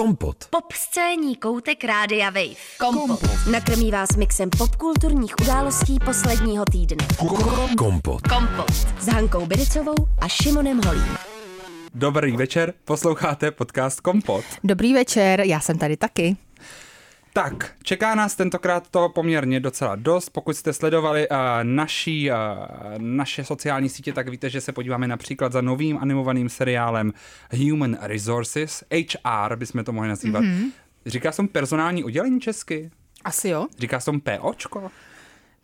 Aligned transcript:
Kompot. 0.00 0.36
Pop 0.50 0.72
scéní 0.72 1.36
koutek 1.36 1.84
Rádia 1.84 2.30
Wave. 2.30 2.54
Kompot. 2.78 3.20
Nakrmí 3.50 3.90
vás 3.90 4.16
mixem 4.16 4.50
popkulturních 4.58 5.34
událostí 5.42 5.98
posledního 6.04 6.64
týdne. 6.72 7.06
Kompot. 7.78 8.20
Kompot. 8.22 8.70
S 9.00 9.06
Hankou 9.06 9.46
Bericovou 9.46 9.94
a 10.18 10.28
Šimonem 10.28 10.80
Holím. 10.86 11.16
Dobrý 11.94 12.36
večer, 12.36 12.74
posloucháte 12.84 13.50
podcast 13.50 14.00
Kompot. 14.00 14.44
Dobrý 14.64 14.94
večer, 14.94 15.40
já 15.40 15.60
jsem 15.60 15.78
tady 15.78 15.96
taky. 15.96 16.36
Tak, 17.32 17.72
čeká 17.82 18.14
nás 18.14 18.34
tentokrát 18.34 18.88
to 18.90 19.08
poměrně 19.08 19.60
docela 19.60 19.96
dost. 19.96 20.28
Pokud 20.28 20.56
jste 20.56 20.72
sledovali 20.72 21.28
uh, 21.28 21.36
naší, 21.62 22.30
uh, 22.30 22.36
naše 22.98 23.44
sociální 23.44 23.88
sítě, 23.88 24.12
tak 24.12 24.28
víte, 24.28 24.50
že 24.50 24.60
se 24.60 24.72
podíváme 24.72 25.08
například 25.08 25.52
za 25.52 25.60
novým 25.60 25.98
animovaným 25.98 26.48
seriálem 26.48 27.12
Human 27.56 27.98
Resources, 28.00 28.84
HR 28.90 29.56
bychom 29.56 29.84
to 29.84 29.92
mohli 29.92 30.08
nazývat. 30.08 30.44
Mm-hmm. 30.44 30.70
Říká 31.06 31.32
jsem 31.32 31.48
personální 31.48 32.04
oddělení 32.04 32.40
česky? 32.40 32.90
Asi 33.24 33.48
jo, 33.48 33.66
Říká 33.78 34.00
jsem 34.00 34.20
POčko? 34.20 34.90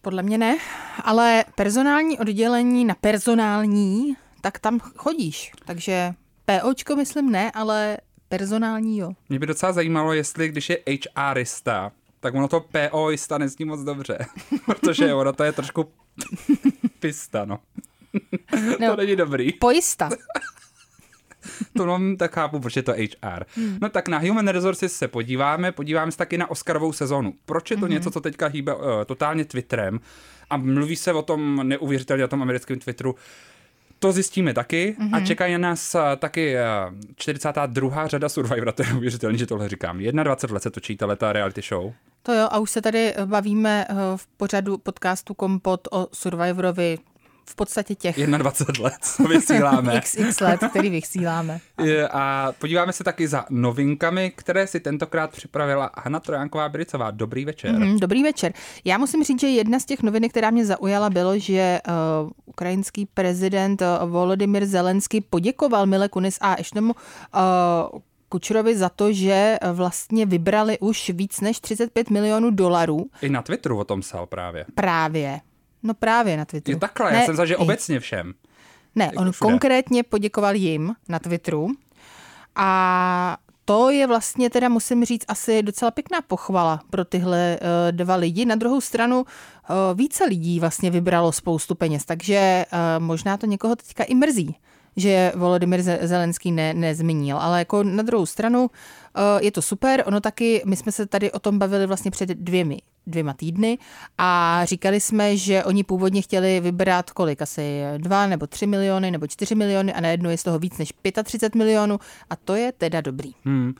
podle 0.06 0.22
mě 0.22 0.38
ne, 0.38 0.56
ale 1.04 1.44
personální 1.54 2.18
oddělení 2.18 2.84
na 2.84 2.94
personální, 2.94 4.16
tak 4.40 4.58
tam 4.58 4.80
chodíš. 4.80 5.52
Takže 5.64 6.14
POčko 6.44 6.96
myslím 6.96 7.30
ne, 7.30 7.50
ale 7.50 7.98
personální 8.28 8.98
jo. 8.98 9.12
Mě 9.28 9.38
by 9.38 9.46
docela 9.46 9.72
zajímalo, 9.72 10.12
jestli 10.12 10.48
když 10.48 10.70
je 10.70 10.78
HRista, 11.16 11.92
tak 12.20 12.34
ono 12.34 12.48
to 12.48 12.60
POista 12.60 13.38
nezní 13.38 13.64
moc 13.64 13.80
dobře, 13.80 14.18
protože 14.66 15.14
ono 15.14 15.32
to 15.32 15.44
je 15.44 15.52
trošku 15.52 15.88
pista, 17.00 17.44
no. 17.44 17.58
No. 18.80 18.90
to 18.90 18.96
není 18.96 19.16
dobrý. 19.16 19.52
Pojista. 19.52 20.10
To 21.76 21.86
mám 21.86 22.16
tak 22.16 22.34
chápu, 22.34 22.60
proč 22.60 22.76
je 22.76 22.82
to 22.82 22.92
HR. 22.92 23.44
Hmm. 23.54 23.78
No 23.80 23.88
tak 23.88 24.08
na 24.08 24.18
Human 24.18 24.48
Resources 24.48 24.92
se 24.92 25.08
podíváme, 25.08 25.72
podíváme 25.72 26.12
se 26.12 26.18
taky 26.18 26.38
na 26.38 26.50
Oscarovou 26.50 26.92
sezonu. 26.92 27.34
Proč 27.44 27.70
je 27.70 27.76
to 27.76 27.84
hmm. 27.84 27.92
něco, 27.92 28.10
co 28.10 28.20
teďka 28.20 28.46
hýbe 28.46 28.74
uh, 28.74 28.82
totálně 29.06 29.44
Twitterem 29.44 30.00
a 30.50 30.56
mluví 30.56 30.96
se 30.96 31.12
o 31.12 31.22
tom 31.22 31.60
neuvěřitelně, 31.62 32.24
o 32.24 32.28
tom 32.28 32.42
americkém 32.42 32.78
Twitteru, 32.78 33.14
to 33.98 34.12
zjistíme 34.12 34.54
taky 34.54 34.96
mm-hmm. 35.00 35.16
a 35.16 35.20
čekají 35.20 35.52
na 35.52 35.58
nás 35.58 35.94
uh, 35.94 36.00
taky 36.18 36.54
uh, 36.54 36.94
42. 37.16 38.06
řada 38.06 38.28
Survivora, 38.28 38.72
to 38.72 38.82
je 38.82 38.88
neuvěřitelné, 38.88 39.38
že 39.38 39.46
tohle 39.46 39.68
říkám. 39.68 39.98
21 39.98 40.54
let 40.54 40.62
se 40.62 40.70
točí 40.70 40.96
ta 40.96 41.32
reality 41.32 41.62
show. 41.68 41.92
To 42.22 42.32
jo, 42.32 42.48
a 42.50 42.58
už 42.58 42.70
se 42.70 42.82
tady 42.82 43.14
bavíme 43.24 43.86
eh, 43.88 43.94
v 44.16 44.26
pořadu 44.26 44.78
podcastu 44.78 45.34
Kompot 45.34 45.88
o 45.90 46.08
Survivorovi 46.12 46.98
v 47.48 47.54
podstatě 47.54 47.94
těch 47.94 48.26
21 48.26 48.84
let, 48.84 48.94
co 49.00 49.22
vysíláme. 49.22 50.00
xx 50.04 50.40
let, 50.40 50.60
který 50.70 50.90
vysíláme. 50.90 51.60
A 52.10 52.52
podíváme 52.58 52.92
se 52.92 53.04
taky 53.04 53.28
za 53.28 53.44
novinkami, 53.50 54.32
které 54.36 54.66
si 54.66 54.80
tentokrát 54.80 55.30
připravila 55.30 55.90
Hana 55.98 56.20
Trojánková 56.20 56.68
Bricová. 56.68 57.10
Dobrý 57.10 57.44
večer. 57.44 57.72
Mm, 57.72 57.98
dobrý 57.98 58.22
večer. 58.22 58.52
Já 58.84 58.98
musím 58.98 59.24
říct, 59.24 59.40
že 59.40 59.46
jedna 59.48 59.78
z 59.78 59.84
těch 59.84 60.02
novinek, 60.02 60.30
která 60.30 60.50
mě 60.50 60.66
zaujala, 60.66 61.10
bylo, 61.10 61.38
že 61.38 61.80
uh, 62.22 62.30
ukrajinský 62.46 63.06
prezident 63.06 63.82
uh, 63.82 64.10
Volodymyr 64.10 64.66
Zelensky 64.66 65.20
poděkoval 65.20 65.86
Mile 65.86 66.08
Kunis 66.08 66.38
a 66.40 66.60
Eštemu 66.60 66.94
uh, 66.94 68.00
Kučerovi 68.28 68.76
za 68.76 68.88
to, 68.88 69.12
že 69.12 69.58
vlastně 69.72 70.26
vybrali 70.26 70.78
už 70.78 71.10
víc 71.10 71.40
než 71.40 71.60
35 71.60 72.10
milionů 72.10 72.50
dolarů 72.50 73.06
I 73.22 73.28
na 73.28 73.42
Twitteru 73.42 73.78
o 73.78 73.84
tom 73.84 74.00
psal 74.00 74.26
právě. 74.26 74.64
právě. 74.74 75.40
No 75.86 75.94
právě 75.94 76.36
na 76.36 76.44
Twitteru. 76.44 76.76
Je 76.76 76.80
takhle, 76.80 77.12
Ne, 77.12 77.18
já 77.18 77.24
jsem 77.24 77.32
myslel, 77.32 77.46
že 77.46 77.54
i- 77.54 77.56
obecně 77.56 78.00
všem. 78.00 78.32
Ne, 78.94 79.04
Jako 79.04 79.22
on 79.22 79.32
všude. 79.32 79.50
konkrétně 79.50 80.02
poděkoval 80.02 80.54
jim 80.54 80.94
na 81.08 81.18
Twitteru 81.18 81.68
a 82.56 83.36
to 83.64 83.90
je 83.90 84.06
vlastně 84.06 84.50
teda, 84.50 84.68
musím 84.68 85.04
říct, 85.04 85.24
asi 85.28 85.62
docela 85.62 85.90
pěkná 85.90 86.18
pochvala 86.22 86.80
pro 86.90 87.04
tyhle 87.04 87.58
uh, 87.60 87.68
dva 87.96 88.14
lidi. 88.16 88.44
Na 88.44 88.54
druhou 88.54 88.80
stranu 88.80 89.18
uh, 89.20 89.26
více 89.98 90.24
lidí 90.24 90.60
vlastně 90.60 90.90
vybralo 90.90 91.32
spoustu 91.32 91.74
peněz, 91.74 92.04
takže 92.04 92.64
uh, 92.72 93.04
možná 93.04 93.36
to 93.36 93.46
někoho 93.46 93.76
teďka 93.76 94.04
i 94.04 94.14
mrzí 94.14 94.56
že 94.98 95.32
Volodymyr 95.34 95.82
Ze- 95.82 95.98
Zelenský 96.02 96.52
ne, 96.52 96.74
nezmínil. 96.74 97.38
Ale 97.38 97.58
jako 97.58 97.82
na 97.82 98.02
druhou 98.02 98.26
stranu 98.26 98.60
uh, 98.62 98.68
je 99.40 99.52
to 99.52 99.62
super. 99.62 100.02
Ono 100.06 100.20
taky, 100.20 100.62
my 100.66 100.76
jsme 100.76 100.92
se 100.92 101.06
tady 101.06 101.32
o 101.32 101.38
tom 101.38 101.58
bavili 101.58 101.86
vlastně 101.86 102.10
před 102.10 102.28
dvěmi, 102.28 102.78
dvěma 103.06 103.32
týdny 103.32 103.78
a 104.18 104.60
říkali 104.64 105.00
jsme, 105.00 105.36
že 105.36 105.64
oni 105.64 105.84
původně 105.84 106.22
chtěli 106.22 106.60
vybrat 106.60 107.10
kolik, 107.10 107.42
asi 107.42 107.82
dva 107.98 108.26
nebo 108.26 108.46
tři 108.46 108.66
miliony 108.66 109.10
nebo 109.10 109.26
čtyři 109.26 109.54
miliony 109.54 109.94
a 109.94 110.00
najednou 110.00 110.30
je 110.30 110.38
z 110.38 110.42
toho 110.42 110.58
víc 110.58 110.78
než 110.78 110.92
35 111.24 111.54
milionů 111.54 111.98
a 112.30 112.36
to 112.36 112.54
je 112.54 112.72
teda 112.72 113.00
dobrý. 113.00 113.34
Hmm. 113.44 113.74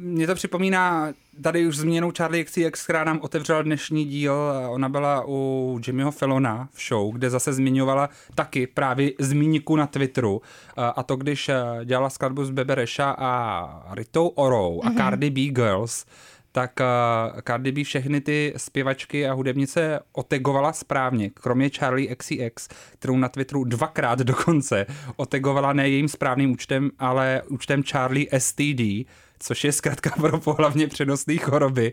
Mně 0.00 0.26
to 0.26 0.34
připomíná 0.34 1.12
tady 1.42 1.66
už 1.66 1.76
změnou 1.76 2.12
Charlie 2.16 2.44
XCX, 2.44 2.84
která 2.84 3.04
nám 3.04 3.18
otevřela 3.22 3.62
dnešní 3.62 4.04
díl. 4.04 4.34
Ona 4.68 4.88
byla 4.88 5.24
u 5.28 5.80
Jimmyho 5.86 6.10
Fallona 6.10 6.68
v 6.72 6.88
show, 6.88 7.12
kde 7.12 7.30
zase 7.30 7.52
zmiňovala 7.52 8.10
taky 8.34 8.66
právě 8.66 9.12
zmínku 9.18 9.76
na 9.76 9.86
Twitteru. 9.86 10.42
A 10.76 11.02
to, 11.02 11.16
když 11.16 11.48
eh, 11.48 11.54
dělala 11.84 12.10
skladbu 12.10 12.44
s 12.44 12.50
Bebe 12.50 12.74
Reša 12.74 13.10
a 13.18 13.94
Ritou 13.94 14.28
Orou 14.28 14.80
a 14.84 14.90
Cardi 14.90 15.30
B 15.30 15.40
Girls, 15.40 16.04
tak 16.52 16.72
uh, 16.80 17.40
Cardi 17.40 17.72
B 17.72 17.84
všechny 17.84 18.20
ty 18.20 18.54
zpěvačky 18.56 19.28
a 19.28 19.32
hudebnice 19.32 20.00
otegovala 20.12 20.72
správně, 20.72 21.30
kromě 21.30 21.70
Charlie 21.70 22.16
XCX, 22.16 22.68
kterou 22.92 23.16
na 23.16 23.28
Twitteru 23.28 23.64
dvakrát 23.64 24.18
dokonce 24.18 24.86
otegovala 25.16 25.72
ne 25.72 25.88
jejím 25.88 26.08
správným 26.08 26.52
účtem, 26.52 26.90
ale 26.98 27.42
účtem 27.48 27.82
Charlie 27.82 28.26
STD, 28.38 29.08
což 29.38 29.64
je 29.64 29.72
zkrátka 29.72 30.10
pro 30.10 30.40
pohlavně 30.40 30.86
přenosné 30.86 31.36
choroby. 31.36 31.92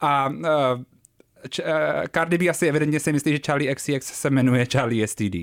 A 0.00 0.28
uh, 0.28 0.44
č- 1.48 1.62
uh, 1.64 1.70
Cardi 2.14 2.38
B 2.38 2.48
asi 2.48 2.68
evidentně 2.68 3.00
si 3.00 3.12
myslí, 3.12 3.32
že 3.32 3.38
Charlie 3.46 3.74
XCX 3.74 4.00
se 4.06 4.30
jmenuje 4.30 4.66
Charlie 4.72 5.06
STD. 5.08 5.36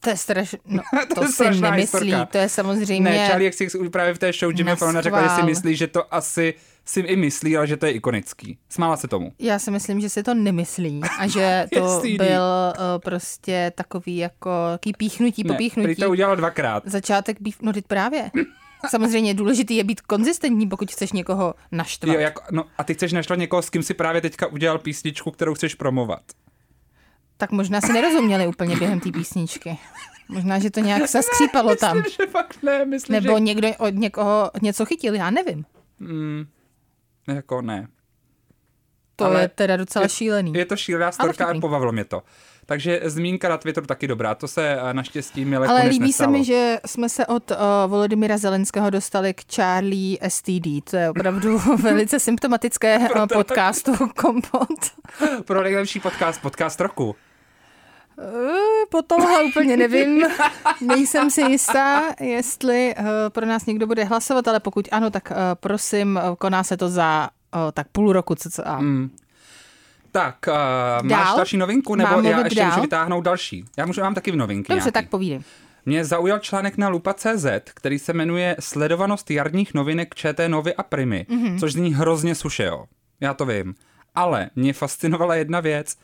To 0.00 0.10
je 0.10 0.16
strašné, 0.16 0.58
no, 0.66 0.82
To 1.08 1.14
to, 1.20 1.24
je 1.24 1.28
si 1.28 1.60
nemyslí, 1.60 2.00
historka. 2.00 2.26
to 2.26 2.38
je 2.38 2.48
samozřejmě... 2.48 3.10
Ne, 3.10 3.28
Charlie 3.28 3.50
XCX 3.50 3.74
už 3.74 3.88
právě 3.88 4.14
v 4.14 4.18
té 4.18 4.32
show 4.32 4.52
Jimmy 4.56 4.70
Na 4.70 4.76
Fallona 4.76 5.00
řekla, 5.00 5.22
že 5.22 5.28
si 5.28 5.42
myslí, 5.42 5.76
že 5.76 5.86
to 5.86 6.14
asi 6.14 6.54
si 6.88 7.00
i 7.00 7.16
myslí, 7.16 7.56
ale 7.56 7.66
že 7.66 7.76
to 7.76 7.86
je 7.86 7.92
ikonický. 7.92 8.58
Smála 8.68 8.96
se 8.96 9.08
tomu. 9.08 9.32
Já 9.38 9.58
si 9.58 9.70
myslím, 9.70 10.00
že 10.00 10.08
si 10.08 10.22
to 10.22 10.34
nemyslí 10.34 11.00
a 11.18 11.26
že 11.26 11.66
to 11.74 12.02
byl 12.16 12.42
uh, 12.42 13.00
prostě 13.04 13.72
takový 13.74 14.16
jako 14.16 14.50
taký 14.72 14.92
píchnutí, 14.92 15.42
Ne, 15.44 15.48
popíchnutí. 15.54 15.94
to 15.94 16.10
udělal 16.10 16.36
dvakrát. 16.36 16.82
Začátek 16.86 17.36
býv, 17.40 17.56
no 17.62 17.72
teď 17.72 17.84
právě. 17.86 18.30
Samozřejmě 18.90 19.34
důležitý 19.34 19.76
je 19.76 19.84
být 19.84 20.00
konzistentní, 20.00 20.68
pokud 20.68 20.90
chceš 20.92 21.12
někoho 21.12 21.54
naštvat. 21.72 22.14
Jo, 22.14 22.20
jako, 22.20 22.42
no, 22.50 22.64
a 22.78 22.84
ty 22.84 22.94
chceš 22.94 23.12
naštvat 23.12 23.38
někoho, 23.38 23.62
s 23.62 23.70
kým 23.70 23.82
si 23.82 23.94
právě 23.94 24.20
teďka 24.20 24.46
udělal 24.46 24.78
písničku, 24.78 25.30
kterou 25.30 25.54
chceš 25.54 25.74
promovat. 25.74 26.22
Tak 27.36 27.50
možná 27.50 27.80
si 27.80 27.92
nerozuměli 27.92 28.46
úplně 28.46 28.76
během 28.76 29.00
té 29.00 29.12
písničky. 29.12 29.78
Možná, 30.28 30.58
že 30.58 30.70
to 30.70 30.80
nějak 30.80 31.08
se 31.08 31.22
skřípalo 31.22 31.76
tam. 31.80 31.96
Myslím, 31.96 32.26
že 32.26 32.32
fakt 32.32 32.62
ne, 32.62 32.84
myslím, 32.84 33.14
Nebo 33.22 33.34
že... 33.36 33.40
někdo 33.40 33.68
od 33.78 33.94
někoho 33.94 34.50
něco 34.62 34.84
chytil, 34.84 35.14
já 35.14 35.30
nevím. 35.30 35.64
Mm, 35.98 36.46
jako 37.26 37.62
ne. 37.62 37.88
To 39.16 39.24
Ale 39.24 39.40
je 39.40 39.48
teda 39.48 39.76
docela 39.76 40.02
je- 40.02 40.08
šílený. 40.08 40.52
Je 40.54 40.64
to 40.64 40.76
šílená 40.76 41.12
storka 41.12 41.46
a 41.46 41.60
pobavilo 41.60 41.92
mě 41.92 42.04
to. 42.04 42.22
Takže 42.66 43.00
zmínka 43.04 43.48
na 43.48 43.56
Twitteru 43.58 43.86
taky 43.86 44.06
dobrá, 44.08 44.34
to 44.34 44.48
se 44.48 44.78
eh, 44.90 44.94
naštěstí 44.94 45.44
Mile 45.44 45.66
Ale 45.68 45.82
líbí 45.82 46.12
se 46.12 46.22
nestalo. 46.22 46.32
mi, 46.32 46.44
že 46.44 46.78
jsme 46.86 47.08
se 47.08 47.26
od 47.26 47.50
uh, 47.50 47.56
Volodymyra 47.86 48.38
Zelenského 48.38 48.90
dostali 48.90 49.34
k 49.34 49.44
Charlie 49.54 50.18
STD. 50.28 50.90
To 50.90 50.96
je 50.96 51.10
opravdu 51.10 51.58
velice 51.82 52.20
symptomatické 52.20 52.98
uh, 52.98 53.26
podcastu 53.32 53.92
Kompot. 54.16 54.78
Pro 55.44 55.62
nejlepší 55.62 56.00
podcast, 56.00 56.42
podcast 56.42 56.80
roku. 56.80 57.16
Eh, 58.18 58.86
Po 58.90 59.02
tomhle 59.02 59.44
úplně 59.44 59.76
nevím. 59.76 60.22
Nejsem 60.80 61.30
si 61.30 61.42
jistá, 61.42 62.02
jestli 62.20 62.94
uh, 62.98 63.04
pro 63.28 63.46
nás 63.46 63.66
někdo 63.66 63.86
bude 63.86 64.04
hlasovat, 64.04 64.48
ale 64.48 64.60
pokud 64.60 64.88
ano, 64.92 65.10
tak 65.10 65.30
uh, 65.30 65.36
prosím, 65.54 66.20
koná 66.38 66.64
se 66.64 66.76
to 66.76 66.88
za 66.88 67.28
tak 67.72 67.86
půl 67.92 68.12
roku 68.12 68.34
cca. 68.34 68.78
Mm. 68.80 69.10
Tak, 70.12 70.36
uh, 70.48 70.54
máš 71.08 71.24
Dál? 71.26 71.36
další 71.36 71.56
novinku, 71.56 71.94
nebo 71.94 72.10
Mám 72.10 72.24
já 72.24 72.40
ještě 72.44 72.60
dál? 72.60 72.68
můžu 72.70 72.80
vytáhnout 72.80 73.20
další? 73.24 73.64
Já 73.76 73.86
můžu, 73.86 74.00
mám 74.00 74.14
taky 74.14 74.30
v 74.30 74.36
novinky 74.36 74.72
Dobře, 74.72 74.84
nějaký. 74.84 74.92
tak 74.92 75.08
povídej. 75.08 75.40
Mě 75.86 76.04
zaujal 76.04 76.38
článek 76.38 76.76
na 76.76 76.88
lupa.cz, 76.88 77.46
který 77.64 77.98
se 77.98 78.12
jmenuje 78.12 78.56
Sledovanost 78.60 79.30
jarních 79.30 79.74
novinek 79.74 80.14
ČT 80.14 80.48
Novy 80.50 80.74
a 80.74 80.82
Primy, 80.82 81.26
Mhm. 81.28 81.44
mm-hmm. 81.44 81.60
což 81.60 81.72
zní 81.72 81.94
hrozně 81.94 82.34
suše, 82.34 82.64
jo. 82.64 82.84
Já 83.20 83.34
to 83.34 83.46
vím. 83.46 83.74
Ale 84.14 84.50
mě 84.56 84.72
fascinovala 84.72 85.34
jedna 85.34 85.60
věc. 85.60 85.96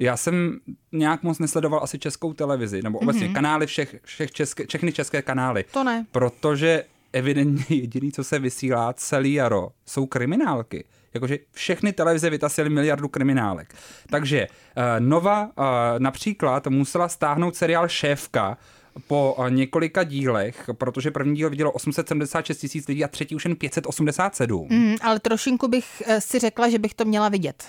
Já 0.00 0.16
jsem 0.16 0.58
nějak 0.92 1.22
moc 1.22 1.38
nesledoval 1.38 1.80
asi 1.82 1.98
českou 1.98 2.32
televizi, 2.32 2.82
nebo 2.82 2.98
obecně 2.98 3.28
mm-hmm. 3.28 3.32
kanály 3.32 3.66
všech, 3.66 3.96
všech 4.04 4.30
české, 4.30 4.66
všechny 4.66 4.92
české 4.92 5.22
kanály. 5.22 5.64
To 5.72 5.84
ne. 5.84 6.06
Protože 6.12 6.84
evidentně 7.12 7.76
jediný, 7.76 8.12
co 8.12 8.24
se 8.24 8.38
vysílá 8.38 8.92
celý 8.92 9.32
jaro, 9.32 9.68
jsou 9.86 10.06
kriminálky. 10.06 10.84
Jakože 11.14 11.38
všechny 11.52 11.92
televize 11.92 12.30
vytasily 12.30 12.70
miliardu 12.70 13.08
kriminálek. 13.08 13.74
Takže 14.10 14.46
uh, 14.48 14.82
Nova 14.98 15.42
uh, 15.42 15.64
například 15.98 16.66
musela 16.66 17.08
stáhnout 17.08 17.56
seriál 17.56 17.88
Šéfka 17.88 18.58
po 19.06 19.36
eh, 19.38 19.50
několika 19.50 20.04
dílech, 20.04 20.70
protože 20.72 21.10
první 21.10 21.36
díl 21.36 21.50
vidělo 21.50 21.72
876 21.72 22.58
tisíc 22.58 22.88
lidí 22.88 23.04
a 23.04 23.08
třetí 23.08 23.34
už 23.34 23.44
jen 23.44 23.56
587. 23.56 24.68
Mm, 24.70 24.94
ale 25.02 25.20
trošinku 25.20 25.68
bych 25.68 26.02
si 26.18 26.38
řekla, 26.38 26.68
že 26.68 26.78
bych 26.78 26.94
to 26.94 27.04
měla 27.04 27.28
vidět. 27.28 27.64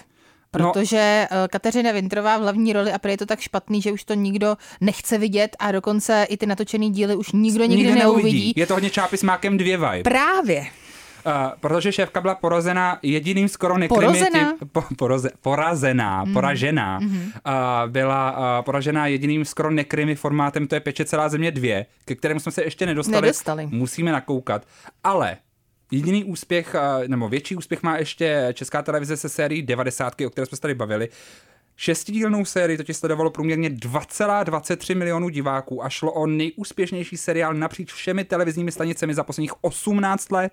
No. 0.60 0.72
Protože 0.72 1.28
no. 1.32 1.38
Kateřina 1.52 1.92
Vintrová 1.92 2.38
v 2.38 2.42
hlavní 2.42 2.74
roli 2.74 2.92
a 2.94 2.98
prý 3.00 3.12
je 3.12 3.18
to 3.18 3.26
tak 3.26 3.40
špatný, 3.40 3.82
že 3.82 3.92
už 3.92 4.04
to 4.04 4.14
nikdo 4.14 4.58
nechce 4.82 5.18
vidět 5.18 5.56
a 5.60 5.72
dokonce 5.72 6.26
i 6.30 6.38
ty 6.38 6.46
natočený 6.46 6.92
díly 6.92 7.16
už 7.16 7.32
nikdo 7.32 7.66
nikdy, 7.66 7.84
nikdy 7.84 8.00
neuvidí. 8.00 8.54
Je 8.56 8.68
to 8.68 8.74
hodně 8.74 8.90
čápy 8.90 9.18
s 9.18 9.24
mákem 9.24 9.58
dvě 9.58 9.78
vibe. 9.78 10.04
Právě. 10.04 10.66
Uh, 11.26 11.34
protože 11.60 11.92
šéfka 11.92 12.22
byla 12.22 12.36
porozena 12.36 13.00
jediným 13.02 13.48
skoro 13.48 13.76
Porozená? 13.88 14.54
po, 14.72 14.84
poroze, 14.98 15.30
porazená, 15.42 16.24
Mm. 16.26 16.34
poražená. 16.34 17.00
Mhm. 17.00 17.22
Uh, 17.22 17.32
byla 17.88 18.32
uh, 18.32 18.66
poražená 18.66 19.08
jediným 19.08 19.46
skoro 19.46 19.72
nekrimi 19.72 20.16
formátem, 20.16 20.68
to 20.68 20.76
je 20.76 20.82
Peče 20.82 21.06
celá 21.06 21.30
země 21.30 21.52
dvě, 21.52 21.86
ke 22.06 22.16
kterému 22.16 22.40
jsme 22.40 22.52
se 22.52 22.64
ještě 22.64 22.86
nedostali. 22.86 23.22
Nedostali. 23.22 23.68
Musíme 23.72 24.12
nakoukat. 24.12 24.62
Ale 25.04 25.38
Jediný 25.92 26.24
úspěch, 26.24 26.76
nebo 27.08 27.30
větší 27.30 27.56
úspěch 27.56 27.84
má 27.84 27.98
ještě 27.98 28.48
Česká 28.54 28.82
televize 28.82 29.18
se 29.18 29.30
sérií 29.30 29.62
90, 29.62 30.22
o 30.22 30.30
které 30.30 30.46
jsme 30.46 30.56
se 30.56 30.62
tady 30.62 30.74
bavili. 30.74 31.10
Šestidílnou 31.76 32.46
sérii 32.46 32.78
totiž 32.78 32.98
sledovalo 32.98 33.30
průměrně 33.30 33.70
2,23 33.70 34.98
milionů 34.98 35.30
diváků 35.30 35.84
a 35.86 35.90
šlo 35.90 36.12
o 36.12 36.28
nejúspěšnější 36.28 37.18
seriál 37.18 37.54
napříč 37.54 37.94
všemi 37.94 38.24
televizními 38.24 38.72
stanicemi 38.72 39.14
za 39.14 39.24
posledních 39.24 39.54
18 39.62 40.32
let. 40.32 40.52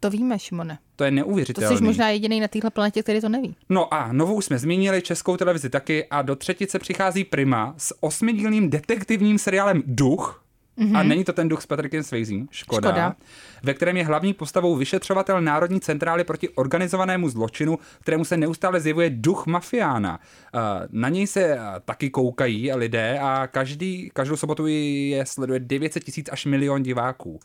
To 0.00 0.10
víme, 0.10 0.38
Šimone. 0.38 0.78
To 0.96 1.04
je 1.04 1.10
To 1.10 1.14
neuvěřitelné. 1.14 1.76
jsi 1.78 1.84
možná 1.84 2.08
jediný 2.08 2.40
na 2.40 2.48
téhle 2.48 2.70
planetě, 2.70 3.02
který 3.02 3.20
to 3.20 3.28
neví. 3.28 3.56
No 3.68 3.94
a 3.94 4.12
novou 4.12 4.40
jsme 4.40 4.58
zmínili, 4.58 5.02
českou 5.02 5.36
televizi 5.36 5.70
taky 5.70 6.04
a 6.10 6.22
do 6.22 6.36
třetice 6.36 6.78
přichází 6.78 7.24
Prima 7.24 7.74
s 7.76 7.94
osmidílným 8.02 8.70
detektivním 8.70 9.38
seriálem 9.38 9.82
Duch, 9.86 10.44
Mm-hmm. 10.78 10.96
A 10.96 11.02
není 11.02 11.24
to 11.24 11.32
ten 11.32 11.48
duch 11.48 11.62
s 11.62 11.66
Patrickem 11.66 12.02
Swayzem, 12.02 12.48
škoda, 12.50 12.88
Škoda. 12.88 13.16
ve 13.62 13.74
kterém 13.74 13.96
je 13.96 14.04
hlavní 14.04 14.34
postavou 14.34 14.76
vyšetřovatel 14.76 15.40
Národní 15.40 15.80
centrály 15.80 16.24
proti 16.24 16.48
organizovanému 16.48 17.28
zločinu, 17.28 17.78
kterému 18.00 18.24
se 18.24 18.36
neustále 18.36 18.80
zjevuje 18.80 19.10
duch 19.10 19.46
mafiána. 19.46 20.20
Uh, 20.54 20.60
Na 20.90 21.08
něj 21.08 21.26
se 21.26 21.54
uh, 21.54 21.60
taky 21.84 22.10
koukají 22.10 22.72
lidé 22.72 23.18
a 23.22 23.46
každý, 23.46 24.10
každou 24.12 24.36
sobotu 24.36 24.66
je 24.66 25.26
sleduje 25.26 25.60
900 25.60 26.04
tisíc 26.04 26.28
až 26.32 26.44
milion 26.44 26.82
diváků. 26.82 27.40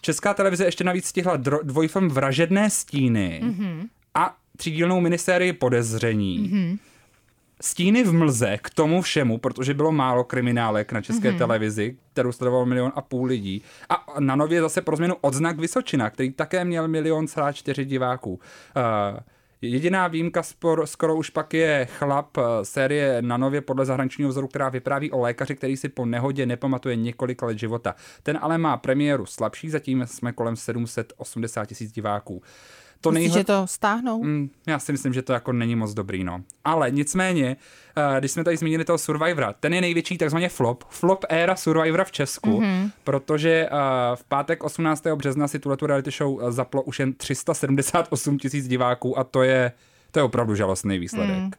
Česká 0.00 0.34
televize 0.34 0.64
ještě 0.64 0.84
navíc 0.84 1.06
stihla 1.06 1.36
dvojfilm 1.62 2.08
Vražedné 2.08 2.70
stíny 2.70 3.40
mm-hmm. 3.44 3.88
a 4.14 4.36
třídílnou 4.56 5.00
minisérii 5.00 5.52
Podezření. 5.52 6.38
Mm-hmm. 6.38 6.78
Stíny 7.60 8.04
v 8.04 8.12
mlze 8.12 8.58
k 8.62 8.70
tomu 8.70 9.02
všemu, 9.02 9.38
protože 9.38 9.74
bylo 9.74 9.92
málo 9.92 10.24
kriminálek 10.24 10.92
na 10.92 11.00
české 11.00 11.32
mm-hmm. 11.32 11.38
televizi, 11.38 11.96
kterou 12.12 12.32
sledoval 12.32 12.66
milion 12.66 12.92
a 12.94 13.00
půl 13.00 13.26
lidí. 13.26 13.62
A 13.88 14.20
na 14.20 14.36
nově 14.36 14.60
zase 14.60 14.82
pro 14.82 14.96
změnu 14.96 15.14
odznak 15.20 15.58
Vysočina, 15.58 16.10
který 16.10 16.32
také 16.32 16.64
měl 16.64 16.88
milion 16.88 17.26
celá 17.26 17.52
čtyři 17.52 17.84
diváků. 17.84 18.32
Uh, 18.32 19.20
Jediná 19.70 20.08
výjimka 20.08 20.42
spor, 20.42 20.86
skoro 20.86 21.16
už 21.16 21.30
pak 21.30 21.54
je 21.54 21.88
chlap 21.98 22.38
eh, 22.38 22.64
série 22.64 23.22
na 23.22 23.36
nově 23.36 23.60
podle 23.60 23.84
zahraničního 23.84 24.30
vzoru, 24.30 24.48
která 24.48 24.68
vypráví 24.68 25.10
o 25.10 25.20
lékaři, 25.20 25.56
který 25.56 25.76
si 25.76 25.88
po 25.88 26.06
nehodě 26.06 26.46
nepamatuje 26.46 26.96
několik 26.96 27.42
let 27.42 27.58
života. 27.58 27.94
Ten 28.22 28.38
ale 28.42 28.58
má 28.58 28.76
premiéru 28.76 29.26
slabší, 29.26 29.70
zatím 29.70 30.02
jsme 30.06 30.32
kolem 30.32 30.56
780 30.56 31.66
tisíc 31.66 31.92
diváků. 31.92 32.42
To 33.00 33.10
Myslíš, 33.10 33.28
nejhle- 33.28 33.40
že 33.40 33.44
to 33.44 33.66
stáhnou? 33.66 34.24
Mm, 34.24 34.50
já 34.66 34.78
si 34.78 34.92
myslím, 34.92 35.12
že 35.12 35.22
to 35.22 35.32
jako 35.32 35.52
není 35.52 35.76
moc 35.76 35.94
dobrý, 35.94 36.24
no. 36.24 36.42
Ale 36.64 36.90
nicméně, 36.90 37.56
eh, 37.96 38.20
když 38.20 38.30
jsme 38.30 38.44
tady 38.44 38.56
zmínili 38.56 38.84
toho 38.84 38.98
Survivora, 38.98 39.52
ten 39.52 39.74
je 39.74 39.80
největší 39.80 40.18
takzvaně 40.18 40.48
flop, 40.48 40.84
flop 40.88 41.24
éra 41.28 41.56
Survivora 41.56 42.04
v 42.04 42.12
Česku, 42.12 42.60
mm-hmm. 42.60 42.90
protože 43.04 43.50
eh, 43.50 43.70
v 44.14 44.24
pátek 44.24 44.64
18. 44.64 45.06
března 45.16 45.48
si 45.48 45.58
tuhle 45.58 45.76
reality 45.82 46.10
show 46.10 46.40
eh, 46.42 46.52
zaplo 46.52 46.82
už 46.82 46.98
jen 46.98 47.12
378 47.12 48.38
tisíc 48.38 48.68
diváků 48.68 49.18
a 49.18 49.24
to 49.24 49.42
je, 49.42 49.72
to 50.10 50.18
je 50.18 50.22
opravdu 50.22 50.54
žalostný 50.54 50.98
výsledek. 50.98 51.36
Mm. 51.36 51.50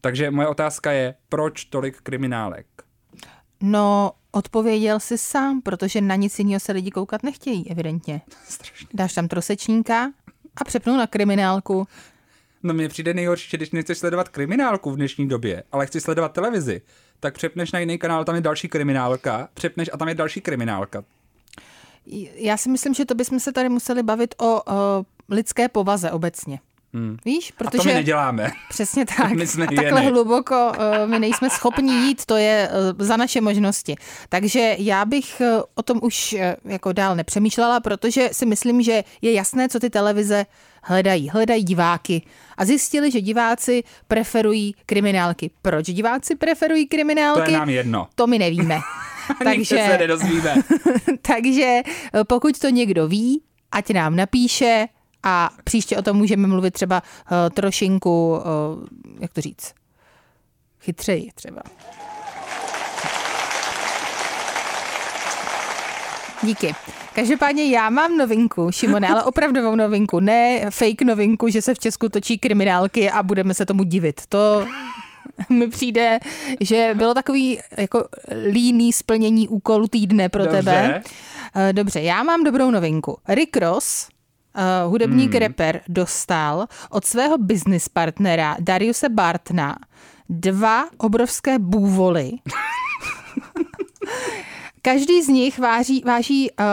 Takže 0.00 0.30
moje 0.30 0.48
otázka 0.48 0.92
je, 0.92 1.14
proč 1.28 1.64
tolik 1.64 2.00
kriminálek? 2.00 2.66
No, 3.60 4.12
odpověděl 4.32 5.00
si 5.00 5.18
sám, 5.18 5.62
protože 5.62 6.00
na 6.00 6.14
nic 6.14 6.38
jiného 6.38 6.60
se 6.60 6.72
lidi 6.72 6.90
koukat 6.90 7.22
nechtějí, 7.22 7.70
evidentně. 7.70 8.20
Strašně. 8.48 8.88
Dáš 8.94 9.12
tam 9.12 9.28
trosečníka 9.28 10.10
a 10.56 10.64
přepnou 10.64 10.96
na 10.96 11.06
kriminálku. 11.06 11.86
No 12.62 12.74
mně 12.74 12.88
přijde 12.88 13.14
nejhorší, 13.14 13.50
že 13.50 13.56
když 13.56 13.70
nechceš 13.70 13.98
sledovat 13.98 14.28
kriminálku 14.28 14.90
v 14.90 14.96
dnešní 14.96 15.28
době, 15.28 15.62
ale 15.72 15.86
chci 15.86 16.00
sledovat 16.00 16.32
televizi, 16.32 16.82
tak 17.20 17.34
přepneš 17.34 17.72
na 17.72 17.78
jiný 17.78 17.98
kanál, 17.98 18.24
tam 18.24 18.34
je 18.34 18.40
další 18.40 18.68
kriminálka, 18.68 19.48
přepneš 19.54 19.90
a 19.92 19.96
tam 19.96 20.08
je 20.08 20.14
další 20.14 20.40
kriminálka. 20.40 21.04
Já 22.34 22.56
si 22.56 22.68
myslím, 22.68 22.94
že 22.94 23.04
to 23.04 23.14
bychom 23.14 23.40
se 23.40 23.52
tady 23.52 23.68
museli 23.68 24.02
bavit 24.02 24.34
o, 24.38 24.46
o 24.46 25.04
lidské 25.28 25.68
povaze 25.68 26.10
obecně. 26.10 26.60
Hmm. 26.94 27.16
Víš, 27.24 27.52
A 27.58 27.64
to 27.64 27.70
protože 27.70 27.88
my 27.88 27.94
neděláme. 27.94 28.50
přesně 28.68 29.06
tak. 29.16 29.32
My 29.32 29.46
jsme 29.46 29.64
a 29.64 29.66
takhle 29.66 30.00
hyeny. 30.00 30.06
hluboko 30.14 30.72
uh, 30.78 31.10
my 31.10 31.18
nejsme 31.18 31.50
schopni 31.50 31.92
jít, 31.94 32.26
to 32.26 32.36
je 32.36 32.68
uh, 32.98 33.06
za 33.06 33.16
naše 33.16 33.40
možnosti. 33.40 33.96
Takže 34.28 34.76
já 34.78 35.04
bych 35.04 35.40
uh, 35.40 35.62
o 35.74 35.82
tom 35.82 35.98
už 36.02 36.32
uh, 36.32 36.40
jako 36.72 36.92
dál 36.92 37.16
nepřemýšlela, 37.16 37.80
protože 37.80 38.28
si 38.32 38.46
myslím, 38.46 38.82
že 38.82 39.04
je 39.22 39.32
jasné, 39.32 39.68
co 39.68 39.80
ty 39.80 39.90
televize 39.90 40.46
hledají. 40.82 41.28
Hledají 41.28 41.64
diváky. 41.64 42.22
A 42.56 42.64
zjistili, 42.64 43.10
že 43.10 43.20
diváci 43.20 43.82
preferují 44.08 44.74
kriminálky. 44.86 45.50
Proč 45.62 45.86
diváci 45.86 46.36
preferují 46.36 46.86
kriminálky? 46.86 47.44
To 47.44 47.50
je 47.50 47.58
nám 47.58 47.68
jedno. 47.68 48.08
To 48.14 48.26
my 48.26 48.38
nevíme. 48.38 48.78
Takže 49.44 49.76
se 49.90 49.98
nedozvíme. 49.98 50.54
Takže 51.22 51.82
eh, 52.14 52.24
pokud 52.24 52.58
to 52.58 52.68
někdo 52.68 53.08
ví, 53.08 53.42
ať 53.72 53.90
nám 53.90 54.16
napíše 54.16 54.86
a 55.22 55.50
příště 55.64 55.96
o 55.96 56.02
tom 56.02 56.16
můžeme 56.16 56.48
mluvit 56.48 56.70
třeba 56.70 57.02
uh, 57.02 57.36
trošinku, 57.54 58.30
uh, 58.30 58.84
jak 59.20 59.32
to 59.32 59.40
říct, 59.40 59.74
chytřeji 60.80 61.30
třeba. 61.34 61.62
Díky. 66.42 66.74
Každopádně 67.14 67.64
já 67.64 67.90
mám 67.90 68.16
novinku, 68.16 68.70
Šimone, 68.70 69.08
ale 69.08 69.24
opravdovou 69.24 69.74
novinku, 69.76 70.20
ne 70.20 70.70
fake 70.70 71.02
novinku, 71.02 71.48
že 71.48 71.62
se 71.62 71.74
v 71.74 71.78
Česku 71.78 72.08
točí 72.08 72.38
kriminálky 72.38 73.10
a 73.10 73.22
budeme 73.22 73.54
se 73.54 73.66
tomu 73.66 73.82
divit. 73.82 74.20
To 74.28 74.66
mi 75.48 75.68
přijde, 75.68 76.18
že 76.60 76.90
bylo 76.94 77.14
takový 77.14 77.58
jako 77.76 78.04
líný 78.50 78.92
splnění 78.92 79.48
úkolu 79.48 79.88
týdne 79.88 80.28
pro 80.28 80.44
Dobře. 80.44 80.58
tebe. 80.58 81.02
Eh, 81.54 81.72
Dobře, 81.72 82.00
já 82.00 82.22
mám 82.22 82.44
dobrou 82.44 82.70
novinku. 82.70 83.18
Rick 83.28 83.56
Ross, 83.56 84.08
uh, 84.56 84.90
hudebník 84.90 85.30
hmm. 85.30 85.40
rapper, 85.40 85.80
dostal 85.88 86.66
od 86.90 87.04
svého 87.04 87.38
business 87.38 87.88
partnera 87.88 88.56
Dariuse 88.60 89.08
Bartna 89.08 89.78
dva 90.28 90.84
obrovské 90.98 91.58
bůvoly. 91.58 92.30
Každý 94.82 95.22
z 95.22 95.28
nich 95.28 95.58
váží, 95.58 96.02
váží 96.06 96.50
uh, 96.50 96.66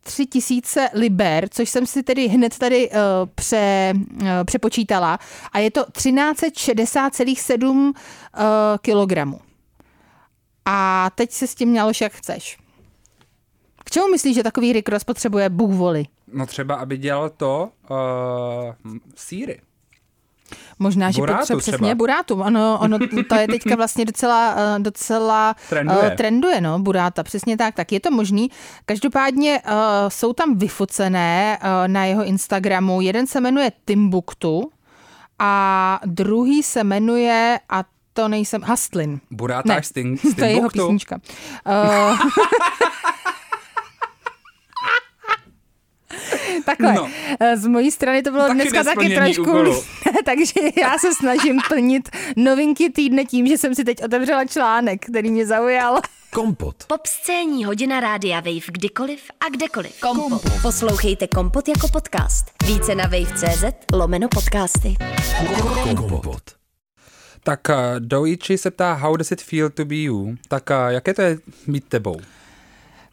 3000 0.00 0.88
liber, 0.92 1.48
což 1.48 1.70
jsem 1.70 1.86
si 1.86 2.02
tedy 2.02 2.28
hned 2.28 2.58
tady 2.58 2.90
uh, 2.90 2.96
pře, 3.34 3.92
uh, 4.22 4.28
přepočítala. 4.44 5.18
A 5.52 5.58
je 5.58 5.70
to 5.70 5.82
1360,7 5.82 7.68
uh, 7.68 7.92
kilogramů. 8.80 9.40
A 10.64 11.10
teď 11.14 11.32
se 11.32 11.46
s 11.46 11.54
tím 11.54 11.68
měloš 11.68 12.00
jak 12.00 12.12
chceš. 12.12 12.58
K 13.84 13.90
čemu 13.90 14.08
myslíš, 14.08 14.34
že 14.34 14.42
takový 14.42 14.72
Rick 14.72 14.88
Ross 14.88 15.04
potřebuje 15.04 15.48
bůvoly? 15.48 16.04
No 16.36 16.46
třeba, 16.46 16.74
aby 16.74 16.98
dělal 16.98 17.30
to 17.30 17.68
uh, 17.90 17.96
síry. 19.14 19.60
Možná, 20.78 21.10
že 21.10 21.16
Burátu 21.16 21.38
potřebuje 21.38 21.62
třeba. 21.62 21.76
přesně 21.78 21.94
burátu. 21.94 22.34
Ono, 22.34 22.78
ono, 22.82 22.98
to 23.28 23.34
je 23.34 23.48
teďka 23.48 23.76
vlastně 23.76 24.04
docela, 24.04 24.54
eh, 24.56 24.78
docela 24.78 25.56
Trenduje. 25.68 26.12
eh, 26.12 26.16
trenduje, 26.16 26.60
no, 26.60 26.78
buráta, 26.78 27.22
přesně 27.22 27.56
tak, 27.56 27.74
tak 27.74 27.92
je 27.92 28.00
to 28.00 28.10
možný. 28.10 28.50
Každopádně 28.84 29.60
uh, 29.66 29.72
jsou 30.08 30.32
tam 30.32 30.58
vyfocené 30.58 31.58
uh, 31.62 31.68
na 31.88 32.04
jeho 32.04 32.24
Instagramu. 32.24 33.00
Jeden 33.00 33.26
se 33.26 33.40
jmenuje 33.40 33.72
Timbuktu 33.84 34.70
a 35.38 36.00
druhý 36.06 36.62
se 36.62 36.84
jmenuje, 36.84 37.60
a 37.68 37.84
to 38.12 38.28
nejsem, 38.28 38.62
Hustlin. 38.62 39.20
Buráta 39.30 39.68
Ne, 39.68 39.76
až 39.76 39.86
sting, 39.86 40.20
to 40.36 40.44
je 40.44 40.50
jeho 40.50 40.68
písnička. 40.68 41.18
Uh, 41.66 42.18
Takhle, 46.64 46.94
No. 46.94 47.08
no. 47.40 47.56
z 47.56 47.66
mojí 47.66 47.90
strany 47.90 48.22
to 48.22 48.30
bylo 48.30 48.42
Taky 48.42 48.54
dneska 48.54 48.84
taky 48.84 49.14
trošku, 49.14 49.44
takže 50.24 50.60
já 50.80 50.98
se 50.98 51.14
snažím 51.14 51.60
plnit 51.68 52.08
novinky 52.36 52.90
týdne 52.90 53.24
tím, 53.24 53.46
že 53.46 53.58
jsem 53.58 53.74
si 53.74 53.84
teď 53.84 54.04
otevřela 54.04 54.44
článek, 54.44 55.06
který 55.06 55.30
mě 55.30 55.46
zaujal. 55.46 56.00
Kompot. 56.34 56.84
Pop 56.86 57.06
scéní 57.06 57.64
hodina 57.64 58.00
rádia 58.00 58.40
Wave 58.40 58.66
kdykoliv 58.72 59.20
a 59.40 59.48
kdekoliv. 59.48 60.00
Kompot. 60.00 60.42
Poslouchejte 60.62 61.26
Kompot 61.26 61.68
jako 61.68 61.88
podcast. 61.88 62.44
Více 62.66 62.94
na 62.94 63.04
wave.cz 63.04 63.64
lomeno 63.92 64.28
podcasty. 64.28 64.96
Kompot. 65.96 66.42
Tak 67.42 67.60
uh, 67.68 67.74
Doichi 67.98 68.58
se 68.58 68.70
ptá, 68.70 68.92
how 68.94 69.16
does 69.16 69.30
it 69.30 69.42
feel 69.42 69.70
to 69.70 69.84
be 69.84 69.96
you? 69.96 70.34
Tak 70.48 70.70
uh, 70.70 70.76
jaké 70.92 71.14
to 71.14 71.22
je 71.22 71.38
být 71.66 71.84
tebou? 71.88 72.16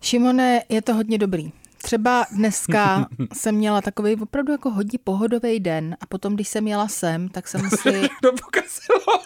Šimone, 0.02 0.62
je 0.70 0.82
to 0.82 0.94
hodně 0.94 1.18
dobrý. 1.18 1.52
Třeba 1.84 2.26
dneska 2.32 3.08
jsem 3.34 3.56
měla 3.56 3.82
takový 3.82 4.16
opravdu 4.16 4.52
jako 4.52 4.70
hodně 4.72 5.00
pohodový 5.04 5.60
den 5.60 5.98
a 6.02 6.06
potom, 6.06 6.36
když 6.36 6.48
jsem 6.48 6.68
jela 6.68 6.88
sem, 6.88 7.30
tak 7.30 7.48
jsem 7.48 7.70
si... 7.70 8.10
To 8.22 8.32
pokazilo. 8.32 9.22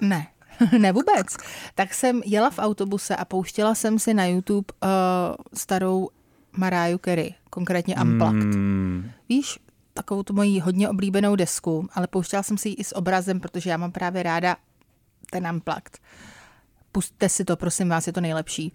Ne, 0.00 0.26
ne 0.78 0.92
vůbec. 0.92 1.36
Tak 1.74 1.94
jsem 1.94 2.22
jela 2.24 2.50
v 2.50 2.58
autobuse 2.58 3.16
a 3.16 3.24
pouštěla 3.24 3.74
jsem 3.74 3.98
si 3.98 4.14
na 4.14 4.26
YouTube 4.26 4.66
uh, 4.82 4.88
starou 5.54 6.08
Mariah 6.52 7.00
Carey, 7.04 7.34
konkrétně 7.50 7.96
Unplugged. 7.96 8.54
Hmm. 8.54 9.10
Víš, 9.28 9.58
takovou 9.94 10.22
tu 10.22 10.34
moji 10.34 10.60
hodně 10.60 10.88
oblíbenou 10.88 11.36
desku, 11.36 11.88
ale 11.94 12.06
pouštěla 12.06 12.42
jsem 12.42 12.58
si 12.58 12.68
ji 12.68 12.74
i 12.74 12.84
s 12.84 12.96
obrazem, 12.96 13.40
protože 13.40 13.70
já 13.70 13.76
mám 13.76 13.92
právě 13.92 14.22
ráda 14.22 14.56
ten 15.30 15.48
Unplugged. 15.54 15.98
Pustte 16.92 17.28
si 17.28 17.44
to, 17.44 17.56
prosím 17.56 17.88
vás, 17.88 18.06
je 18.06 18.12
to 18.12 18.20
nejlepší. 18.20 18.72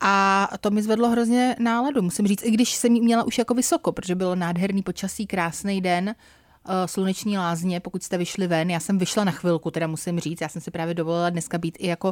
A 0.00 0.48
to 0.60 0.70
mi 0.70 0.82
zvedlo 0.82 1.08
hrozně 1.08 1.56
náladu, 1.58 2.02
musím 2.02 2.26
říct, 2.26 2.44
i 2.44 2.50
když 2.50 2.74
jsem 2.74 2.94
ji 2.94 3.00
měla 3.00 3.24
už 3.24 3.38
jako 3.38 3.54
vysoko, 3.54 3.92
protože 3.92 4.14
bylo 4.14 4.34
nádherný 4.34 4.82
počasí, 4.82 5.26
krásný 5.26 5.80
den, 5.80 6.08
eh, 6.08 6.88
sluneční 6.88 7.38
lázně, 7.38 7.80
pokud 7.80 8.02
jste 8.02 8.18
vyšli 8.18 8.46
ven. 8.46 8.70
Já 8.70 8.80
jsem 8.80 8.98
vyšla 8.98 9.24
na 9.24 9.32
chvilku, 9.32 9.70
teda 9.70 9.86
musím 9.86 10.20
říct, 10.20 10.40
já 10.40 10.48
jsem 10.48 10.62
si 10.62 10.70
právě 10.70 10.94
dovolila 10.94 11.30
dneska 11.30 11.58
být 11.58 11.76
i 11.80 11.86
jako 11.86 12.08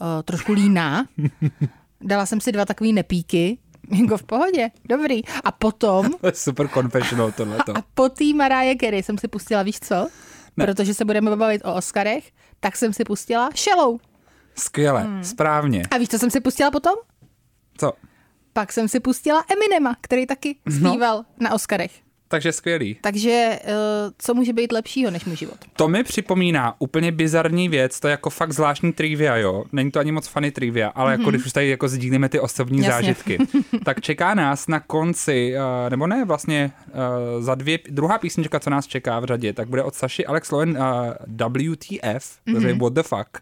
uh, 0.00 0.06
trošku 0.24 0.52
líná. 0.52 1.06
Dala 2.00 2.26
jsem 2.26 2.40
si 2.40 2.52
dva 2.52 2.64
takové 2.64 2.92
nepíky, 2.92 3.58
jako 4.02 4.16
v 4.16 4.22
pohodě, 4.22 4.70
dobrý. 4.84 5.22
A 5.44 5.52
potom, 5.52 6.10
super 6.32 6.68
confessional 6.68 7.32
tohleto. 7.32 7.76
a 7.76 7.82
po 7.94 8.08
té 8.08 8.24
Mariah 8.34 8.76
Carey 8.80 9.02
jsem 9.02 9.18
si 9.18 9.28
pustila, 9.28 9.62
víš 9.62 9.80
co? 9.80 10.08
Ne. 10.56 10.66
Protože 10.66 10.94
se 10.94 11.04
budeme 11.04 11.36
bavit 11.36 11.62
o 11.64 11.74
Oscarech, 11.74 12.30
tak 12.60 12.76
jsem 12.76 12.92
si 12.92 13.04
pustila 13.04 13.50
Shallow. 13.56 13.98
Skvěle, 14.60 15.02
Hmm. 15.02 15.24
správně. 15.24 15.82
A 15.90 15.98
víš, 15.98 16.08
co 16.08 16.18
jsem 16.18 16.30
si 16.30 16.40
pustila 16.40 16.70
potom? 16.70 16.94
Co? 17.76 17.92
Pak 18.52 18.72
jsem 18.72 18.88
si 18.88 19.00
pustila 19.00 19.44
Eminema, 19.52 19.96
který 20.00 20.26
taky 20.26 20.56
zpíval 20.70 21.16
no. 21.16 21.24
na 21.40 21.54
Oscarech. 21.54 21.92
Takže 22.28 22.52
skvělý. 22.52 22.96
Takže 23.00 23.58
eh, 23.64 23.72
co 24.18 24.34
může 24.34 24.52
být 24.52 24.72
lepšího 24.72 25.10
než 25.10 25.24
můj 25.24 25.36
život? 25.36 25.56
To 25.76 25.88
mi 25.88 26.04
připomíná 26.04 26.74
úplně 26.78 27.12
bizarní 27.12 27.68
věc, 27.68 28.00
to 28.00 28.08
je 28.08 28.10
jako 28.10 28.30
fakt 28.30 28.52
zvláštní 28.52 28.92
trivia, 28.92 29.36
jo. 29.36 29.64
Není 29.72 29.90
to 29.90 30.00
ani 30.00 30.12
moc 30.12 30.26
funny 30.26 30.50
trivia, 30.50 30.88
ale 30.88 31.12
jako 31.12 31.30
když 31.30 31.46
už 31.46 31.52
tady 31.52 31.68
jako 31.68 31.88
sdílíme 31.88 32.28
ty 32.28 32.40
osobní 32.40 32.78
Jasně. 32.78 32.92
zážitky, 32.92 33.38
tak 33.84 34.00
čeká 34.00 34.34
nás 34.34 34.66
na 34.68 34.80
konci, 34.80 35.54
eh, 35.56 35.90
nebo 35.90 36.06
ne, 36.06 36.24
vlastně 36.24 36.72
eh, 36.88 36.92
za 37.42 37.54
dvě, 37.54 37.78
druhá 37.88 38.18
písnička, 38.18 38.60
co 38.60 38.70
nás 38.70 38.86
čeká 38.86 39.20
v 39.20 39.24
řadě, 39.24 39.52
tak 39.52 39.68
bude 39.68 39.82
od 39.82 39.94
Saši 39.94 40.26
Alex 40.26 40.50
Lowen 40.50 40.78
eh, 40.80 41.14
WTF, 41.48 42.38
to 42.60 42.66
je 42.66 42.74
What 42.74 42.92
the 42.92 43.02
fuck. 43.02 43.38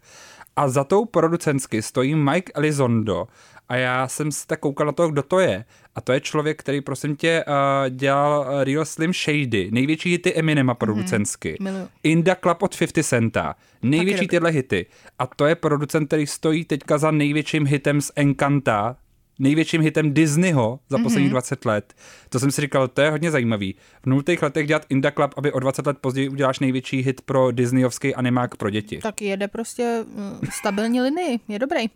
A 0.59 0.69
za 0.69 0.85
tou 0.85 1.05
producentsky 1.05 1.83
stojí 1.83 2.15
Mike 2.15 2.53
Elizondo 2.55 3.27
a 3.69 3.77
já 3.77 4.09
jsem 4.09 4.33
se 4.33 4.47
tak 4.47 4.61
koukal 4.61 4.87
na 4.87 4.93
to, 4.93 5.09
kdo 5.09 5.23
to 5.23 5.39
je. 5.39 5.65
A 5.95 6.01
to 6.01 6.13
je 6.13 6.21
člověk, 6.21 6.61
který 6.61 6.81
prosím 6.81 7.17
tě 7.17 7.45
uh, 7.49 7.55
dělal 7.97 8.41
uh, 8.41 8.63
Real 8.65 8.85
Slim 8.85 9.13
Shady, 9.13 9.69
největší 9.71 10.11
hity 10.11 10.35
Eminema 10.35 10.75
producentsky. 10.75 11.57
miluju. 11.61 11.89
In 12.03 12.23
the 12.23 12.35
Club 12.43 12.63
od 12.63 12.79
50 12.79 13.03
Centa, 13.03 13.55
největší 13.83 14.29
tyhle 14.29 14.51
hity. 14.51 14.87
A 15.19 15.27
to 15.27 15.47
je 15.47 15.55
producent, 15.55 16.07
který 16.07 16.27
stojí 16.27 16.65
teďka 16.65 16.99
za 16.99 17.11
největším 17.11 17.67
hitem 17.67 18.01
z 18.01 18.13
Encanta, 18.17 18.97
největším 19.39 19.83
hitem 19.83 20.15
Disneyho 20.15 20.81
za 20.89 20.99
posledních 20.99 21.31
20 21.31 21.65
let. 21.65 21.95
To 22.29 22.41
jsem 22.41 22.51
si 22.51 22.61
říkal, 22.61 22.89
to 22.89 23.01
je 23.01 23.11
hodně 23.11 23.31
zajímavý. 23.31 23.75
V 24.03 24.07
nultých 24.07 24.43
letech 24.43 24.67
dělat 24.67 24.87
In 24.89 25.01
the 25.01 25.11
Club, 25.15 25.35
aby 25.37 25.53
o 25.53 25.61
20 25.61 25.87
let 25.87 25.99
později 26.01 26.29
uděláš 26.29 26.59
největší 26.59 27.01
hit 27.01 27.21
pro 27.21 27.51
Disneyovský 27.51 28.15
animák 28.15 28.57
pro 28.57 28.71
děti. 28.71 28.99
Tak 29.03 29.23
jede 29.23 29.49
prostě 29.49 30.05
mm, 30.15 30.39
stabilní 30.53 31.01
linii, 31.01 31.41
je 31.49 31.59
dobrý. 31.59 31.87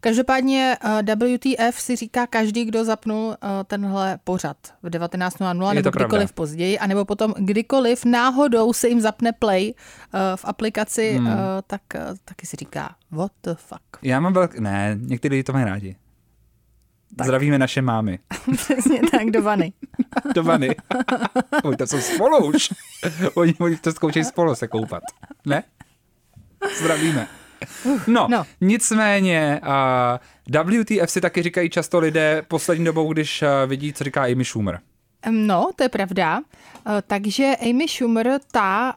Každopádně 0.00 0.76
uh, 0.84 1.34
WTF 1.34 1.80
si 1.80 1.96
říká 1.96 2.26
každý, 2.26 2.64
kdo 2.64 2.84
zapnul 2.84 3.26
uh, 3.26 3.34
tenhle 3.66 4.18
pořad 4.24 4.56
v 4.82 4.90
19.00 4.90 5.68
Je 5.68 5.74
nebo 5.74 5.90
kdykoliv 5.90 6.10
pravda. 6.10 6.32
později, 6.34 6.78
anebo 6.78 7.04
potom 7.04 7.34
kdykoliv 7.38 8.04
náhodou 8.04 8.72
se 8.72 8.88
jim 8.88 9.00
zapne 9.00 9.32
play 9.32 9.74
uh, 9.74 10.20
v 10.36 10.44
aplikaci, 10.44 11.12
hmm. 11.12 11.28
tak 11.66 11.82
taky 12.24 12.46
si 12.46 12.56
říká 12.56 12.94
what 13.10 13.32
the 13.44 13.54
fuck. 13.56 13.82
Já 14.02 14.20
mám 14.20 14.32
velk... 14.32 14.58
Ne, 14.58 14.98
někteří 15.00 15.30
lidi 15.30 15.42
to 15.42 15.52
mají 15.52 15.64
rádi. 15.64 15.96
Tak. 17.16 17.26
Zdravíme 17.26 17.58
naše 17.58 17.82
mámy. 17.82 18.18
Přesně 18.56 19.00
tak, 19.10 19.30
do 19.30 19.42
vany. 19.42 19.72
Do 20.34 20.42
vany. 20.42 20.76
Oni 21.64 21.76
to 21.76 21.86
jsou 21.86 22.00
spolu 22.00 22.46
už. 22.46 22.68
Oni, 23.34 23.54
oni 23.60 23.76
to 23.76 23.92
zkoušejí 23.92 24.24
spolu 24.24 24.54
se 24.54 24.68
koupat. 24.68 25.02
Ne? 25.46 25.62
Zdravíme. 26.80 27.28
No, 28.06 28.26
No. 28.30 28.44
nicméně 28.60 29.60
uh, 30.46 30.70
WTF 30.80 31.10
si 31.10 31.20
taky 31.20 31.42
říkají 31.42 31.70
často 31.70 31.98
lidé 31.98 32.42
poslední 32.48 32.84
dobou, 32.84 33.12
když 33.12 33.42
uh, 33.42 33.48
vidí, 33.70 33.92
co 33.92 34.04
říká 34.04 34.22
Amy 34.24 34.44
Schumer. 34.44 34.80
No, 35.30 35.70
to 35.76 35.82
je 35.82 35.88
pravda. 35.88 36.40
Eh, 36.86 37.02
Takže 37.06 37.52
Amy 37.70 37.88
Schumer, 37.88 38.38
ta 38.52 38.94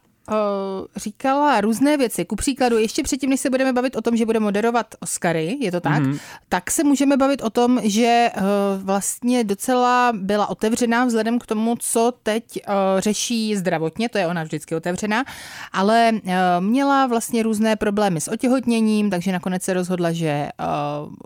říkala 0.96 1.62
různé 1.62 1.98
věci. 1.98 2.26
Ku 2.26 2.36
příkladu, 2.36 2.78
ještě 2.78 3.04
předtím, 3.04 3.30
než 3.30 3.40
se 3.40 3.50
budeme 3.50 3.74
bavit 3.74 3.96
o 3.96 4.02
tom, 4.02 4.18
že 4.18 4.26
bude 4.26 4.40
moderovat 4.40 4.96
Oscary, 5.00 5.58
je 5.60 5.72
to 5.72 5.80
tak, 5.80 6.04
mm-hmm. 6.04 6.20
tak 6.50 6.72
se 6.72 6.84
můžeme 6.84 7.18
bavit 7.18 7.42
o 7.42 7.50
tom, 7.50 7.80
že 7.84 8.32
eh, 8.36 8.42
vlastně 8.78 9.44
docela 9.44 10.12
byla 10.16 10.50
otevřená 10.50 11.06
vzhledem 11.06 11.40
k 11.40 11.46
tomu, 11.46 11.76
co 11.80 12.14
teď 12.24 12.44
eh, 12.58 12.72
řeší 13.02 13.56
zdravotně, 13.56 14.10
to 14.10 14.18
je 14.18 14.28
ona 14.28 14.44
vždycky 14.44 14.76
otevřená, 14.76 15.24
ale 15.72 16.12
eh, 16.26 16.36
měla 16.60 17.08
vlastně 17.08 17.44
různé 17.44 17.76
problémy 17.76 18.22
s 18.22 18.28
otěhotněním, 18.28 19.10
takže 19.10 19.32
nakonec 19.32 19.64
se 19.64 19.74
rozhodla, 19.74 20.12
že 20.12 20.28
eh, 20.28 20.66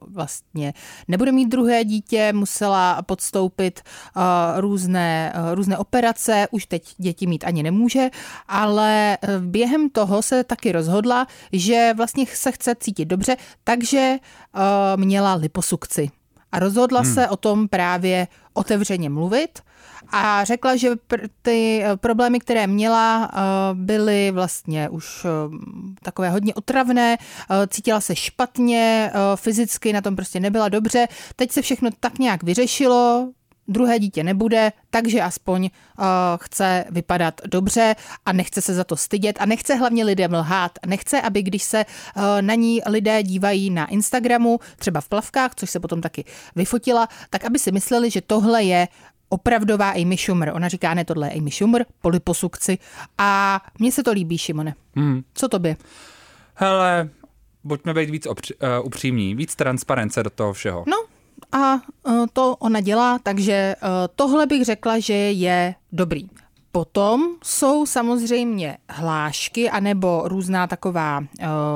vlastně 0.07 0.73
nebude 1.07 1.31
mít 1.31 1.49
druhé 1.49 1.83
dítě, 1.83 2.33
musela 2.33 3.01
podstoupit 3.01 3.81
eh, 3.81 4.61
různé, 4.61 5.33
eh, 5.35 5.55
různé 5.55 5.77
operace, 5.77 6.47
už 6.51 6.65
teď 6.65 6.83
děti 6.97 7.27
mít 7.27 7.43
ani 7.43 7.63
nemůže, 7.63 8.09
ale 8.47 8.92
eh, 8.93 9.17
během 9.39 9.89
toho 9.89 10.21
se 10.21 10.43
taky 10.43 10.71
rozhodla, 10.71 11.27
že 11.51 11.93
vlastně 11.97 12.25
se 12.33 12.51
chce 12.51 12.75
cítit 12.79 13.05
dobře, 13.05 13.37
takže 13.63 14.17
eh, 14.17 14.59
měla 14.95 15.33
liposukci. 15.33 16.09
A 16.51 16.59
rozhodla 16.59 17.01
hmm. 17.01 17.13
se 17.13 17.27
o 17.27 17.37
tom 17.37 17.67
právě 17.67 18.27
otevřeně 18.53 19.09
mluvit 19.09 19.59
a 20.11 20.43
řekla, 20.43 20.75
že 20.75 20.91
pr- 20.91 21.29
ty 21.41 21.83
eh, 21.83 21.97
problémy, 21.97 22.39
které 22.39 22.67
měla, 22.67 23.31
byly 23.73 24.31
vlastně 24.31 24.89
už 24.89 25.25
takové 26.03 26.29
hodně 26.29 26.53
otravné, 26.53 27.17
cítila 27.67 28.01
se 28.01 28.15
špatně, 28.15 29.11
fyzicky 29.35 29.93
na 29.93 30.01
tom 30.01 30.15
prostě 30.15 30.39
nebyla 30.39 30.69
dobře. 30.69 31.07
Teď 31.35 31.51
se 31.51 31.61
všechno 31.61 31.89
tak 31.99 32.19
nějak 32.19 32.43
vyřešilo, 32.43 33.29
druhé 33.67 33.99
dítě 33.99 34.23
nebude, 34.23 34.71
takže 34.89 35.21
aspoň 35.21 35.63
uh, 35.63 36.05
chce 36.41 36.85
vypadat 36.89 37.41
dobře 37.45 37.95
a 38.25 38.33
nechce 38.33 38.61
se 38.61 38.73
za 38.73 38.83
to 38.83 38.97
stydět 38.97 39.35
a 39.39 39.45
nechce 39.45 39.75
hlavně 39.75 40.03
lidem 40.05 40.33
lhát. 40.33 40.71
Nechce, 40.85 41.21
aby 41.21 41.43
když 41.43 41.63
se 41.63 41.85
uh, 41.85 42.23
na 42.41 42.55
ní 42.55 42.81
lidé 42.85 43.23
dívají 43.23 43.69
na 43.69 43.87
Instagramu, 43.87 44.59
třeba 44.77 45.01
v 45.01 45.09
plavkách, 45.09 45.55
což 45.55 45.69
se 45.69 45.79
potom 45.79 46.01
taky 46.01 46.25
vyfotila, 46.55 47.07
tak 47.29 47.45
aby 47.45 47.59
si 47.59 47.71
mysleli, 47.71 48.09
že 48.09 48.21
tohle 48.21 48.63
je 48.63 48.87
opravdová 49.29 49.89
Amy 49.89 50.17
Schumer. 50.17 50.51
Ona 50.55 50.67
říká, 50.67 50.93
ne, 50.93 51.05
tohle 51.05 51.27
je 51.27 51.31
Amy 51.31 51.51
Schumer, 51.51 51.85
po 52.01 52.09
liposukci. 52.09 52.77
A 53.17 53.61
mně 53.79 53.91
se 53.91 54.03
to 54.03 54.11
líbí, 54.11 54.37
Šimone. 54.37 54.75
Hmm. 54.95 55.23
Co 55.33 55.47
tobě? 55.47 55.77
Hele, 56.55 57.09
buďme 57.63 57.93
být 57.93 58.09
víc 58.09 58.25
opři, 58.25 58.53
uh, 58.55 58.85
upřímní, 58.85 59.35
víc 59.35 59.55
transparence 59.55 60.23
do 60.23 60.29
toho 60.29 60.53
všeho. 60.53 60.83
No 60.87 60.97
a 61.51 61.73
uh, 62.03 62.25
to 62.33 62.55
ona 62.55 62.81
dělá, 62.81 63.19
takže 63.19 63.75
uh, 63.83 63.89
tohle 64.15 64.45
bych 64.45 64.65
řekla, 64.65 64.99
že 64.99 65.13
je 65.13 65.75
dobrý. 65.91 66.29
Potom 66.75 67.35
jsou 67.43 67.85
samozřejmě 67.85 68.77
hlášky 68.89 69.69
anebo 69.69 70.21
různá 70.25 70.67
taková 70.67 71.19
uh, 71.19 71.25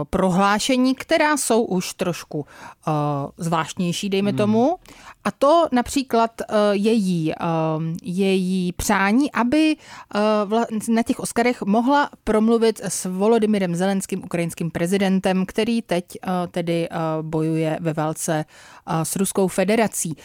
prohlášení, 0.10 0.96
která 0.96 1.38
jsou 1.38 1.64
už 1.64 1.94
trošku 1.94 2.40
uh, 2.40 2.94
zvláštnější, 3.38 4.10
dejme 4.10 4.30
hmm. 4.30 4.38
tomu. 4.38 4.78
A 5.24 5.32
to 5.32 5.68
například 5.72 6.32
uh, 6.42 6.56
její, 6.72 7.34
uh, 7.42 7.84
její 8.04 8.72
přání, 8.72 9.32
aby 9.32 9.76
uh, 9.76 10.22
vla, 10.50 10.66
na 10.90 11.04
těch 11.04 11.20
Oscarech 11.20 11.62
mohla 11.62 12.10
promluvit 12.24 12.82
s 12.84 13.06
Volodymyrem 13.06 13.76
Zelenským, 13.76 14.24
ukrajinským 14.24 14.72
prezidentem, 14.72 15.46
který 15.46 15.82
teď 15.82 16.06
uh, 16.06 16.32
tedy 16.52 16.90
uh, 16.90 16.98
bojuje 17.22 17.78
ve 17.82 17.94
válce 17.94 18.46
uh, 18.90 19.02
s 19.02 19.16
Ruskou 19.16 19.48
federací. 19.48 20.18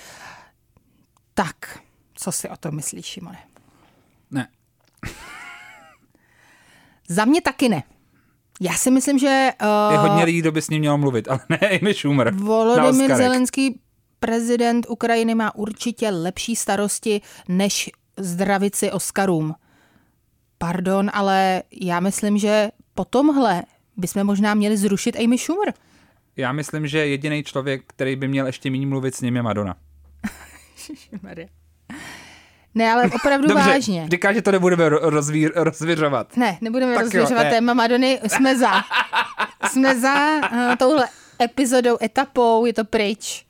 Tak, 1.34 1.78
co 2.14 2.32
si 2.32 2.48
o 2.48 2.56
tom 2.56 2.76
myslíš, 2.76 3.06
Šimone? 3.06 3.51
Za 7.08 7.24
mě 7.24 7.40
taky 7.40 7.68
ne. 7.68 7.82
Já 8.60 8.72
si 8.72 8.90
myslím, 8.90 9.18
že 9.18 9.26
Je 9.26 9.54
uh, 9.98 10.08
hodně 10.08 10.24
lidí, 10.24 10.38
kdo 10.38 10.52
by 10.52 10.62
s 10.62 10.70
ním 10.70 10.80
měl 10.80 10.98
mluvit, 10.98 11.28
ale 11.28 11.40
ne 11.48 11.58
Amy 11.58 11.94
Schumer. 11.94 12.34
Volodymyr. 12.34 13.16
Zelenský, 13.16 13.80
prezident 14.20 14.86
Ukrajiny, 14.88 15.34
má 15.34 15.54
určitě 15.54 16.10
lepší 16.10 16.56
starosti, 16.56 17.20
než 17.48 17.90
zdravit 18.16 18.74
si 18.74 18.90
Oscarům. 18.90 19.54
Pardon, 20.58 21.10
ale 21.14 21.62
já 21.80 22.00
myslím, 22.00 22.38
že 22.38 22.70
po 22.94 23.04
tomhle 23.04 23.62
bychom 23.96 24.24
možná 24.24 24.54
měli 24.54 24.76
zrušit 24.76 25.16
Amy 25.16 25.38
Schumer. 25.38 25.74
Já 26.36 26.52
myslím, 26.52 26.86
že 26.86 27.06
jediný 27.06 27.44
člověk, 27.44 27.82
který 27.86 28.16
by 28.16 28.28
měl 28.28 28.46
ještě 28.46 28.70
méně 28.70 28.86
mluvit 28.86 29.14
s 29.14 29.20
ním, 29.20 29.36
je 29.36 29.42
Madonna. 29.42 29.76
Maria. 31.22 31.48
Ne, 32.74 32.92
ale 32.92 33.10
opravdu 33.14 33.48
Dobře, 33.48 33.68
vážně. 33.70 34.06
říká, 34.10 34.32
že 34.32 34.42
to 34.42 34.52
nebudeme 34.52 34.88
ro- 34.90 34.98
rozvír, 35.02 35.52
rozvěřovat. 35.54 36.36
Ne, 36.36 36.58
nebudeme 36.60 36.94
Tak 36.94 37.00
jo, 37.04 37.04
rozvěřovat 37.04 37.44
ne. 37.44 37.50
téma 37.50 37.74
Madony. 37.74 38.20
Jsme 38.26 38.56
za. 38.58 38.72
Jsme 39.70 40.00
za 40.00 40.14
uh, 40.52 40.76
touhle 40.78 41.08
epizodou, 41.42 41.96
etapou, 42.02 42.66
je 42.66 42.72
to 42.72 42.84
pryč. 42.84 43.44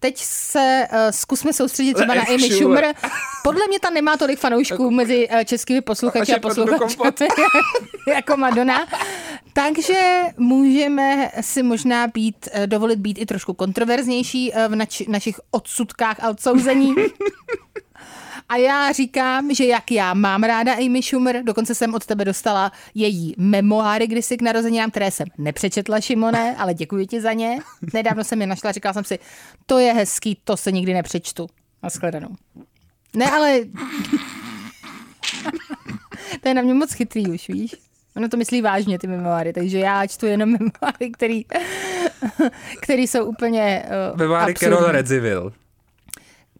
Teď 0.00 0.16
se 0.18 0.86
uh, 0.92 0.98
zkusme 1.10 1.52
soustředit 1.52 1.94
třeba 1.94 2.14
na 2.14 2.22
Amy 2.22 2.50
Schumer. 2.50 2.94
Podle 3.44 3.60
mě 3.68 3.80
tam 3.80 3.94
nemá 3.94 4.16
tolik 4.16 4.38
fanoušků 4.38 4.90
mezi 4.90 5.28
uh, 5.28 5.40
českými 5.40 5.80
posluchači 5.80 6.34
a 6.34 6.38
posluchači 6.38 7.28
jako 8.14 8.36
Madonna. 8.36 8.86
Takže 9.52 10.22
můžeme 10.36 11.30
si 11.40 11.62
možná 11.62 12.06
být, 12.06 12.48
dovolit 12.66 12.98
být 12.98 13.18
i 13.20 13.26
trošku 13.26 13.54
kontroverznější 13.54 14.52
v 14.68 14.74
nač- 14.76 15.06
našich 15.08 15.40
odsudkách 15.50 16.16
a 16.24 16.30
odsouzení. 16.30 16.94
A 18.48 18.56
já 18.56 18.92
říkám, 18.92 19.54
že 19.54 19.64
jak 19.64 19.90
já 19.90 20.14
mám 20.14 20.42
ráda 20.42 20.74
Amy 20.74 21.02
Schumer, 21.02 21.42
dokonce 21.44 21.74
jsem 21.74 21.94
od 21.94 22.06
tebe 22.06 22.24
dostala 22.24 22.72
její 22.94 23.34
memoáry 23.38 24.06
kdysi 24.06 24.36
k 24.36 24.42
narozeninám, 24.42 24.90
které 24.90 25.10
jsem 25.10 25.26
nepřečetla, 25.38 26.00
Šimone, 26.00 26.56
ale 26.56 26.74
děkuji 26.74 27.06
ti 27.06 27.20
za 27.20 27.32
ně. 27.32 27.58
Nedávno 27.94 28.24
jsem 28.24 28.40
je 28.40 28.46
našla, 28.46 28.72
říkala 28.72 28.92
jsem 28.92 29.04
si, 29.04 29.18
to 29.66 29.78
je 29.78 29.92
hezký, 29.92 30.38
to 30.44 30.56
se 30.56 30.72
nikdy 30.72 30.94
nepřečtu. 30.94 31.46
Naschledanou. 31.82 32.28
Ne, 33.16 33.30
ale... 33.30 33.58
to 36.40 36.48
je 36.48 36.54
na 36.54 36.62
mě 36.62 36.74
moc 36.74 36.92
chytrý 36.92 37.26
už, 37.26 37.48
víš? 37.48 37.74
Ono 38.16 38.28
to 38.28 38.36
myslí 38.36 38.62
vážně, 38.62 38.98
ty 38.98 39.06
memoáry, 39.06 39.52
takže 39.52 39.78
já 39.78 40.06
čtu 40.06 40.26
jenom 40.26 40.48
memoáry, 40.48 41.10
který, 41.12 41.44
který 42.82 43.06
jsou 43.06 43.24
úplně 43.24 43.84
uh, 44.12 44.18
Memoáry. 44.18 44.54
Carol 44.54 44.92
Redziville. 44.92 45.50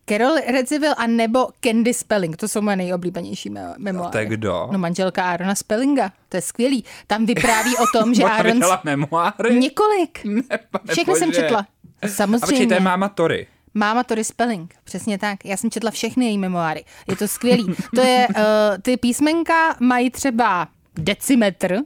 Carol 0.08 0.36
Redziville 0.52 0.94
a 0.94 1.06
nebo 1.06 1.46
Candy 1.60 1.94
Spelling, 1.94 2.36
to 2.36 2.48
jsou 2.48 2.60
moje 2.60 2.76
nejoblíbenější 2.76 3.50
me- 3.50 3.74
memoáry. 3.78 4.12
To 4.12 4.18
je 4.18 4.26
kdo? 4.26 4.68
No 4.72 4.78
manželka 4.78 5.24
Arona 5.24 5.54
Spellinga, 5.54 6.12
to 6.28 6.36
je 6.36 6.40
skvělý. 6.42 6.84
Tam 7.06 7.26
vypráví 7.26 7.76
o 7.76 7.98
tom, 7.98 8.14
že 8.14 8.24
vydala 8.42 8.80
memoáry? 8.84 9.58
Několik. 9.58 10.22
pane 10.70 10.92
Všechny 10.92 11.14
jsem 11.14 11.32
četla. 11.32 11.58
A 11.58 11.62
počkej, 11.62 12.10
to 12.10 12.16
Samozřejmě. 12.16 12.74
je 12.74 12.80
máma 12.80 13.08
Tory. 13.08 13.46
Máma 13.74 14.04
Tori 14.04 14.24
Spelling, 14.24 14.74
přesně 14.84 15.18
tak. 15.18 15.44
Já 15.44 15.56
jsem 15.56 15.70
četla 15.70 15.90
všechny 15.90 16.24
její 16.26 16.38
memoáry. 16.38 16.84
Je 17.10 17.16
to 17.16 17.28
skvělý. 17.28 17.74
To 17.94 18.00
je, 18.00 18.28
uh, 18.30 18.34
ty 18.82 18.96
písmenka 18.96 19.76
mají 19.80 20.10
třeba 20.10 20.68
decimetr. 20.98 21.76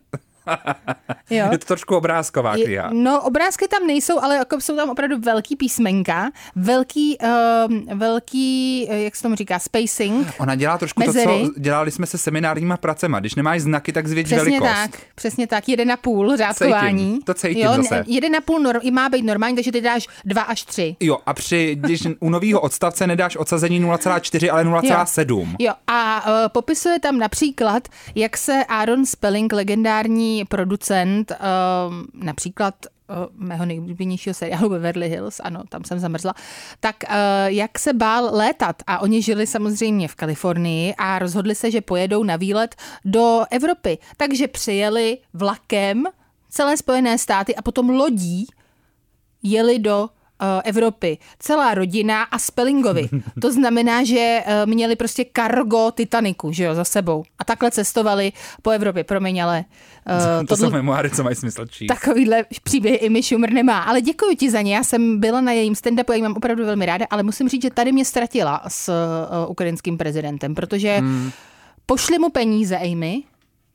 Jo. 1.31 1.49
Je 1.51 1.59
to 1.59 1.67
trošku 1.67 1.97
obrázková 1.97 2.57
Je- 2.57 2.65
kniha. 2.65 2.91
No, 2.93 3.23
obrázky 3.23 3.69
tam 3.69 3.87
nejsou, 3.87 4.21
ale 4.21 4.37
jako 4.37 4.61
jsou 4.61 4.77
tam 4.77 4.91
opravdu 4.91 5.19
velký 5.21 5.57
písmenka, 5.57 6.31
velký, 6.57 7.19
uh, 7.23 7.99
velký, 7.99 8.87
eh, 8.91 9.03
jak 9.03 9.17
se 9.17 9.23
tomu 9.23 9.35
říká, 9.35 9.59
spacing. 9.59 10.27
Ona 10.39 10.55
dělá 10.55 10.79
trošku 10.79 11.01
Mezery. 11.01 11.41
to, 11.41 11.47
co 11.55 11.61
dělali 11.61 11.91
jsme 11.91 12.07
se 12.07 12.19
seminárníma 12.19 12.77
pracema. 12.77 13.21
Když 13.21 13.35
nemáš 13.35 13.61
znaky, 13.61 13.93
tak 13.93 14.07
zvěď 14.09 14.27
Přesně 14.27 14.45
velikost. 14.45 14.71
tak, 14.71 14.91
přesně 15.15 15.47
tak, 15.47 15.69
jeden 15.69 15.93
a 15.93 15.97
půl 15.97 16.37
řádkování. 16.37 17.07
Cítím, 17.07 17.23
to 17.23 17.35
cítím 17.35 17.63
jo, 17.65 17.73
zase. 17.77 18.05
Jeden 18.07 18.37
a 18.37 18.41
půl 18.41 18.61
norm, 18.61 18.81
i 18.83 18.91
má 18.91 19.09
být 19.09 19.23
normální, 19.23 19.55
takže 19.57 19.73
ty 19.73 19.81
dáš 19.81 20.09
dva 20.25 20.43
až 20.43 20.63
tři. 20.63 20.97
Jo, 21.01 21.19
a 21.27 21.35
při, 21.35 21.77
když 21.81 22.03
u 22.21 22.31
nového 22.31 22.61
odstavce 22.61 23.07
nedáš 23.07 23.37
odsazení 23.37 23.81
0,4, 23.85 24.53
ale 24.53 24.65
0,7. 24.65 25.57
Jo, 25.59 25.73
a 25.87 26.27
uh, 26.27 26.33
popisuje 26.49 27.01
tam 27.01 27.19
například, 27.19 27.89
jak 28.15 28.37
se 28.37 28.65
Aaron 28.69 29.07
Spelling, 29.07 29.53
legendární 29.53 30.32
producent, 30.49 31.31
uh, 31.31 31.95
například 32.15 32.75
uh, 32.87 33.17
mého 33.33 33.67
nejoblíbenějšího 33.67 34.35
seriálu 34.35 34.69
Beverly 34.69 35.09
Hills, 35.09 35.41
ano, 35.41 35.63
tam 35.69 35.85
jsem 35.85 35.99
zamrzla, 35.99 36.35
tak 36.81 36.97
uh, 37.09 37.15
jak 37.47 37.79
se 37.79 37.93
bál 37.93 38.29
létat 38.33 38.83
a 38.87 38.99
oni 38.99 39.23
žili 39.23 39.47
samozřejmě 39.47 40.09
v 40.09 40.15
Kalifornii 40.15 40.95
a 40.99 41.19
rozhodli 41.19 41.55
se, 41.55 41.71
že 41.71 41.81
pojedou 41.81 42.25
na 42.25 42.37
výlet 42.37 42.77
do 43.05 43.45
Evropy. 43.51 43.99
Takže 44.17 44.49
přijeli 44.49 45.19
vlakem 45.35 46.05
celé 46.49 46.77
Spojené 46.77 47.19
státy 47.19 47.57
a 47.57 47.63
potom 47.63 47.91
lodí 47.91 48.47
jeli 49.43 49.79
do 49.79 50.09
Evropy. 50.65 51.19
Celá 51.39 51.75
rodina 51.75 52.23
a 52.23 52.39
Spellingovi. 52.39 53.09
To 53.41 53.53
znamená, 53.53 54.05
že 54.05 54.43
uh, 54.47 54.71
měli 54.71 54.97
prostě 54.97 55.25
kargo 55.25 55.91
Titaniku, 55.91 56.53
že 56.53 56.65
jo, 56.65 56.75
za 56.75 56.85
sebou. 56.85 57.25
A 57.39 57.45
takhle 57.45 57.71
cestovali 57.71 58.33
po 58.63 58.71
Evropě. 58.71 59.05
Promiň, 59.05 59.43
ale 59.43 59.65
uh, 60.41 60.47
To 60.47 60.57
jsou 60.57 60.71
memoáry, 60.71 61.11
co 61.11 61.25
mají 61.25 61.37
smysl 61.37 61.67
číst. 61.67 61.89
takovýhle 61.89 62.45
příběh 62.65 63.03
Amy 63.07 63.23
Schumer 63.23 63.53
nemá. 63.53 63.79
Ale 63.83 64.01
děkuji 64.01 64.37
ti 64.37 64.51
za 64.51 64.63
ně. 64.63 64.77
Já 64.77 64.85
jsem 64.85 65.21
byla 65.21 65.41
na 65.41 65.53
jejím 65.53 65.75
stand-upu, 65.75 66.13
já 66.13 66.17
ji 66.17 66.23
mám 66.23 66.37
opravdu 66.37 66.65
velmi 66.67 66.87
ráda, 66.87 67.07
ale 67.11 67.23
musím 67.23 67.49
říct, 67.49 67.63
že 67.63 67.71
tady 67.71 67.93
mě 67.93 68.05
ztratila 68.05 68.63
s 68.69 68.89
uh, 68.89 69.51
ukrajinským 69.51 69.99
prezidentem, 69.99 70.55
protože 70.55 70.97
hmm. 70.99 71.31
pošli 71.87 72.19
mu 72.19 72.31
peníze, 72.31 72.79
Amy, 72.79 73.23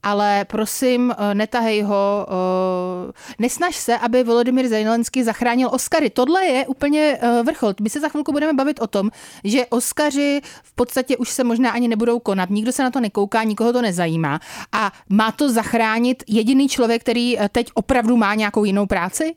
ale 0.03 0.45
prosím, 0.45 1.12
eh, 1.17 1.36
netahej 1.36 1.81
ho, 1.81 2.27
eh, 2.29 3.12
nesnaž 3.39 3.75
se, 3.75 3.97
aby 3.97 4.23
Volodymyr 4.23 4.67
Zelenský 4.67 5.23
zachránil 5.23 5.69
Oscary. 5.71 6.10
Tohle 6.10 6.45
je 6.45 6.67
úplně 6.67 7.17
eh, 7.21 7.43
vrchol. 7.43 7.73
My 7.81 7.89
se 7.89 7.99
za 7.99 8.10
chvilku 8.10 8.31
budeme 8.31 8.53
bavit 8.53 8.79
o 8.79 8.88
tom, 8.88 9.10
že 9.43 9.65
Oscaři 9.65 10.41
v 10.63 10.73
podstatě 10.73 11.17
už 11.17 11.29
se 11.29 11.43
možná 11.43 11.71
ani 11.71 11.88
nebudou 11.88 12.19
konat. 12.19 12.49
Nikdo 12.49 12.71
se 12.71 12.83
na 12.83 12.91
to 12.91 12.99
nekouká, 12.99 13.43
nikoho 13.43 13.73
to 13.73 13.81
nezajímá. 13.81 14.39
A 14.71 14.91
má 15.10 15.31
to 15.31 15.49
zachránit 15.49 16.23
jediný 16.27 16.69
člověk, 16.69 17.01
který 17.01 17.38
teď 17.51 17.67
opravdu 17.73 18.17
má 18.17 18.36
nějakou 18.36 18.63
jinou 18.63 18.86
práci? 18.86 19.36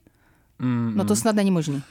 Mm. 0.58 0.92
No 0.96 1.04
to 1.04 1.16
snad 1.16 1.36
není 1.36 1.50
možný. 1.50 1.82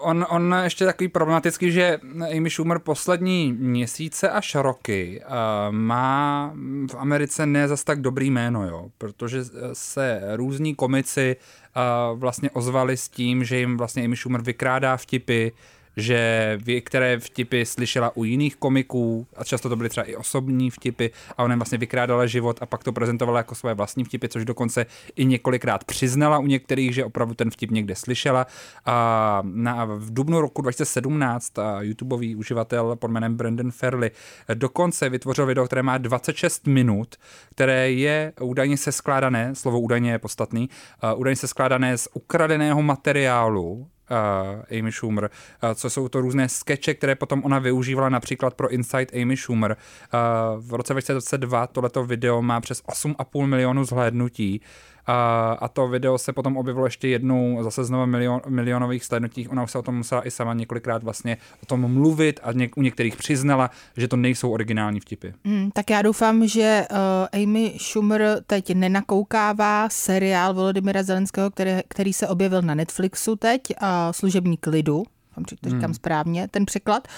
On, 0.00 0.26
on 0.28 0.54
ještě 0.62 0.84
takový 0.84 1.08
problematický, 1.08 1.72
že 1.72 1.98
Amy 2.36 2.50
Schumer 2.50 2.78
poslední 2.78 3.52
měsíce 3.52 4.30
až 4.30 4.54
roky 4.54 5.22
uh, 5.26 5.32
má 5.70 6.52
v 6.90 6.94
Americe 6.98 7.46
ne 7.46 7.68
zas 7.68 7.84
tak 7.84 8.00
dobrý 8.00 8.30
jméno, 8.30 8.68
jo, 8.68 8.88
protože 8.98 9.44
se 9.72 10.22
různí 10.36 10.74
komici 10.74 11.36
uh, 12.12 12.18
vlastně 12.18 12.50
ozvali 12.50 12.96
s 12.96 13.08
tím, 13.08 13.44
že 13.44 13.58
jim 13.58 13.76
vlastně 13.76 14.04
Amy 14.04 14.16
Schumer 14.16 14.42
vykrádá 14.42 14.96
vtipy, 14.96 15.48
že 15.96 16.58
některé 16.66 17.18
vtipy 17.18 17.64
slyšela 17.64 18.16
u 18.16 18.24
jiných 18.24 18.56
komiků 18.56 19.26
a 19.36 19.44
často 19.44 19.68
to 19.68 19.76
byly 19.76 19.88
třeba 19.88 20.04
i 20.04 20.16
osobní 20.16 20.70
vtipy 20.70 21.06
a 21.36 21.44
ona 21.44 21.56
vlastně 21.56 21.78
vykrádala 21.78 22.26
život 22.26 22.58
a 22.60 22.66
pak 22.66 22.84
to 22.84 22.92
prezentovala 22.92 23.38
jako 23.38 23.54
své 23.54 23.74
vlastní 23.74 24.04
vtipy, 24.04 24.28
což 24.28 24.44
dokonce 24.44 24.86
i 25.16 25.24
několikrát 25.24 25.84
přiznala 25.84 26.38
u 26.38 26.46
některých, 26.46 26.94
že 26.94 27.04
opravdu 27.04 27.34
ten 27.34 27.50
vtip 27.50 27.70
někde 27.70 27.94
slyšela. 27.94 28.46
A 28.86 29.42
na, 29.44 29.84
v 29.84 30.14
dubnu 30.14 30.40
roku 30.40 30.62
2017 30.62 31.58
a 31.58 31.82
YouTubeový 31.82 32.36
uživatel 32.36 32.96
pod 32.96 33.10
jménem 33.10 33.34
Brandon 33.36 33.70
Fairley 33.70 34.10
dokonce 34.54 35.08
vytvořil 35.08 35.46
video, 35.46 35.66
které 35.66 35.82
má 35.82 35.98
26 35.98 36.66
minut, 36.66 37.16
které 37.50 37.92
je 37.92 38.32
údajně 38.40 38.76
se 38.76 38.92
skládané, 38.92 39.54
slovo 39.54 39.80
údajně 39.80 40.10
je 40.10 40.18
podstatný, 40.18 40.70
údajně 41.16 41.36
se 41.36 41.48
skládané 41.48 41.98
z 41.98 42.08
ukradeného 42.12 42.82
materiálu 42.82 43.88
uh, 44.10 44.78
Amy 44.78 44.92
Schumer, 44.92 45.24
uh, 45.62 45.70
co 45.74 45.90
jsou 45.90 46.08
to 46.08 46.20
různé 46.20 46.48
skeče, 46.48 46.94
které 46.94 47.14
potom 47.14 47.42
ona 47.44 47.58
využívala 47.58 48.08
například 48.08 48.54
pro 48.54 48.68
Inside 48.68 49.22
Amy 49.22 49.36
Schumer. 49.36 49.76
Uh, 49.76 50.62
v 50.62 50.74
roce 50.74 50.94
2022 50.94 51.66
tohleto 51.66 52.04
video 52.04 52.42
má 52.42 52.60
přes 52.60 52.82
8,5 52.82 53.46
milionu 53.46 53.84
zhlédnutí 53.84 54.60
uh, 54.60 54.66
a 55.60 55.68
to 55.68 55.88
video 55.88 56.18
se 56.18 56.32
potom 56.32 56.56
objevilo 56.56 56.86
ještě 56.86 57.08
jednou 57.08 57.62
zase 57.62 57.84
znovu 57.84 58.06
milion, 58.06 58.40
milionových 58.48 59.04
slednutích. 59.04 59.50
Ona 59.50 59.62
už 59.62 59.70
se 59.70 59.78
o 59.78 59.82
tom 59.82 59.96
musela 59.96 60.26
i 60.26 60.30
sama 60.30 60.54
několikrát 60.54 61.02
vlastně 61.02 61.36
o 61.62 61.66
tom 61.66 61.92
mluvit 61.92 62.40
a 62.42 62.52
něk, 62.52 62.76
u 62.76 62.82
některých 62.82 63.16
přiznala, 63.16 63.70
že 63.96 64.08
to 64.08 64.16
nejsou 64.16 64.50
originální 64.50 65.00
vtipy. 65.00 65.28
Hmm, 65.44 65.70
tak 65.70 65.90
já 65.90 66.02
doufám, 66.02 66.46
že 66.46 66.86
uh, 66.90 67.42
Amy 67.42 67.74
Schumer 67.78 68.42
teď 68.46 68.74
nenakoukává 68.74 69.88
seriál 69.88 70.54
Volodymyra 70.54 71.02
Zelenského, 71.02 71.50
který, 71.50 71.70
který 71.88 72.12
se 72.12 72.28
objevil 72.28 72.62
na 72.62 72.74
Netflixu 72.74 73.36
teď, 73.36 73.62
uh, 73.82 73.88
Služební 74.10 74.56
klidu, 74.56 75.04
doufám, 75.38 75.44
že 75.50 75.56
to 75.60 75.68
říkám 75.68 75.84
hmm. 75.84 75.94
správně, 75.94 76.48
ten 76.50 76.66
překlad, 76.66 77.08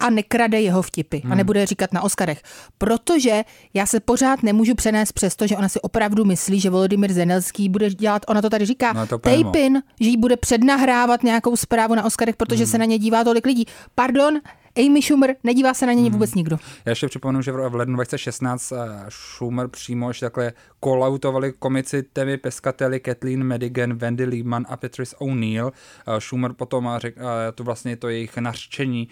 a 0.00 0.10
nekrade 0.10 0.60
jeho 0.60 0.82
vtipy 0.82 1.18
hmm. 1.18 1.32
a 1.32 1.34
nebude 1.34 1.66
říkat 1.66 1.92
na 1.92 2.02
Oscarech. 2.02 2.42
Protože 2.78 3.44
já 3.74 3.86
se 3.86 4.00
pořád 4.00 4.42
nemůžu 4.42 4.74
přenést 4.74 5.12
přes 5.12 5.36
to, 5.36 5.46
že 5.46 5.56
ona 5.56 5.68
si 5.68 5.80
opravdu 5.80 6.24
myslí, 6.24 6.60
že 6.60 6.70
Volodymyr 6.70 7.12
Zelenský 7.12 7.68
bude 7.68 7.90
dělat, 7.90 8.22
ona 8.28 8.42
to 8.42 8.50
tady 8.50 8.66
říká, 8.66 8.92
No, 8.92 9.06
to 9.06 9.18
pémo. 9.18 9.44
tape-in, 9.44 9.82
že 10.00 10.08
jí 10.08 10.16
bude 10.16 10.36
přednahrávat 10.36 11.22
nějakou 11.22 11.56
zprávu 11.56 11.94
na 11.94 12.04
Oscarech, 12.04 12.36
protože 12.36 12.64
hmm. 12.64 12.70
se 12.70 12.78
na 12.78 12.84
ně 12.84 12.98
dívá 12.98 13.24
tolik 13.24 13.46
lidí. 13.46 13.66
Pardon, 13.94 14.40
Amy 14.76 15.02
Schumer, 15.02 15.36
nedívá 15.44 15.74
se 15.74 15.86
na 15.86 15.92
něj 15.92 16.10
vůbec 16.10 16.34
nikdo. 16.34 16.58
Já 16.84 16.90
ještě 16.90 17.08
připomenu, 17.08 17.42
že 17.42 17.52
v 17.52 17.74
lednu 17.74 17.94
2016 17.94 18.72
eh, 18.72 18.76
Schumer 19.08 19.68
přímo 19.68 20.10
ještě 20.10 20.26
takhle 20.26 20.52
kolautovali 20.84 21.52
komici 21.58 22.02
Temi 22.02 22.36
Pescatelli, 22.36 23.00
Kathleen 23.00 23.44
Madigan, 23.44 23.94
Wendy 23.94 24.24
Lehman 24.24 24.66
a 24.68 24.76
Patrice 24.76 25.16
O'Neill. 25.16 25.72
Eh, 25.72 26.20
Schumer 26.20 26.52
potom 26.52 26.88
eh, 26.96 27.00
řek, 27.00 27.16
to 27.54 27.64
vlastně 27.64 27.96
to 27.96 28.08
jejich 28.08 28.36
nařčení 28.36 29.08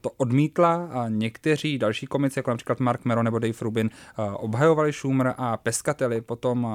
to 0.00 0.10
odmítla 0.10 0.88
a 0.92 1.08
někteří 1.08 1.78
další 1.78 2.06
komici, 2.06 2.38
jako 2.38 2.50
například 2.50 2.80
Mark 2.80 3.04
Mero 3.04 3.22
nebo 3.22 3.38
Dave 3.38 3.58
Rubin, 3.60 3.90
obhajovali 4.34 4.92
Schumer 4.92 5.34
a 5.36 5.56
Pescatelli 5.56 6.20
potom 6.20 6.68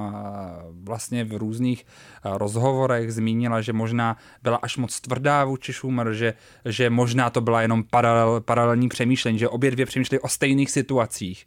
vlastně 0.83 1.23
v 1.23 1.37
různých 1.37 1.85
rozhovorech 2.23 3.13
zmínila, 3.13 3.61
že 3.61 3.73
možná 3.73 4.17
byla 4.43 4.57
až 4.57 4.77
moc 4.77 5.01
tvrdá 5.01 5.45
vůči 5.45 5.73
Schumer, 5.73 6.13
že, 6.13 6.33
že 6.65 6.89
možná 6.89 7.29
to 7.29 7.41
byla 7.41 7.61
jenom 7.61 7.83
paralel, 7.83 8.41
paralelní 8.41 8.89
přemýšlení, 8.89 9.39
že 9.39 9.49
obě 9.49 9.71
dvě 9.71 9.85
přemýšleli 9.85 10.19
o 10.19 10.27
stejných 10.27 10.71
situacích. 10.71 11.45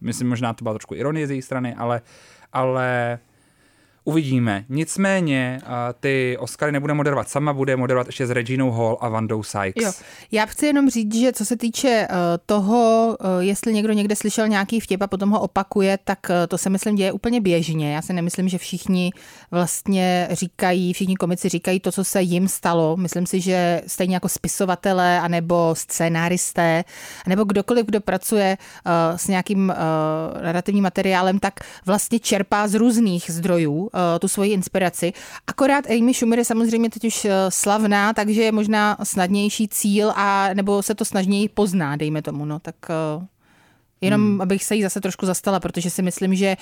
Myslím, 0.00 0.28
možná 0.28 0.52
to 0.52 0.62
byla 0.62 0.74
trošku 0.74 0.94
ironie 0.94 1.26
z 1.26 1.30
její 1.30 1.42
strany, 1.42 1.74
ale, 1.74 2.02
ale 2.52 3.18
Uvidíme. 4.06 4.64
Nicméně 4.68 5.60
ty 6.00 6.36
Oscary 6.40 6.72
nebude 6.72 6.94
moderovat 6.94 7.28
sama, 7.28 7.52
bude 7.52 7.76
moderovat 7.76 8.06
ještě 8.06 8.26
s 8.26 8.30
Reginou 8.30 8.70
Hall 8.70 8.98
a 9.00 9.08
Vandou 9.08 9.42
Sykes. 9.42 9.84
Jo. 9.84 9.92
Já 10.32 10.46
chci 10.46 10.66
jenom 10.66 10.90
říct, 10.90 11.14
že 11.14 11.32
co 11.32 11.44
se 11.44 11.56
týče 11.56 12.08
uh, 12.10 12.16
toho, 12.46 13.16
uh, 13.20 13.26
jestli 13.38 13.74
někdo 13.74 13.92
někde 13.92 14.16
slyšel 14.16 14.48
nějaký 14.48 14.80
vtip 14.80 15.02
a 15.02 15.06
potom 15.06 15.30
ho 15.30 15.40
opakuje, 15.40 15.98
tak 16.04 16.18
uh, 16.30 16.34
to 16.48 16.58
se 16.58 16.70
myslím 16.70 16.94
děje 16.94 17.12
úplně 17.12 17.40
běžně. 17.40 17.94
Já 17.94 18.02
si 18.02 18.12
nemyslím, 18.12 18.48
že 18.48 18.58
všichni 18.58 19.10
vlastně 19.50 20.28
říkají, 20.30 20.92
všichni 20.92 21.16
komici 21.16 21.48
říkají 21.48 21.80
to, 21.80 21.92
co 21.92 22.04
se 22.04 22.22
jim 22.22 22.48
stalo. 22.48 22.96
Myslím 22.96 23.26
si, 23.26 23.40
že 23.40 23.82
stejně 23.86 24.16
jako 24.16 24.28
spisovatelé, 24.28 25.20
anebo 25.20 25.74
scénáristé, 25.74 26.84
nebo 27.26 27.44
kdokoliv, 27.44 27.86
kdo 27.86 28.00
pracuje 28.00 28.56
s 29.16 29.28
nějakým 29.28 29.72
narrativním 30.42 30.82
materiálem, 30.82 31.38
tak 31.38 31.54
vlastně 31.86 32.18
čerpá 32.18 32.68
z 32.68 32.74
různých 32.74 33.30
zdrojů 33.30 33.90
tu 34.18 34.28
svoji 34.28 34.52
inspiraci. 34.52 35.12
Akorát 35.46 35.90
Amy 35.90 36.14
Schumer 36.14 36.38
je 36.38 36.44
samozřejmě 36.44 36.90
teď 36.90 37.04
už 37.04 37.24
uh, 37.24 37.30
slavná, 37.48 38.12
takže 38.12 38.42
je 38.42 38.52
možná 38.52 38.96
snadnější 39.02 39.68
cíl 39.68 40.12
a 40.16 40.48
nebo 40.54 40.82
se 40.82 40.94
to 40.94 41.04
snažněji 41.04 41.48
pozná, 41.48 41.96
dejme 41.96 42.22
tomu. 42.22 42.44
No, 42.44 42.58
tak 42.58 42.74
uh, 43.18 43.24
Jenom 44.00 44.20
hmm. 44.20 44.40
abych 44.40 44.64
se 44.64 44.74
jí 44.74 44.82
zase 44.82 45.00
trošku 45.00 45.26
zastala, 45.26 45.60
protože 45.60 45.90
si 45.90 46.02
myslím, 46.02 46.34
že 46.34 46.56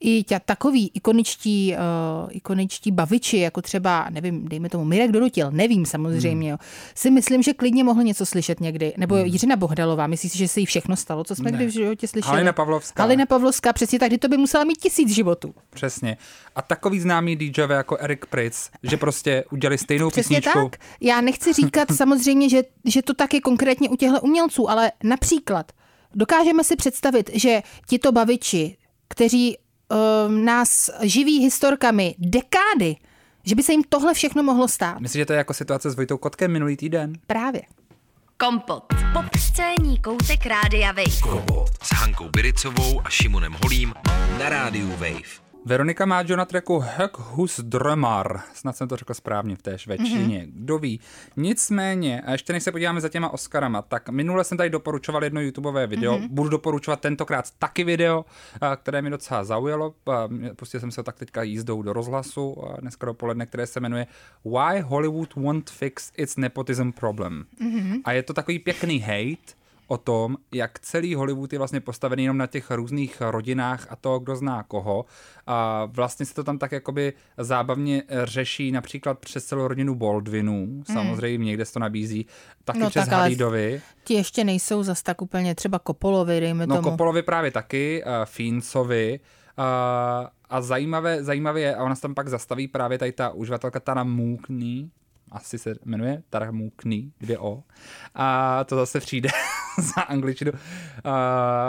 i 0.00 0.22
tě, 0.22 0.40
takový 0.44 0.90
ikoničtí, 0.94 1.74
uh, 2.24 2.30
ikoničtí 2.30 2.90
baviči, 2.90 3.36
jako 3.38 3.62
třeba, 3.62 4.06
nevím, 4.10 4.48
dejme 4.48 4.68
tomu 4.68 4.84
Mirek 4.84 5.12
Dorutil, 5.12 5.50
nevím 5.50 5.86
samozřejmě, 5.86 6.52
hmm. 6.52 6.60
jo, 6.60 6.66
si 6.94 7.10
myslím, 7.10 7.42
že 7.42 7.52
klidně 7.52 7.84
mohl 7.84 8.02
něco 8.02 8.26
slyšet 8.26 8.60
někdy. 8.60 8.92
Nebo 8.96 9.14
hmm. 9.14 9.24
Jiřina 9.24 9.56
Bohdalová, 9.56 10.06
myslíš 10.06 10.32
si, 10.32 10.38
že 10.38 10.48
se 10.48 10.60
jí 10.60 10.66
všechno 10.66 10.96
stalo, 10.96 11.24
co 11.24 11.34
jsme 11.34 11.50
ne. 11.50 11.56
kdy 11.56 11.66
v 11.66 11.70
životě 11.70 12.08
slyšeli? 12.08 12.30
Halina 12.30 12.52
Pavlovská. 12.52 13.02
Halina 13.02 13.26
Pavlovská, 13.26 13.72
přesně 13.72 13.98
tak, 13.98 14.08
kdy 14.08 14.18
to 14.18 14.28
by 14.28 14.36
musela 14.36 14.64
mít 14.64 14.78
tisíc 14.78 15.14
životů. 15.14 15.54
Přesně. 15.70 16.16
A 16.56 16.62
takový 16.62 17.00
známý 17.00 17.36
DJ 17.36 17.60
jako 17.68 17.96
Eric 17.96 18.20
Pritz, 18.30 18.70
že 18.82 18.96
prostě 18.96 19.44
udělali 19.52 19.78
stejnou 19.78 20.10
Přesně 20.10 20.36
písničku. 20.36 20.68
tak. 20.70 20.80
Já 21.00 21.20
nechci 21.20 21.52
říkat 21.52 21.88
samozřejmě, 21.96 22.48
že, 22.48 22.62
že 22.84 23.02
to 23.02 23.14
tak 23.14 23.34
je 23.34 23.40
konkrétně 23.40 23.88
u 23.88 23.96
těchto 23.96 24.20
umělců, 24.20 24.70
ale 24.70 24.92
například 25.04 25.72
Dokážeme 26.14 26.64
si 26.64 26.76
představit, 26.76 27.30
že 27.34 27.62
tito 27.86 28.12
baviči, 28.12 28.76
kteří 29.08 29.56
um, 29.56 30.44
nás 30.44 30.90
živí 31.02 31.40
historkami 31.40 32.14
dekády, 32.18 32.96
že 33.44 33.54
by 33.54 33.62
se 33.62 33.72
jim 33.72 33.82
tohle 33.88 34.14
všechno 34.14 34.42
mohlo 34.42 34.68
stát. 34.68 35.00
Myslím, 35.00 35.20
že 35.20 35.26
to 35.26 35.32
je 35.32 35.36
jako 35.36 35.54
situace 35.54 35.90
s 35.90 35.96
Vojtou 35.96 36.16
Kotkem 36.16 36.52
minulý 36.52 36.76
týden? 36.76 37.12
Právě. 37.26 37.62
Kompot. 38.36 38.84
Popscénní 39.12 39.98
koutek 39.98 40.46
Rádia 40.46 40.92
Wave. 40.92 41.20
Kompot 41.22 41.68
s 41.82 41.92
Hankou 41.92 42.28
Biricovou 42.28 43.00
a 43.04 43.10
Šimonem 43.10 43.56
Holím 43.62 43.94
na 44.38 44.48
Rádiu 44.48 44.90
Wave. 44.90 45.51
Veronika 45.64 46.06
Máďo 46.06 46.36
na 46.36 46.44
treku 46.44 46.78
Hök 46.78 47.18
Hus 47.18 47.60
Drömar. 47.60 48.40
Snad 48.54 48.76
jsem 48.76 48.88
to 48.88 48.96
řekl 48.96 49.14
správně 49.14 49.56
v 49.56 49.62
té 49.62 49.78
švédštině. 49.78 50.40
Mm-hmm. 50.40 50.52
Kdo 50.54 50.78
ví. 50.78 51.00
Nicméně, 51.36 52.20
a 52.20 52.32
ještě 52.32 52.52
než 52.52 52.62
se 52.62 52.72
podíváme 52.72 53.00
za 53.00 53.08
těma 53.08 53.28
Oscarama, 53.28 53.82
tak 53.82 54.08
minule 54.08 54.44
jsem 54.44 54.58
tady 54.58 54.70
doporučoval 54.70 55.24
jedno 55.24 55.40
YouTubeové 55.40 55.86
video. 55.86 56.18
Mm-hmm. 56.18 56.28
Budu 56.30 56.48
doporučovat 56.48 57.00
tentokrát 57.00 57.50
taky 57.58 57.84
video, 57.84 58.24
které 58.76 59.02
mi 59.02 59.10
docela 59.10 59.44
zaujalo. 59.44 59.94
Pustil 60.56 60.80
jsem 60.80 60.90
se 60.90 61.02
tak 61.02 61.18
teďka 61.18 61.42
jízdou 61.42 61.82
do 61.82 61.92
rozhlasu 61.92 62.56
dneska 62.80 63.06
dopoledne, 63.06 63.46
které 63.46 63.66
se 63.66 63.80
jmenuje 63.80 64.06
Why 64.44 64.80
Hollywood 64.80 65.34
Won't 65.34 65.70
Fix 65.70 66.12
Its 66.16 66.36
Nepotism 66.36 66.90
Problem. 66.90 67.44
Mm-hmm. 67.60 68.00
A 68.04 68.12
je 68.12 68.22
to 68.22 68.32
takový 68.32 68.58
pěkný 68.58 68.98
hate, 68.98 69.61
o 69.92 69.98
tom, 69.98 70.36
jak 70.54 70.78
celý 70.78 71.14
Hollywood 71.14 71.52
je 71.52 71.58
vlastně 71.58 71.80
postavený 71.80 72.22
jenom 72.22 72.38
na 72.38 72.46
těch 72.46 72.70
různých 72.70 73.20
rodinách 73.20 73.86
a 73.90 73.96
to, 73.96 74.18
kdo 74.18 74.36
zná 74.36 74.62
koho. 74.62 75.04
A 75.46 75.84
vlastně 75.84 76.26
se 76.26 76.34
to 76.34 76.44
tam 76.44 76.58
tak 76.58 76.72
jakoby 76.72 77.12
zábavně 77.38 78.02
řeší 78.24 78.72
například 78.72 79.18
přes 79.18 79.44
celou 79.44 79.68
rodinu 79.68 79.94
Baldwinů, 79.94 80.66
mm. 80.66 80.84
samozřejmě 80.92 81.44
někde 81.44 81.64
se 81.64 81.72
to 81.72 81.78
nabízí, 81.78 82.26
taky 82.64 82.78
no, 82.78 82.90
přes 82.90 83.04
tak, 83.04 83.18
Halidovi. 83.18 83.82
Ti 84.04 84.14
ještě 84.14 84.44
nejsou 84.44 84.82
zas 84.82 85.02
tak 85.02 85.22
úplně 85.22 85.54
třeba 85.54 85.78
Kopolovi, 85.78 86.40
dejme 86.40 86.66
no, 86.66 86.76
tomu. 86.76 86.86
No 86.86 86.90
Kopolovi 86.90 87.22
právě 87.22 87.50
taky, 87.50 88.04
uh, 88.06 88.12
Fiencovi, 88.24 89.20
uh, 89.58 89.64
a 90.50 90.60
zajímavé, 90.60 91.24
zajímavé 91.24 91.60
je, 91.60 91.76
a 91.76 91.84
ona 91.84 91.94
se 91.94 92.02
tam 92.02 92.14
pak 92.14 92.28
zastaví 92.28 92.68
právě 92.68 92.98
tady 92.98 93.12
ta 93.12 93.30
uživatelka 93.30 93.80
Tana 93.80 94.04
Mookney, 94.04 94.88
asi 95.32 95.58
se 95.58 95.74
jmenuje 95.84 96.22
Taramukný, 96.30 97.12
dvě 97.20 97.38
O. 97.38 97.62
A 98.14 98.64
to 98.64 98.76
zase 98.76 99.00
přijde 99.00 99.28
za 99.94 100.00
angličtinu. 100.00 100.52
Uh, 100.52 100.58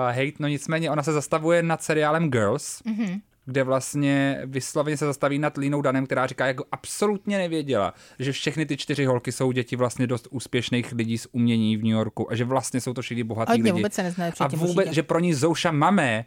hate, 0.07 0.37
no 0.39 0.47
nicméně 0.47 0.91
ona 0.91 1.03
se 1.03 1.13
zastavuje 1.13 1.63
nad 1.63 1.83
seriálem 1.83 2.29
Girls, 2.29 2.81
mm-hmm 2.85 3.21
kde 3.45 3.63
vlastně 3.63 4.41
vysloveně 4.45 4.97
se 4.97 5.05
zastaví 5.05 5.39
nad 5.39 5.57
Línou 5.57 5.81
Danem, 5.81 6.05
která 6.05 6.27
říká, 6.27 6.47
jako 6.47 6.65
absolutně 6.71 7.37
nevěděla, 7.37 7.93
že 8.19 8.31
všechny 8.31 8.65
ty 8.65 8.77
čtyři 8.77 9.05
holky 9.05 9.31
jsou 9.31 9.51
děti 9.51 9.75
vlastně 9.75 10.07
dost 10.07 10.27
úspěšných 10.31 10.91
lidí 10.91 11.17
z 11.17 11.27
umění 11.31 11.77
v 11.77 11.83
New 11.83 11.91
Yorku 11.91 12.31
a 12.31 12.35
že 12.35 12.45
vlastně 12.45 12.81
jsou 12.81 12.93
to 12.93 13.01
všichni 13.01 13.23
bohatí 13.23 13.61
lidi. 13.61 13.71
vůbec 13.71 13.93
se 13.93 14.03
neznají 14.03 14.33
A 14.39 14.47
vůbec, 14.47 14.91
že 14.91 15.03
pro 15.03 15.19
ní 15.19 15.33
Zouša 15.33 15.71
Mame 15.71 16.25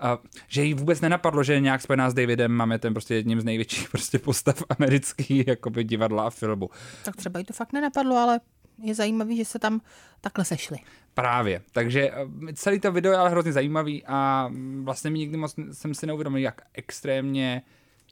a 0.00 0.18
že 0.48 0.64
jí 0.64 0.74
vůbec 0.74 1.00
nenapadlo, 1.00 1.42
že 1.42 1.52
je 1.52 1.60
nějak 1.60 1.82
spojená 1.82 2.10
s 2.10 2.14
Davidem 2.14 2.52
máme 2.52 2.78
ten 2.78 2.94
prostě 2.94 3.14
jedním 3.14 3.40
z 3.40 3.44
největších 3.44 3.88
prostě 3.88 4.18
postav 4.18 4.62
amerických 4.78 5.46
jakoby 5.46 5.84
divadla 5.84 6.26
a 6.26 6.30
filmu. 6.30 6.70
Tak 7.04 7.16
třeba 7.16 7.38
jí 7.38 7.44
to 7.44 7.52
fakt 7.52 7.72
nenapadlo, 7.72 8.16
ale 8.16 8.40
je 8.78 8.94
zajímavý, 8.94 9.36
že 9.36 9.44
se 9.44 9.58
tam 9.58 9.80
takhle 10.20 10.44
sešli. 10.44 10.78
Právě, 11.14 11.62
takže 11.72 12.10
eh, 12.10 12.52
celý 12.54 12.80
to 12.80 12.92
video 12.92 13.12
je 13.12 13.18
ale 13.18 13.30
hrozně 13.30 13.52
zajímavý 13.52 14.04
a 14.06 14.50
vlastně 14.82 15.10
mi 15.10 15.18
nikdy 15.18 15.36
moc 15.36 15.54
jsem 15.72 15.94
si 15.94 16.06
neuvědomil, 16.06 16.42
jak 16.42 16.60
extrémně 16.74 17.62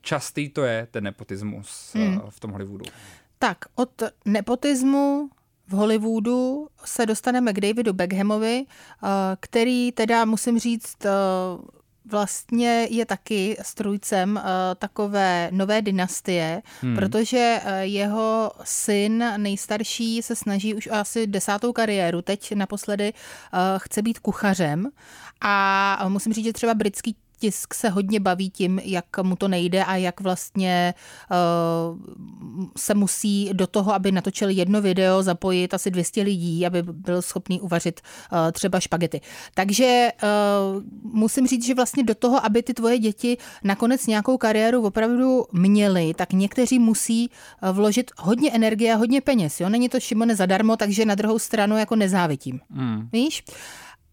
častý 0.00 0.48
to 0.48 0.62
je, 0.62 0.88
ten 0.90 1.04
nepotismus 1.04 1.94
eh, 1.94 1.98
hmm. 1.98 2.20
v 2.28 2.40
tom 2.40 2.50
Hollywoodu. 2.50 2.84
Tak, 3.38 3.58
od 3.74 4.02
nepotismu 4.24 5.30
v 5.66 5.72
Hollywoodu 5.72 6.68
se 6.84 7.06
dostaneme 7.06 7.52
k 7.52 7.60
Davidu 7.60 7.92
Beckhamovi, 7.92 8.64
eh, 8.64 9.08
který 9.40 9.92
teda, 9.92 10.24
musím 10.24 10.58
říct, 10.58 10.96
vlastně 12.04 12.88
je 12.90 13.06
taky 13.06 13.56
strujcem 13.62 14.36
uh, 14.36 14.42
takové 14.78 15.48
nové 15.52 15.82
dynastie, 15.82 16.62
hmm. 16.80 16.96
protože 16.96 17.60
uh, 17.64 17.70
jeho 17.80 18.52
syn 18.64 19.24
nejstarší 19.36 20.22
se 20.22 20.36
snaží 20.36 20.74
už 20.74 20.88
asi 20.92 21.26
desátou 21.26 21.72
kariéru, 21.72 22.22
teď 22.22 22.52
naposledy 22.54 23.12
uh, 23.12 23.58
chce 23.78 24.02
být 24.02 24.18
kuchařem 24.18 24.90
a 25.40 26.04
musím 26.08 26.32
říct, 26.32 26.44
že 26.44 26.52
třeba 26.52 26.74
britský 26.74 27.16
tisk 27.44 27.74
se 27.74 27.88
hodně 27.88 28.20
baví 28.20 28.50
tím, 28.50 28.80
jak 28.84 29.04
mu 29.22 29.36
to 29.36 29.48
nejde 29.48 29.84
a 29.84 29.96
jak 29.96 30.20
vlastně 30.20 30.94
uh, 31.30 31.98
se 32.76 32.94
musí 32.94 33.50
do 33.52 33.66
toho, 33.66 33.94
aby 33.94 34.12
natočil 34.12 34.48
jedno 34.48 34.80
video, 34.80 35.22
zapojit 35.22 35.74
asi 35.74 35.90
200 35.90 36.22
lidí, 36.22 36.66
aby 36.66 36.82
byl 36.82 37.22
schopný 37.22 37.60
uvařit 37.60 38.00
uh, 38.00 38.38
třeba 38.52 38.80
špagety. 38.80 39.20
Takže 39.54 40.08
uh, 40.22 40.82
musím 41.12 41.46
říct, 41.46 41.66
že 41.66 41.74
vlastně 41.74 42.02
do 42.02 42.14
toho, 42.14 42.46
aby 42.46 42.62
ty 42.62 42.74
tvoje 42.74 42.98
děti 42.98 43.36
nakonec 43.64 44.06
nějakou 44.06 44.38
kariéru 44.38 44.82
opravdu 44.82 45.44
měly, 45.52 46.14
tak 46.14 46.32
někteří 46.32 46.78
musí 46.78 47.30
vložit 47.72 48.10
hodně 48.18 48.50
energie 48.52 48.94
a 48.94 48.96
hodně 48.96 49.20
peněz. 49.20 49.60
Jo? 49.60 49.68
Není 49.68 49.88
to 49.88 50.00
Šimone 50.00 50.36
zadarmo, 50.36 50.76
takže 50.76 51.04
na 51.04 51.14
druhou 51.14 51.38
stranu 51.38 51.76
jako 51.76 51.96
nezávidím. 51.96 52.60
Mm. 52.70 53.08
Víš? 53.12 53.44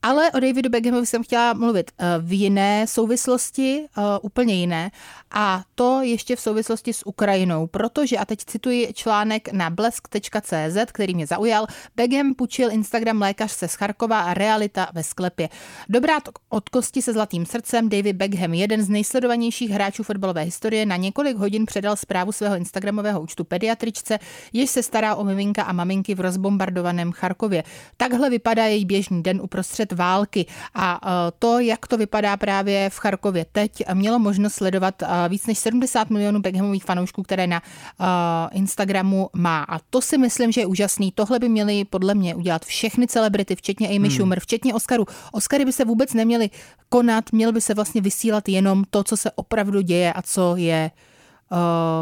Ale 0.03 0.31
o 0.31 0.39
Davidu 0.39 0.69
Beckhamovi 0.69 1.05
jsem 1.05 1.23
chtěla 1.23 1.53
mluvit 1.53 1.91
eh, 1.97 2.05
v 2.19 2.33
jiné 2.39 2.87
souvislosti, 2.87 3.85
eh, 3.97 4.01
úplně 4.21 4.53
jiné. 4.53 4.91
A 5.31 5.63
to 5.75 6.01
ještě 6.01 6.35
v 6.35 6.41
souvislosti 6.41 6.93
s 6.93 7.07
Ukrajinou, 7.07 7.67
protože, 7.67 8.17
a 8.17 8.25
teď 8.25 8.39
cituji 8.45 8.93
článek 8.93 9.51
na 9.51 9.69
blesk.cz, 9.69 10.91
který 10.91 11.15
mě 11.15 11.27
zaujal, 11.27 11.67
Beckham 11.95 12.33
půjčil 12.33 12.71
Instagram 12.71 13.21
lékařce 13.21 13.67
z 13.67 13.73
Charkova 13.73 14.19
a 14.19 14.33
realita 14.33 14.89
ve 14.93 15.03
sklepě. 15.03 15.49
Dobrá 15.89 16.17
od 16.49 16.69
kosti 16.69 17.01
se 17.01 17.13
zlatým 17.13 17.45
srdcem, 17.45 17.89
David 17.89 18.15
Beckham, 18.15 18.53
jeden 18.53 18.81
z 18.81 18.89
nejsledovanějších 18.89 19.69
hráčů 19.69 20.03
fotbalové 20.03 20.41
historie, 20.41 20.85
na 20.85 20.95
několik 20.95 21.37
hodin 21.37 21.65
předal 21.65 21.95
zprávu 21.95 22.31
svého 22.31 22.55
Instagramového 22.55 23.21
účtu 23.21 23.43
pediatričce, 23.43 24.19
jež 24.53 24.69
se 24.69 24.83
stará 24.83 25.15
o 25.15 25.23
miminka 25.23 25.63
a 25.63 25.71
maminky 25.71 26.15
v 26.15 26.19
rozbombardovaném 26.19 27.11
Charkově. 27.11 27.63
Takhle 27.97 28.29
vypadá 28.29 28.65
její 28.65 28.85
běžný 28.85 29.23
den 29.23 29.41
uprostřed 29.41 29.91
války. 29.91 30.45
A 30.75 30.99
e, 31.03 31.31
to, 31.39 31.59
jak 31.59 31.87
to 31.87 31.97
vypadá 31.97 32.37
právě 32.37 32.89
v 32.89 32.97
Charkově 32.97 33.45
teď, 33.51 33.71
mělo 33.93 34.19
možnost 34.19 34.53
sledovat 34.53 35.03
e, 35.03 35.20
víc 35.27 35.47
než 35.47 35.57
70 35.57 36.09
milionů 36.09 36.39
Beckhamových 36.39 36.83
fanoušků, 36.83 37.23
které 37.23 37.47
na 37.47 37.61
uh, 37.99 38.05
Instagramu 38.51 39.29
má. 39.33 39.63
A 39.63 39.79
to 39.79 40.01
si 40.01 40.17
myslím, 40.17 40.51
že 40.51 40.61
je 40.61 40.65
úžasný. 40.65 41.11
Tohle 41.11 41.39
by 41.39 41.49
měly 41.49 41.85
podle 41.85 42.15
mě 42.15 42.35
udělat 42.35 42.65
všechny 42.65 43.07
celebrity, 43.07 43.55
včetně 43.55 43.87
Amy 43.87 44.07
hmm. 44.07 44.11
Schumer, 44.11 44.39
včetně 44.39 44.73
Oscaru. 44.73 45.05
Oscary 45.31 45.65
by 45.65 45.73
se 45.73 45.85
vůbec 45.85 46.13
neměly 46.13 46.49
konat, 46.89 47.31
měl 47.31 47.51
by 47.51 47.61
se 47.61 47.73
vlastně 47.73 48.01
vysílat 48.01 48.49
jenom 48.49 48.83
to, 48.89 49.03
co 49.03 49.17
se 49.17 49.31
opravdu 49.31 49.81
děje 49.81 50.13
a 50.13 50.21
co 50.21 50.55
je 50.55 50.91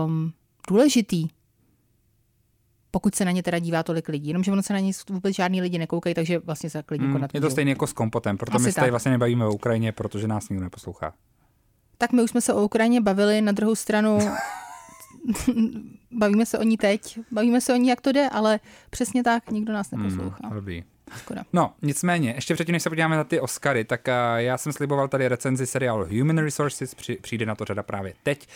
um, 0.05 0.33
důležitý 0.67 1.27
pokud 2.91 3.15
se 3.15 3.25
na 3.25 3.31
ně 3.31 3.43
teda 3.43 3.59
dívá 3.59 3.83
tolik 3.83 4.09
lidí. 4.09 4.27
Jenomže 4.27 4.51
ono 4.51 4.63
se 4.63 4.73
na 4.73 4.79
ně 4.79 4.91
vůbec 5.09 5.35
žádný 5.35 5.61
lidi 5.61 5.77
nekoukají, 5.77 6.15
takže 6.15 6.39
vlastně 6.39 6.69
se 6.69 6.83
klidně 6.83 7.07
mm, 7.07 7.13
konat. 7.13 7.31
Je 7.33 7.41
to 7.41 7.49
stejně 7.49 7.71
jako 7.71 7.87
s 7.87 7.93
kompotem, 7.93 8.37
proto 8.37 8.55
Asi 8.55 8.65
my 8.65 8.71
se 8.71 8.79
tady 8.79 8.91
vlastně 8.91 9.11
nebavíme 9.11 9.45
o 9.45 9.53
Ukrajině, 9.53 9.91
protože 9.91 10.27
nás 10.27 10.49
nikdo 10.49 10.63
neposlouchá. 10.63 11.13
Tak 12.01 12.11
my 12.11 12.23
už 12.23 12.29
jsme 12.29 12.41
se 12.41 12.53
o 12.53 12.63
Ukrajině 12.63 13.01
bavili, 13.01 13.41
na 13.41 13.51
druhou 13.51 13.75
stranu 13.75 14.19
bavíme 16.11 16.45
se 16.45 16.59
o 16.59 16.63
ní 16.63 16.77
teď, 16.77 17.19
bavíme 17.31 17.61
se 17.61 17.73
o 17.73 17.75
ní, 17.75 17.89
jak 17.89 18.01
to 18.01 18.11
jde, 18.11 18.29
ale 18.29 18.59
přesně 18.89 19.23
tak, 19.23 19.51
nikdo 19.51 19.73
nás 19.73 19.91
neposlouchá. 19.91 20.39
Hmm, 20.43 20.55
dobrý. 20.55 20.83
Škoda. 21.17 21.43
No, 21.53 21.73
nicméně, 21.81 22.31
ještě 22.31 22.53
předtím, 22.53 22.73
než 22.73 22.83
se 22.83 22.89
podíváme 22.89 23.15
na 23.15 23.23
ty 23.23 23.39
Oscary, 23.39 23.83
tak 23.83 24.07
uh, 24.07 24.13
já 24.37 24.57
jsem 24.57 24.73
sliboval 24.73 25.07
tady 25.07 25.27
recenzi 25.27 25.67
seriálu 25.67 26.05
Human 26.05 26.37
Resources, 26.37 26.95
při, 26.95 27.15
přijde 27.21 27.45
na 27.45 27.55
to 27.55 27.65
řada 27.65 27.83
právě 27.83 28.13
teď. 28.23 28.47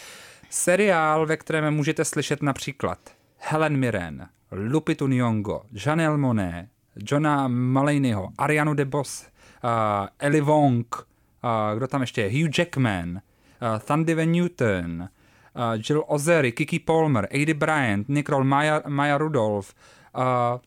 Seriál, 0.49 1.25
ve 1.25 1.37
kterém 1.37 1.73
můžete 1.73 2.05
slyšet 2.05 2.41
například 2.41 2.99
Helen 3.37 3.77
Mirren, 3.77 4.27
Lupitu 4.51 5.07
Nyong'o, 5.07 5.61
Janelle 5.85 6.17
Monet, 6.17 6.67
Johna 6.95 7.47
Mulaneyho, 7.47 8.29
Arianu 8.37 8.73
DeBose, 8.73 9.25
uh, 9.63 9.69
Ellie 10.19 10.41
Wong, 10.41 10.95
uh, 10.95 11.77
kdo 11.77 11.87
tam 11.87 12.01
ještě 12.01 12.21
je, 12.21 12.43
Hugh 12.43 12.59
Jackman, 12.59 13.21
uh, 13.63 13.79
Thundy 13.79 14.15
Van 14.15 14.31
Newton, 14.31 15.01
uh, 15.01 15.81
Jill 15.89 16.03
Ozery, 16.07 16.51
Kiki 16.51 16.79
Palmer, 16.79 17.27
Aidy 17.31 17.53
Bryant, 17.53 18.09
Nicole 18.09 18.43
Maya, 18.43 18.81
Maya 18.87 19.17
Rudolph. 19.17 19.73
Uh, 20.17 20.21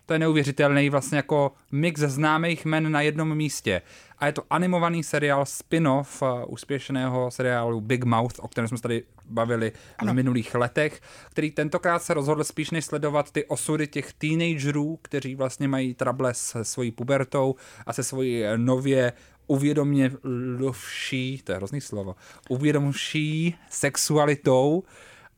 to 0.06 0.12
je 0.12 0.18
neuvěřitelný 0.18 0.90
vlastně 0.90 1.16
jako 1.16 1.52
mix 1.72 2.00
známých 2.00 2.64
men 2.64 2.92
na 2.92 3.00
jednom 3.00 3.34
místě. 3.34 3.82
A 4.18 4.26
je 4.26 4.32
to 4.32 4.42
animovaný 4.50 5.04
seriál 5.04 5.46
spin-off 5.46 6.22
uh, 6.22 6.28
úspěšného 6.46 7.30
seriálu 7.30 7.80
Big 7.80 8.04
Mouth, 8.04 8.38
o 8.38 8.48
kterém 8.48 8.68
jsme 8.68 8.76
se 8.76 8.82
tady 8.82 9.02
bavili 9.24 9.72
ano. 9.98 10.12
v 10.12 10.16
minulých 10.16 10.54
letech, 10.54 11.00
který 11.30 11.50
tentokrát 11.50 12.02
se 12.02 12.14
rozhodl 12.14 12.44
spíš 12.44 12.70
než 12.70 12.84
sledovat 12.84 13.30
ty 13.30 13.44
osudy 13.44 13.86
těch 13.86 14.12
teenagerů, 14.12 14.98
kteří 15.02 15.34
vlastně 15.34 15.68
mají 15.68 15.94
trable 15.94 16.34
se 16.34 16.64
svojí 16.64 16.90
pubertou 16.90 17.54
a 17.86 17.92
se 17.92 18.02
svojí 18.02 18.44
nově 18.56 19.12
uvědoměvší, 19.46 21.42
to 21.44 21.52
je 21.52 21.56
hrozný 21.56 21.80
slovo, 21.80 22.16
uvědomší 22.48 23.54
sexualitou, 23.70 24.82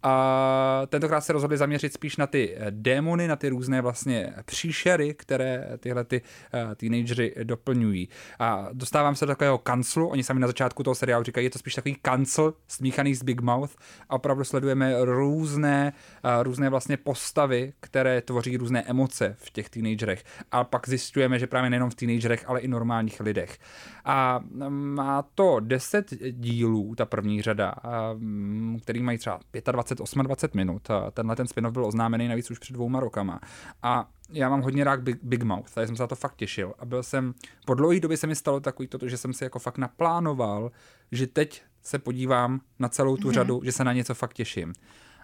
a 0.02 0.82
tentokrát 0.86 1.20
se 1.20 1.32
rozhodli 1.32 1.56
zaměřit 1.56 1.92
spíš 1.92 2.16
na 2.16 2.26
ty 2.26 2.54
eh, 2.56 2.66
démony, 2.70 3.28
na 3.28 3.36
ty 3.36 3.48
různé 3.48 3.80
vlastně 3.80 4.32
příšery, 4.44 5.14
které 5.14 5.68
tyhle 5.80 6.04
ty 6.04 6.22
uh, 6.22 6.74
teenagery 6.74 7.34
doplňují. 7.42 8.08
A 8.38 8.68
dostávám 8.72 9.14
se 9.14 9.26
do 9.26 9.32
takového 9.32 9.58
kanclu, 9.58 10.08
oni 10.08 10.24
sami 10.24 10.40
na 10.40 10.46
začátku 10.46 10.82
toho 10.82 10.94
seriálu 10.94 11.24
říkají, 11.24 11.46
je 11.46 11.50
to 11.50 11.58
spíš 11.58 11.74
takový 11.74 11.96
kancel 12.02 12.54
smíchaný 12.68 13.14
s 13.14 13.22
Big 13.22 13.40
Mouth 13.40 13.76
a 14.08 14.14
opravdu 14.14 14.44
sledujeme 14.44 15.04
různé, 15.04 15.92
uh, 16.24 16.42
různé 16.42 16.70
vlastně 16.70 16.96
postavy, 16.96 17.72
které 17.80 18.20
tvoří 18.20 18.56
různé 18.56 18.82
emoce 18.82 19.36
v 19.38 19.50
těch 19.50 19.68
teenagerech. 19.68 20.24
A 20.52 20.64
pak 20.64 20.88
zjistujeme, 20.88 21.38
že 21.38 21.46
právě 21.46 21.70
nejenom 21.70 21.90
v 21.90 21.94
teenagerech, 21.94 22.44
ale 22.46 22.60
i 22.60 22.68
normálních 22.68 23.20
lidech. 23.20 23.58
A 24.04 24.38
mm, 24.38 24.94
má 24.94 25.22
to 25.34 25.60
10 25.60 26.10
dílů, 26.30 26.94
ta 26.94 27.06
první 27.06 27.42
řada, 27.42 27.74
mm, 28.14 28.78
který 28.82 29.02
mají 29.02 29.18
třeba 29.18 29.40
25, 29.72 29.87
28 29.94 30.56
minut. 30.56 30.88
Tenhle 31.12 31.36
ten 31.36 31.46
spin 31.46 31.70
byl 31.70 31.86
oznámený 31.86 32.28
navíc 32.28 32.50
už 32.50 32.58
před 32.58 32.72
dvouma 32.72 33.00
rokama. 33.00 33.40
A 33.82 34.08
já 34.30 34.48
mám 34.48 34.60
hodně 34.60 34.84
rád 34.84 35.00
Big, 35.00 35.18
Big 35.22 35.42
Mouth, 35.42 35.74
takže 35.74 35.86
jsem 35.86 35.96
se 35.96 36.02
na 36.02 36.06
to 36.06 36.16
fakt 36.16 36.36
těšil. 36.36 36.74
A 36.78 36.84
byl 36.84 37.02
jsem, 37.02 37.34
po 37.66 37.74
dlouhé 37.74 38.00
době 38.00 38.16
se 38.16 38.26
mi 38.26 38.34
stalo 38.34 38.60
takový 38.60 38.88
to, 38.88 39.08
že 39.08 39.16
jsem 39.16 39.32
si 39.32 39.44
jako 39.44 39.58
fakt 39.58 39.78
naplánoval, 39.78 40.70
že 41.12 41.26
teď 41.26 41.62
se 41.82 41.98
podívám 41.98 42.60
na 42.78 42.88
celou 42.88 43.16
tu 43.16 43.28
mm-hmm. 43.28 43.32
řadu, 43.32 43.60
že 43.64 43.72
se 43.72 43.84
na 43.84 43.92
něco 43.92 44.14
fakt 44.14 44.34
těším. 44.34 44.72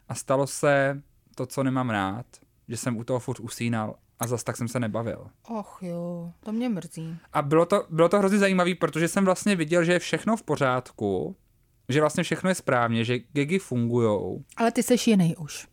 A 0.09 0.15
stalo 0.15 0.47
se 0.47 1.03
to, 1.35 1.47
co 1.47 1.63
nemám 1.63 1.91
rád, 1.91 2.27
že 2.69 2.77
jsem 2.77 2.97
u 2.97 3.05
toho 3.05 3.19
furt 3.19 3.41
usínal 3.41 3.95
a 4.21 4.27
zas 4.27 4.45
tak 4.45 4.57
jsem 4.57 4.69
se 4.69 4.81
nebavil. 4.81 5.27
Och 5.49 5.79
jo, 5.83 6.33
to 6.41 6.53
mě 6.53 6.69
mrzí. 6.69 7.17
A 7.33 7.43
bylo 7.43 7.67
to, 7.67 7.87
bylo 7.91 8.09
to 8.09 8.19
hrozně 8.19 8.39
zajímavé, 8.39 8.75
protože 8.75 9.09
jsem 9.09 9.25
vlastně 9.25 9.57
viděl, 9.57 9.85
že 9.85 9.93
je 9.93 9.99
všechno 9.99 10.37
v 10.37 10.43
pořádku, 10.43 11.37
že 11.89 12.01
vlastně 12.01 12.23
všechno 12.23 12.49
je 12.51 12.55
správně, 12.55 13.05
že 13.05 13.19
gegy 13.33 13.59
fungujou. 13.59 14.43
Ale 14.57 14.73
ty 14.73 14.83
seš 14.83 15.07
jiný 15.07 15.37
už. 15.37 15.67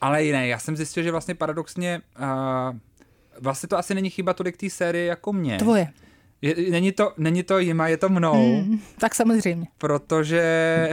Ale 0.00 0.24
jiný. 0.24 0.48
Já 0.48 0.58
jsem 0.58 0.76
zjistil, 0.76 1.02
že 1.02 1.10
vlastně 1.10 1.34
paradoxně 1.34 2.00
uh, 2.18 2.76
vlastně 3.40 3.68
to 3.68 3.78
asi 3.78 3.94
není 3.94 4.10
chyba 4.10 4.34
tolik 4.34 4.56
té 4.56 4.70
série 4.70 5.06
jako 5.06 5.32
mě. 5.32 5.58
Tvoje. 5.58 5.88
Je, 6.42 6.70
není, 6.70 6.92
to, 6.92 7.12
není 7.16 7.42
to 7.42 7.58
jima, 7.58 7.88
je 7.88 7.96
to 7.96 8.08
mnou. 8.08 8.60
Hmm, 8.60 8.80
tak 8.98 9.14
samozřejmě. 9.14 9.66
Protože 9.78 10.90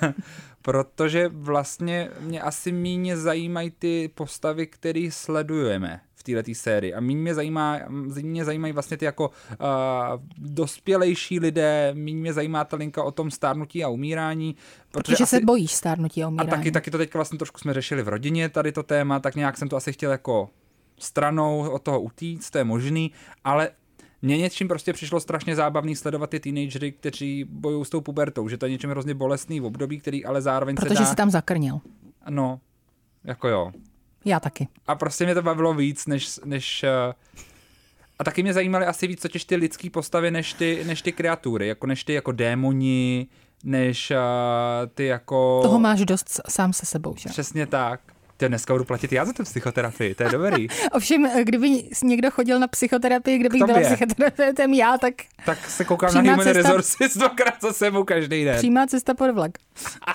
protože 0.62 1.28
vlastně 1.28 2.10
mě 2.20 2.42
asi 2.42 2.72
méně 2.72 3.16
zajímají 3.16 3.70
ty 3.70 4.10
postavy, 4.14 4.66
které 4.66 5.08
sledujeme 5.12 6.00
v 6.14 6.22
této 6.22 6.54
sérii. 6.54 6.94
A 6.94 7.00
méně 7.00 7.20
mě, 7.20 7.34
zajímá, 7.34 7.78
mě 8.22 8.44
zajímají 8.44 8.72
vlastně 8.72 8.96
ty 8.96 9.04
jako 9.04 9.28
uh, 9.28 9.66
dospělejší 10.38 11.40
lidé, 11.40 11.90
méně 11.94 12.16
mě 12.16 12.32
zajímá 12.32 12.64
ta 12.64 12.76
linka 12.76 13.02
o 13.02 13.10
tom 13.10 13.30
stárnutí 13.30 13.84
a 13.84 13.88
umírání. 13.88 14.56
Protože, 14.90 15.02
protože 15.02 15.24
asi, 15.24 15.36
se 15.36 15.44
bojíš 15.44 15.72
stárnutí 15.72 16.22
a 16.22 16.28
umírání. 16.28 16.50
A 16.50 16.56
taky, 16.56 16.70
taky 16.70 16.90
to 16.90 16.98
teďka 16.98 17.18
vlastně 17.18 17.38
trošku 17.38 17.58
jsme 17.58 17.74
řešili 17.74 18.02
v 18.02 18.08
rodině, 18.08 18.48
tady 18.48 18.72
to 18.72 18.82
téma, 18.82 19.20
tak 19.20 19.34
nějak 19.34 19.58
jsem 19.58 19.68
to 19.68 19.76
asi 19.76 19.92
chtěl 19.92 20.10
jako 20.10 20.50
stranou 20.98 21.70
od 21.70 21.82
toho 21.82 22.00
utíct, 22.00 22.50
to 22.50 22.58
je 22.58 22.64
možný, 22.64 23.12
ale 23.44 23.70
mně 24.22 24.38
něčím 24.38 24.68
prostě 24.68 24.92
přišlo 24.92 25.20
strašně 25.20 25.56
zábavný 25.56 25.96
sledovat 25.96 26.30
ty 26.30 26.40
teenagery, 26.40 26.92
kteří 26.92 27.44
bojují 27.44 27.84
s 27.84 27.90
tou 27.90 28.00
pubertou, 28.00 28.48
že 28.48 28.58
to 28.58 28.66
je 28.66 28.72
něčím 28.72 28.90
hrozně 28.90 29.14
bolestný 29.14 29.60
v 29.60 29.64
období, 29.64 30.00
který 30.00 30.24
ale 30.24 30.42
zároveň 30.42 30.76
Protože 30.76 30.88
se 30.88 31.02
dá... 31.02 31.06
si 31.06 31.16
tam 31.16 31.30
zakrnil. 31.30 31.80
No, 32.28 32.60
jako 33.24 33.48
jo. 33.48 33.72
Já 34.24 34.40
taky. 34.40 34.68
A 34.86 34.94
prostě 34.94 35.24
mě 35.24 35.34
to 35.34 35.42
bavilo 35.42 35.74
víc, 35.74 36.06
než... 36.06 36.40
než 36.44 36.84
uh... 37.06 37.12
A 38.18 38.24
taky 38.24 38.42
mě 38.42 38.52
zajímaly 38.52 38.86
asi 38.86 39.06
víc 39.06 39.22
totiž 39.22 39.44
ty 39.44 39.56
lidské 39.56 39.90
postavy, 39.90 40.30
než 40.30 40.52
ty, 40.52 40.84
než 40.86 41.02
ty 41.02 41.12
kreatury, 41.12 41.68
jako 41.68 41.86
než 41.86 42.04
ty 42.04 42.12
jako 42.12 42.32
démoni, 42.32 43.26
než 43.64 44.10
uh, 44.10 44.16
ty 44.94 45.06
jako... 45.06 45.60
Toho 45.62 45.78
máš 45.78 46.04
dost 46.04 46.40
sám 46.48 46.72
se 46.72 46.86
sebou, 46.86 47.14
že? 47.16 47.28
Přesně 47.28 47.66
tak. 47.66 48.00
Ty 48.40 48.48
dneska 48.48 48.74
budu 48.74 48.84
platit 48.84 49.12
já 49.12 49.24
za 49.24 49.32
tu 49.32 49.42
psychoterapii, 49.42 50.14
to 50.14 50.22
je 50.22 50.28
dobrý. 50.28 50.68
Ovšem, 50.92 51.30
kdyby 51.44 51.88
někdo 52.02 52.30
chodil 52.30 52.58
na 52.58 52.68
psychoterapii, 52.68 53.38
kde 53.38 53.48
bych 53.48 53.64
byla 53.64 53.80
psychoterapeutem 53.80 54.74
já, 54.74 54.98
tak... 54.98 55.14
Tak 55.44 55.70
se 55.70 55.84
koukám 55.84 56.14
na 56.14 56.20
Human 56.20 56.38
cesta... 56.38 56.52
Resources 56.52 57.16
dvakrát 57.16 57.54
za 57.60 57.72
sebou 57.72 58.04
každý 58.04 58.44
den. 58.44 58.56
Přímá 58.56 58.86
cesta 58.86 59.14
pod 59.14 59.30
vlak. 59.30 59.50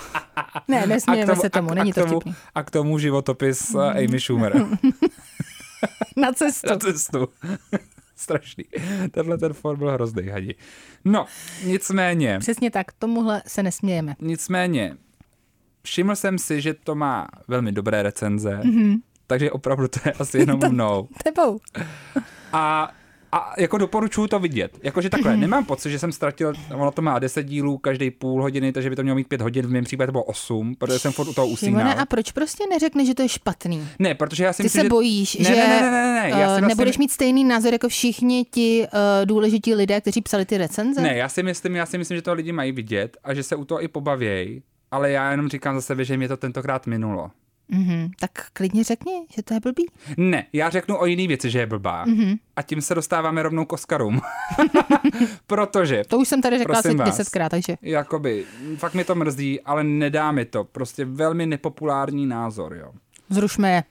ne, 0.67 0.87
nesmějeme 0.87 1.31
tomu, 1.31 1.41
se 1.41 1.49
tomu, 1.49 1.71
a, 1.71 1.73
není 1.73 1.91
a 1.91 1.93
to 1.93 2.01
tomu, 2.01 2.19
vtipný. 2.19 2.35
A 2.55 2.63
k 2.63 2.71
tomu 2.71 2.99
životopis 2.99 3.73
mm. 3.73 3.79
Amy 3.79 4.19
Schumer. 4.19 4.53
na 6.17 6.33
cestu. 6.33 6.69
Na 6.69 6.77
cestu. 6.77 7.27
Strašný. 8.15 8.63
Tenhle 9.11 9.37
ten 9.37 9.53
for 9.53 9.77
byl 9.77 9.91
hrozný, 9.91 10.27
hadi. 10.27 10.55
No, 11.05 11.25
nicméně. 11.63 12.39
Přesně 12.39 12.71
tak, 12.71 12.91
tomuhle 12.91 13.43
se 13.47 13.63
nesmějeme. 13.63 14.15
Nicméně, 14.19 14.97
všiml 15.85 16.15
jsem 16.15 16.37
si, 16.37 16.61
že 16.61 16.73
to 16.73 16.95
má 16.95 17.27
velmi 17.47 17.71
dobré 17.71 18.03
recenze, 18.03 18.59
mm-hmm. 18.63 18.95
takže 19.27 19.51
opravdu 19.51 19.87
to 19.87 19.99
je 20.05 20.11
asi 20.19 20.37
jenom 20.37 20.59
mnou. 20.69 21.07
Tebou. 21.23 21.59
A 22.53 22.91
A 23.31 23.53
jako 23.57 23.77
doporučuju 23.77 24.27
to 24.27 24.39
vidět. 24.39 24.71
Jakože 24.83 25.09
takhle, 25.09 25.31
Mhm. 25.31 25.41
nemám 25.41 25.65
pocit, 25.65 25.91
že 25.91 25.99
jsem 25.99 26.11
ztratil, 26.11 26.53
ono 26.73 26.91
to 26.91 27.01
má 27.01 27.19
10 27.19 27.43
dílů 27.43 27.77
každý 27.77 28.11
půl 28.11 28.41
hodiny, 28.41 28.71
takže 28.71 28.89
by 28.89 28.95
to 28.95 29.03
mělo 29.03 29.15
mít 29.15 29.27
5 29.27 29.41
hodin, 29.41 29.65
v 29.65 29.69
mém 29.69 29.83
případě 29.83 30.05
to 30.07 30.11
bylo 30.11 30.23
8, 30.23 30.75
protože 30.75 30.99
jsem 30.99 31.11
furt 31.11 31.27
u 31.27 31.33
toho 31.33 31.47
usínal. 31.47 31.81
Simone, 31.81 31.95
a 31.95 32.05
proč 32.05 32.31
prostě 32.31 32.63
neřekne, 32.69 33.05
že 33.05 33.13
to 33.13 33.21
je 33.21 33.29
špatný? 33.29 33.87
Ne, 33.99 34.15
protože 34.15 34.43
já 34.43 34.53
si 34.53 34.57
Ty 34.57 34.63
myslím, 34.63 34.79
se 34.79 34.85
že... 34.85 34.89
bojíš, 34.89 35.37
ne, 35.37 35.43
že 35.45 35.55
ne, 35.55 35.67
ne, 35.67 35.81
ne, 35.81 35.91
ne, 35.91 36.13
ne. 36.13 36.29
Já 36.29 36.35
si 36.35 36.41
eh, 36.41 36.45
vlastně 36.47 36.67
nebudeš 36.67 36.97
mít 36.97 37.11
stejný 37.11 37.43
názor 37.43 37.73
jako 37.73 37.89
všichni 37.89 38.45
ti 38.51 38.87
uh, 38.93 39.25
důležití 39.25 39.75
lidé, 39.75 40.01
kteří 40.01 40.21
psali 40.21 40.45
ty 40.45 40.57
recenze? 40.57 41.01
Ne, 41.01 41.15
já 41.17 41.29
si 41.29 41.43
myslím, 41.43 41.75
já 41.75 41.85
si 41.85 41.97
myslím, 41.97 42.17
že 42.17 42.21
to 42.21 42.33
lidi 42.33 42.51
mají 42.51 42.71
vidět 42.71 43.17
a 43.23 43.33
že 43.33 43.43
se 43.43 43.55
u 43.55 43.65
toho 43.65 43.83
i 43.83 43.87
pobavějí, 43.87 44.61
ale 44.95 45.11
já 45.11 45.31
jenom 45.31 45.49
říkám 45.49 45.75
za 45.75 45.81
sebe, 45.81 46.05
že 46.05 46.17
mě 46.17 46.27
to 46.27 46.37
tentokrát 46.37 46.87
minulo. 46.87 47.31
Mm-hmm. 47.71 48.09
Tak 48.19 48.31
klidně 48.53 48.83
řekni, 48.83 49.25
že 49.35 49.43
to 49.43 49.53
je 49.53 49.59
blbý. 49.59 49.85
Ne, 50.17 50.45
já 50.53 50.69
řeknu 50.69 50.97
o 50.97 51.05
jiný 51.05 51.27
věci, 51.27 51.49
že 51.49 51.59
je 51.59 51.65
blbá. 51.65 52.05
Mhm. 52.05 52.17
Mm-hmm. 52.17 52.37
A 52.55 52.61
tím 52.61 52.81
se 52.81 52.95
dostáváme 52.95 53.43
rovnou 53.43 53.65
k 53.65 53.73
Oscarům. 53.73 54.21
Protože, 55.47 56.03
To 56.07 56.17
už 56.17 56.27
jsem 56.27 56.41
tady 56.41 56.57
řekla 56.57 56.79
asi 56.79 56.95
desetkrát, 56.95 57.51
takže 57.51 57.75
jakoby, 57.81 58.45
fakt 58.77 58.93
mi 58.93 59.03
to 59.03 59.15
mrzí, 59.15 59.61
ale 59.61 59.83
nedá 59.83 60.31
mi 60.31 60.45
to. 60.45 60.63
Prostě 60.63 61.05
velmi 61.05 61.45
nepopulární 61.45 62.25
názor, 62.25 62.75
jo. 62.75 62.91
zrušme 63.29 63.71
je. 63.71 63.83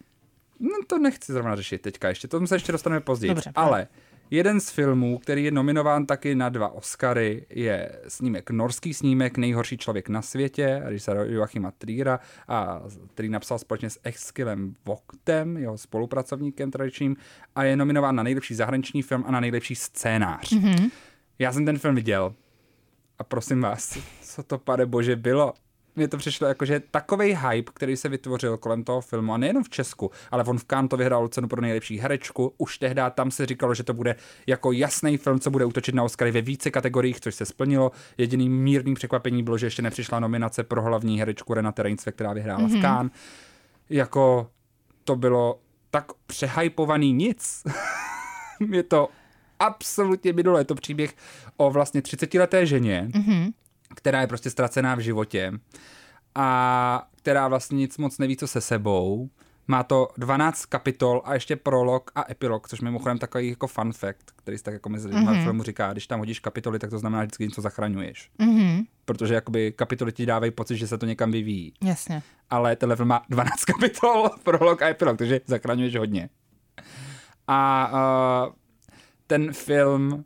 No 0.61 0.71
to 0.87 0.99
nechci 0.99 1.33
zrovna 1.33 1.57
řešit 1.57 1.83
teďka 1.83 2.09
ještě, 2.09 2.29
to 2.29 2.47
se 2.47 2.55
ještě 2.55 2.73
dostaneme 2.73 3.01
později. 3.01 3.29
Dobře. 3.29 3.53
Ale 3.55 3.87
jeden 4.35 4.61
z 4.61 4.71
filmů, 4.71 5.19
který 5.19 5.45
je 5.45 5.51
nominován 5.51 6.07
taky 6.07 6.35
na 6.35 6.49
dva 6.49 6.69
Oscary, 6.69 7.47
je 7.51 7.99
snímek, 8.09 8.51
norský 8.51 8.95
snímek 8.95 9.39
Nejhorší 9.39 9.79
člověk 9.79 10.09
na 10.09 10.23
světě, 10.23 10.83
režiséra 10.85 11.25
Joachima 11.25 11.71
Trýra, 11.71 12.21
a, 12.49 12.83
který 13.15 13.29
napsal 13.29 13.59
společně 13.59 13.91
s 13.91 14.01
Eskilem 14.05 14.75
Vogtem, 14.85 15.57
jeho 15.57 15.79
spolupracovníkem 15.79 16.71
tradičním, 16.71 17.17
a 17.55 17.65
je 17.65 17.77
nominován 17.77 18.17
na 18.17 18.23
nejlepší 18.23 18.55
zahraniční 18.55 19.03
film 19.03 19.25
a 19.27 19.31
na 19.31 19.41
nejlepší 19.41 19.75
scénář. 19.75 20.53
Mm-hmm. 20.53 20.91
Já 21.39 21.53
jsem 21.53 21.65
ten 21.67 21.79
film 21.79 21.95
viděl 21.95 22.35
a 23.19 23.25
prosím 23.25 23.61
vás, 23.61 23.99
co 24.23 24.43
to, 24.43 24.59
pane 24.59 24.87
bože, 24.87 25.17
bylo? 25.17 25.53
Mně 25.97 26.09
to 26.09 26.17
přišlo 26.17 26.47
jako, 26.47 26.65
že 26.65 26.83
takový 26.91 27.39
hype, 27.49 27.73
který 27.75 27.97
se 27.97 28.09
vytvořil 28.09 28.57
kolem 28.57 28.85
toho 28.85 29.01
filmu, 29.01 29.33
a 29.33 29.37
nejenom 29.37 29.65
v 29.65 29.69
Česku, 29.69 30.11
ale 30.31 30.45
on 30.45 30.59
v 30.59 30.65
Cannes 30.65 30.91
to 30.91 30.97
vyhrál 30.97 31.29
cenu 31.29 31.49
pro 31.49 31.61
nejlepší 31.61 31.99
herečku. 31.99 32.55
Už 32.59 32.79
tehdy 32.79 33.03
tam 33.15 33.31
se 33.31 33.47
říkalo, 33.47 33.75
že 33.75 33.83
to 33.83 33.95
bude 33.95 34.17
jako 34.47 34.73
jasný 34.73 35.17
film, 35.17 35.41
co 35.41 35.51
bude 35.51 35.65
útočit 35.65 35.95
na 35.95 36.03
Oscary 36.03 36.31
ve 36.31 36.41
více 36.41 36.71
kategoriích, 36.71 37.21
což 37.21 37.35
se 37.35 37.47
splnilo. 37.47 37.93
Jediným 38.19 38.63
mírným 38.63 38.95
překvapení 38.95 39.43
bylo, 39.43 39.59
že 39.59 39.67
ještě 39.67 39.83
nepřišla 39.83 40.21
nominace 40.21 40.63
pro 40.65 40.83
hlavní 40.83 41.19
herečku 41.19 41.55
Renate 41.55 41.83
Reinsve, 41.83 42.13
která 42.13 42.33
vyhrála 42.33 42.69
mm-hmm. 42.69 42.79
v 42.79 42.83
Cannes. 42.83 43.13
Jako 43.91 44.51
to 45.05 45.17
bylo 45.17 45.61
tak 45.91 46.13
přehypovaný 46.27 47.13
nic. 47.13 47.63
je 48.71 48.83
to 48.83 49.09
absolutně 49.59 50.33
minulo. 50.33 50.59
Je 50.59 50.65
to 50.65 50.75
příběh 50.75 51.15
o 51.57 51.71
vlastně 51.71 52.01
30-leté 52.01 52.63
ženě, 52.63 53.09
mm-hmm. 53.11 53.53
Která 53.95 54.21
je 54.21 54.27
prostě 54.27 54.51
ztracená 54.51 54.95
v 54.95 54.99
životě 54.99 55.53
a 56.35 57.09
která 57.17 57.49
vlastně 57.49 57.79
nic 57.79 57.99
moc 57.99 58.19
neví, 58.19 58.37
co 58.37 58.47
se 58.47 58.61
sebou. 58.61 59.31
Má 59.67 59.83
to 59.83 60.09
12 60.17 60.67
kapitol 60.67 61.23
a 61.25 61.35
ještě 61.35 61.57
prolog 61.57 62.11
a 62.15 62.31
epilog, 62.31 62.69
což 62.69 62.81
mimochodem 62.81 63.19
takový 63.19 63.49
jako 63.49 63.67
fun 63.67 63.93
fact, 63.93 64.31
který 64.37 64.59
se 64.59 64.65
tak 64.65 64.75
jako 64.75 64.89
mezi 64.89 65.09
mm-hmm. 65.09 65.43
filmu 65.43 65.63
říká, 65.63 65.93
když 65.93 66.07
tam 66.07 66.19
hodíš 66.19 66.41
kapitoly, 66.41 66.79
tak 66.79 66.91
to 66.91 66.99
znamená 66.99 67.23
že 67.23 67.27
vždycky 67.27 67.45
něco 67.45 67.61
zachraňuješ. 67.61 68.31
Mm-hmm. 68.41 68.85
Protože 69.05 69.35
jakoby 69.35 69.73
kapitoly 69.73 70.13
ti 70.13 70.27
dávají 70.27 70.53
pocit, 70.53 70.77
že 70.77 70.87
se 70.87 70.99
to 70.99 71.07
někam 71.07 71.31
vyvíjí. 71.31 71.73
Jasně. 71.85 72.23
Ale 72.51 72.77
tenhle 72.77 72.97
film 72.97 73.09
má 73.09 73.23
12 73.29 73.65
kapitol, 73.65 74.31
prolog 74.43 74.83
a 74.83 74.89
epilog, 74.89 75.19
takže 75.19 75.41
zachraňuješ 75.47 75.97
hodně. 75.97 76.29
A 77.49 77.91
uh, 78.47 78.55
ten 79.27 79.53
film 79.53 80.25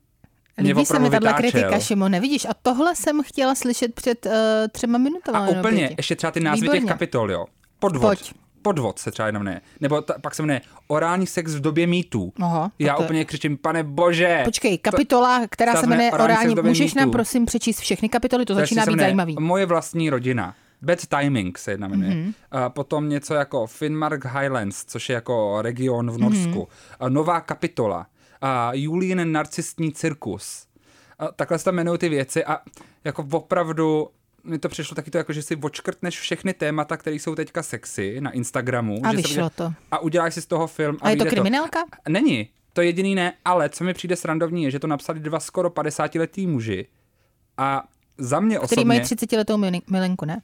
mě 0.62 0.74
Líbí 0.74 0.86
se 0.86 0.98
mi 0.98 1.10
vytáčel. 1.10 1.50
kritika, 1.50 1.78
Šimo, 1.78 2.08
nevidíš? 2.08 2.44
A 2.44 2.54
tohle 2.62 2.96
jsem 2.96 3.22
chtěla 3.22 3.54
slyšet 3.54 3.94
před 3.94 4.26
uh, 4.26 4.32
třema 4.72 4.98
minutami. 4.98 5.38
A 5.38 5.58
úplně, 5.58 5.78
pěti. 5.78 5.94
ještě 5.98 6.16
třeba 6.16 6.30
ty 6.30 6.40
názvy 6.40 6.60
Výborně. 6.60 6.80
těch 6.80 6.88
kapitol, 6.88 7.30
jo. 7.30 7.46
Podvod. 7.78 8.02
Pojď. 8.02 8.34
Podvod 8.62 8.98
se 8.98 9.10
třeba 9.10 9.26
jenom 9.26 9.42
ne. 9.42 9.60
Nebo 9.80 10.02
ta, 10.02 10.14
pak 10.22 10.34
se 10.34 10.42
jmenuje 10.42 10.60
Orální 10.86 11.26
sex 11.26 11.54
v 11.54 11.60
době 11.60 11.86
mýtů. 11.86 12.32
Já 12.78 12.94
to 12.94 13.02
úplně 13.02 13.24
křičím, 13.24 13.56
pane 13.56 13.84
bože. 13.84 14.40
Počkej, 14.44 14.78
kapitola, 14.78 15.38
která 15.38 15.46
která 15.48 15.80
se 15.80 15.86
jmenuje 15.86 16.12
Orální 16.12 16.52
Orální, 16.52 16.68
můžeš 16.68 16.94
nám 16.94 17.10
prosím 17.10 17.46
přečíst 17.46 17.80
všechny 17.80 18.08
kapitoly, 18.08 18.44
to 18.44 18.54
To 18.54 18.60
začíná 18.60 18.86
být 18.86 18.98
zajímavý. 19.00 19.36
Moje 19.40 19.66
vlastní 19.66 20.10
rodina. 20.10 20.54
Bad 20.82 20.98
Timing 21.06 21.58
se 21.58 21.70
jedna 21.70 21.88
jmenuje. 21.88 22.10
Mm-hmm. 22.10 22.34
A 22.50 22.68
potom 22.68 23.08
něco 23.08 23.34
jako 23.34 23.66
Finnmark 23.66 24.24
Highlands, 24.24 24.84
což 24.84 25.08
je 25.08 25.14
jako 25.14 25.62
region 25.62 26.10
v 26.10 26.18
Norsku. 26.18 26.62
Mm-hmm. 26.62 26.96
A 27.00 27.08
nová 27.08 27.40
kapitola. 27.40 28.06
A 28.40 28.70
Julien 28.74 29.32
narcistní 29.32 29.92
cirkus. 29.92 30.66
A 31.18 31.26
takhle 31.32 31.58
se 31.58 31.64
tam 31.64 31.74
jmenují 31.74 31.98
ty 31.98 32.08
věci 32.08 32.44
a 32.44 32.58
jako 33.04 33.26
opravdu 33.32 34.08
mi 34.44 34.58
to 34.58 34.68
přišlo 34.68 34.94
taky 34.94 35.10
to, 35.10 35.18
jako, 35.18 35.32
že 35.32 35.42
si 35.42 35.56
očkrtneš 35.56 36.20
všechny 36.20 36.54
témata, 36.54 36.96
které 36.96 37.16
jsou 37.16 37.34
teďka 37.34 37.62
sexy 37.62 38.20
na 38.20 38.30
Instagramu. 38.30 39.00
A 39.04 39.10
že 39.10 39.22
se 39.22 39.28
vyšlo 39.28 39.50
to. 39.50 39.72
A 39.90 39.98
uděláš 39.98 40.34
si 40.34 40.42
z 40.42 40.46
toho 40.46 40.66
film. 40.66 40.96
A, 41.00 41.06
A 41.06 41.10
je 41.10 41.16
to 41.16 41.24
kriminálka? 41.24 41.84
Není. 42.08 42.48
To 42.72 42.82
jediný 42.82 43.14
ne, 43.14 43.32
ale 43.44 43.68
co 43.68 43.84
mi 43.84 43.94
přijde 43.94 44.16
srandovní 44.16 44.64
je, 44.64 44.70
že 44.70 44.78
to 44.78 44.86
napsali 44.86 45.20
dva 45.20 45.40
skoro 45.40 45.70
50 45.70 46.14
letý 46.14 46.46
muži. 46.46 46.86
A 47.56 47.84
za 48.18 48.40
mě 48.40 48.56
Který 48.56 48.64
osobně... 48.64 48.84
mají 48.84 49.00
30 49.00 49.32
letou 49.32 49.56
milenku, 49.90 50.24
ne? 50.24 50.42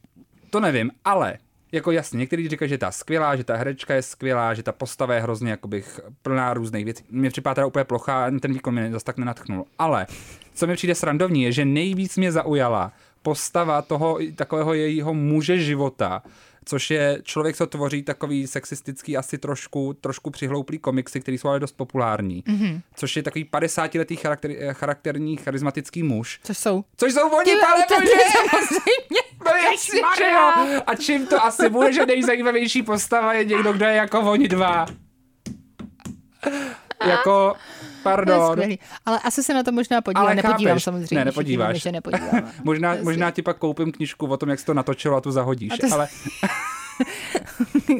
To 0.50 0.60
nevím, 0.60 0.90
ale 1.04 1.38
jako 1.74 1.90
jasně, 1.90 2.18
někteří 2.18 2.48
říkají, 2.48 2.68
že 2.68 2.78
ta 2.78 2.90
skvělá, 2.90 3.36
že 3.36 3.44
ta 3.44 3.56
herečka 3.56 3.94
je 3.94 4.02
skvělá, 4.02 4.54
že 4.54 4.62
ta 4.62 4.72
postava 4.72 5.14
je 5.14 5.20
hrozně 5.20 5.50
jakoby 5.50 5.84
plná 6.22 6.54
různých 6.54 6.84
věcí. 6.84 7.04
Mně 7.10 7.30
připadá 7.30 7.54
teda 7.54 7.66
úplně 7.66 7.84
plochá, 7.84 8.30
ten 8.40 8.52
výkon 8.52 8.74
mě 8.74 8.92
zase 8.92 9.04
tak 9.04 9.18
nenatchnul. 9.18 9.66
Ale 9.78 10.06
co 10.54 10.66
mi 10.66 10.74
přijde 10.74 10.94
srandovní 10.94 11.42
je, 11.42 11.52
že 11.52 11.64
nejvíc 11.64 12.16
mě 12.16 12.32
zaujala 12.32 12.92
postava 13.22 13.82
toho 13.82 14.18
takového 14.34 14.74
jejího 14.74 15.14
muže 15.14 15.58
života, 15.58 16.22
což 16.64 16.90
je 16.90 17.18
člověk, 17.22 17.56
co 17.56 17.66
tvoří 17.66 18.02
takový 18.02 18.46
sexistický, 18.46 19.16
asi 19.16 19.38
trošku, 19.38 19.94
trošku 20.00 20.30
přihlouplý 20.30 20.78
komiksy, 20.78 21.20
který 21.20 21.38
jsou 21.38 21.48
ale 21.48 21.60
dost 21.60 21.72
populární. 21.72 22.42
Mm-hmm. 22.42 22.80
Což 22.94 23.16
je 23.16 23.22
takový 23.22 23.44
50-letý 23.44 24.16
charakter, 24.16 24.72
charakterní, 24.72 25.36
charismatický 25.36 26.02
muž. 26.02 26.40
Což 26.44 26.58
jsou? 26.58 26.84
Což 26.96 27.12
jsou 27.12 27.28
oni, 27.28 27.52
pane 27.60 28.00
bože! 28.00 28.12
No. 30.32 30.82
A 30.86 30.94
čím 30.94 31.26
to 31.26 31.44
asi 31.44 31.68
bude, 31.68 31.92
že 31.92 32.06
nejzajímavější 32.06 32.82
postava 32.82 33.32
je 33.32 33.44
někdo, 33.44 33.72
kdo 33.72 33.84
je 33.84 33.94
jako 33.94 34.20
oni 34.20 34.48
dva. 34.48 34.86
Jako, 37.08 37.54
pardon. 38.02 38.56
Ale 39.06 39.18
asi 39.24 39.42
se 39.42 39.54
na 39.54 39.62
to 39.62 39.72
možná 39.72 40.00
podívám. 40.02 40.26
Ale 40.26 40.34
nepodívám 40.34 40.70
chápeš? 40.74 40.84
samozřejmě. 40.84 41.16
Ne, 41.16 41.24
nepodíváš. 41.24 41.68
víme, 41.68 41.78
že 41.78 41.92
nepodívám. 41.92 42.50
Možná, 42.64 42.88
Jasně. 42.88 43.04
možná 43.04 43.30
ti 43.30 43.42
pak 43.42 43.58
koupím 43.58 43.92
knižku 43.92 44.26
o 44.26 44.36
tom, 44.36 44.48
jak 44.48 44.58
jsi 44.60 44.66
to 44.66 44.74
natočilo 44.74 45.16
a 45.16 45.20
tu 45.20 45.30
zahodíš. 45.30 45.72
A 45.72 45.88
to- 45.88 45.94
Ale 45.94 46.08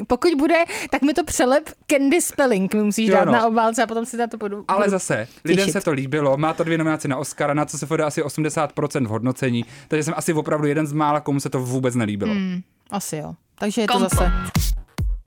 Pokud 0.07 0.33
bude, 0.37 0.55
tak 0.89 1.01
mi 1.01 1.13
to 1.13 1.23
přelep 1.23 1.69
Candy 1.91 2.21
Spelling 2.21 2.73
mi 2.73 2.83
musíš 2.83 3.09
Jo, 3.09 3.15
dát 3.15 3.25
no. 3.25 3.31
na 3.31 3.47
obálce 3.47 3.83
a 3.83 3.87
potom 3.87 4.05
si 4.05 4.17
na 4.17 4.27
to 4.27 4.37
budu 4.37 4.65
Ale 4.67 4.89
zase, 4.89 5.27
lidem 5.45 5.65
těšit. 5.65 5.73
se 5.73 5.81
to 5.81 5.91
líbilo, 5.91 6.37
má 6.37 6.53
to 6.53 6.63
dvě 6.63 6.77
nominace 6.77 7.07
na 7.07 7.17
Oscara, 7.17 7.53
na 7.53 7.65
co 7.65 7.77
se 7.77 7.85
podá 7.85 8.07
asi 8.07 8.21
80% 8.23 9.05
v 9.05 9.09
hodnocení, 9.09 9.65
takže 9.87 10.03
jsem 10.03 10.13
asi 10.17 10.33
opravdu 10.33 10.67
jeden 10.67 10.87
z 10.87 10.93
mála, 10.93 11.19
komu 11.19 11.39
se 11.39 11.49
to 11.49 11.59
vůbec 11.59 11.95
nelíbilo. 11.95 12.33
Hmm. 12.33 12.61
Asi 12.91 13.17
jo. 13.17 13.33
Takže 13.59 13.81
je 13.81 13.87
to 13.87 13.93
Kompot. 13.93 14.11
zase. 14.13 14.31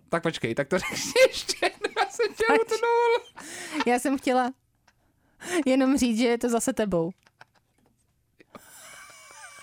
Tak 0.08 0.22
počkej, 0.22 0.54
tak 0.54 0.68
to 0.68 0.78
řekni 0.78 0.96
ještě 1.28 1.70
jsem 2.18 2.34
tě 2.34 2.44
utnul. 2.62 3.44
Já 3.86 3.98
jsem 3.98 4.18
chtěla 4.18 4.50
jenom 5.66 5.98
říct, 5.98 6.18
že 6.18 6.26
je 6.26 6.38
to 6.38 6.48
zase 6.48 6.72
tebou. 6.72 7.10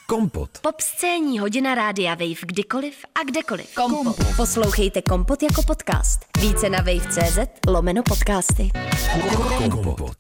Kompot. 0.08 0.50
Pop 0.62 0.82
scéní 0.82 1.40
hodina 1.40 1.76
rádia 1.76 2.16
Wave 2.16 2.42
kdykoliv 2.42 3.06
a 3.16 3.24
kdekoliv. 3.24 3.76
Kompot. 3.76 4.16
Poslouchejte 4.36 5.02
Kompot 5.02 5.44
jako 5.44 5.64
podcast. 5.64 6.20
Více 6.42 6.70
na 6.70 6.78
wave.cz 6.78 7.40
lomeno 7.68 8.04
podcasty. 8.04 8.70
Kompot. 9.72 10.18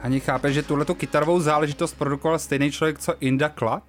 Ani 0.00 0.20
chápe, 0.20 0.52
že 0.52 0.62
tuhle 0.62 0.84
tu 0.84 0.94
kytarovou 0.94 1.40
záležitost 1.40 1.94
produkoval 1.94 2.38
stejný 2.38 2.72
člověk, 2.72 2.98
co 2.98 3.14
Inda 3.20 3.48
Club? 3.48 3.84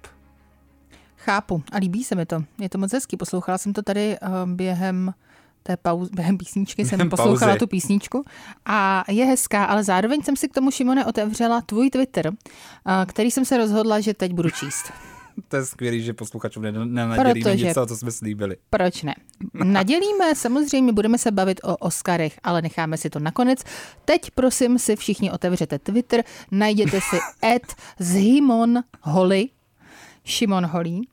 Chápu 1.16 1.62
a 1.72 1.76
líbí 1.76 2.04
se 2.04 2.14
mi 2.14 2.26
to. 2.26 2.44
Je 2.60 2.68
to 2.68 2.78
moc 2.78 2.92
hezký. 2.92 3.16
Poslouchala 3.16 3.58
jsem 3.58 3.72
to 3.72 3.82
tady 3.82 4.16
uh, 4.22 4.50
během 4.50 5.14
té 5.66 5.76
pauz, 5.76 6.08
během 6.10 6.38
písničky 6.38 6.84
jsem 6.84 7.08
poslouchala 7.10 7.52
pauzy. 7.52 7.58
tu 7.58 7.66
písničku 7.66 8.24
a 8.66 9.04
je 9.08 9.24
hezká, 9.24 9.64
ale 9.64 9.84
zároveň 9.84 10.22
jsem 10.22 10.36
si 10.36 10.48
k 10.48 10.54
tomu, 10.54 10.70
Šimone, 10.70 11.04
otevřela 11.04 11.60
tvůj 11.60 11.90
Twitter, 11.90 12.28
uh, 12.28 12.34
který 13.06 13.30
jsem 13.30 13.44
se 13.44 13.56
rozhodla, 13.56 14.00
že 14.00 14.14
teď 14.14 14.32
budu 14.32 14.50
číst. 14.50 14.92
To 15.48 15.56
je 15.56 15.64
skvělý, 15.64 16.02
že 16.02 16.12
posluchačům 16.12 16.62
nen- 16.62 16.92
nenadělíme 16.92 17.50
Protože- 17.50 17.64
něco, 17.64 17.86
co 17.86 17.96
jsme 17.96 18.10
slíbili. 18.12 18.56
Proč 18.70 19.02
ne? 19.02 19.14
Nadělíme, 19.64 20.34
samozřejmě 20.34 20.92
budeme 20.92 21.18
se 21.18 21.30
bavit 21.30 21.60
o 21.64 21.76
Oscarech, 21.76 22.38
ale 22.42 22.62
necháme 22.62 22.96
si 22.96 23.10
to 23.10 23.18
nakonec. 23.18 23.58
Teď 24.04 24.30
prosím 24.30 24.78
si 24.78 24.96
všichni 24.96 25.30
otevřete 25.30 25.78
Twitter, 25.78 26.24
najděte 26.50 27.00
si 27.00 27.16
at 27.54 27.62
Zhimon 27.98 28.78
Holly, 29.02 29.48
Šimon 30.24 30.66
Holý 30.66 31.08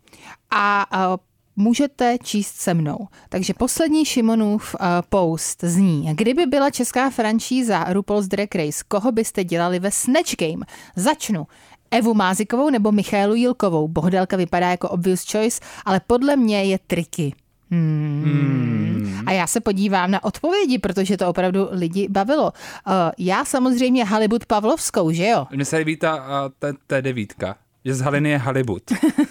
a, 0.52 0.86
a 0.92 1.18
můžete 1.56 2.18
číst 2.24 2.56
se 2.56 2.74
mnou. 2.74 3.08
Takže 3.30 3.54
poslední 3.54 4.06
Šimonův 4.06 4.76
uh, 4.80 4.88
post 5.10 5.64
zní, 5.64 6.10
kdyby 6.14 6.46
byla 6.46 6.70
česká 6.70 7.10
franšíza 7.10 7.84
RuPaul's 7.94 8.28
Drag 8.28 8.56
Race, 8.56 8.84
koho 8.88 9.12
byste 9.12 9.44
dělali 9.44 9.80
ve 9.80 9.92
Snatch 9.92 10.36
Game? 10.40 10.66
Začnu. 10.96 11.48
Evu 11.92 12.14
Mázikovou 12.14 12.70
nebo 12.70 12.92
Michálu 12.92 13.36
Jilkovou. 13.36 13.88
Bohdelka 13.88 14.38
vypadá 14.38 14.70
jako 14.70 14.90
obvious 14.90 15.32
choice, 15.32 15.62
ale 15.86 16.02
podle 16.08 16.36
mě 16.36 16.64
je 16.64 16.80
triky. 16.88 17.34
Hmm. 17.72 18.24
Hmm. 18.26 19.24
A 19.26 19.32
já 19.32 19.48
se 19.48 19.60
podívám 19.60 20.12
na 20.12 20.24
odpovědi, 20.24 20.80
protože 20.80 21.18
to 21.18 21.30
opravdu 21.30 21.68
lidi 21.72 22.08
bavilo. 22.10 22.44
Uh, 22.44 22.94
já 23.18 23.46
samozřejmě 23.46 24.06
Halibut 24.06 24.46
Pavlovskou, 24.46 25.12
že 25.12 25.28
jo? 25.28 25.48
Mně 25.52 25.66
se 25.66 25.78
líbí 25.78 25.98
ta, 25.98 26.26
ta, 26.60 26.68
ta 26.88 27.02
devítka 27.02 27.56
že 27.86 27.94
z 27.94 28.02
Haliny 28.02 28.30
je 28.30 28.38
Halibut. 28.38 28.84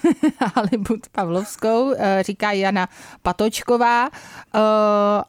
Halibut 0.55 1.09
Pavlovskou, 1.13 1.93
eh, 1.97 2.23
říká 2.23 2.53
Jana 2.53 2.89
Patočková. 3.23 4.09
Eh, 4.09 4.61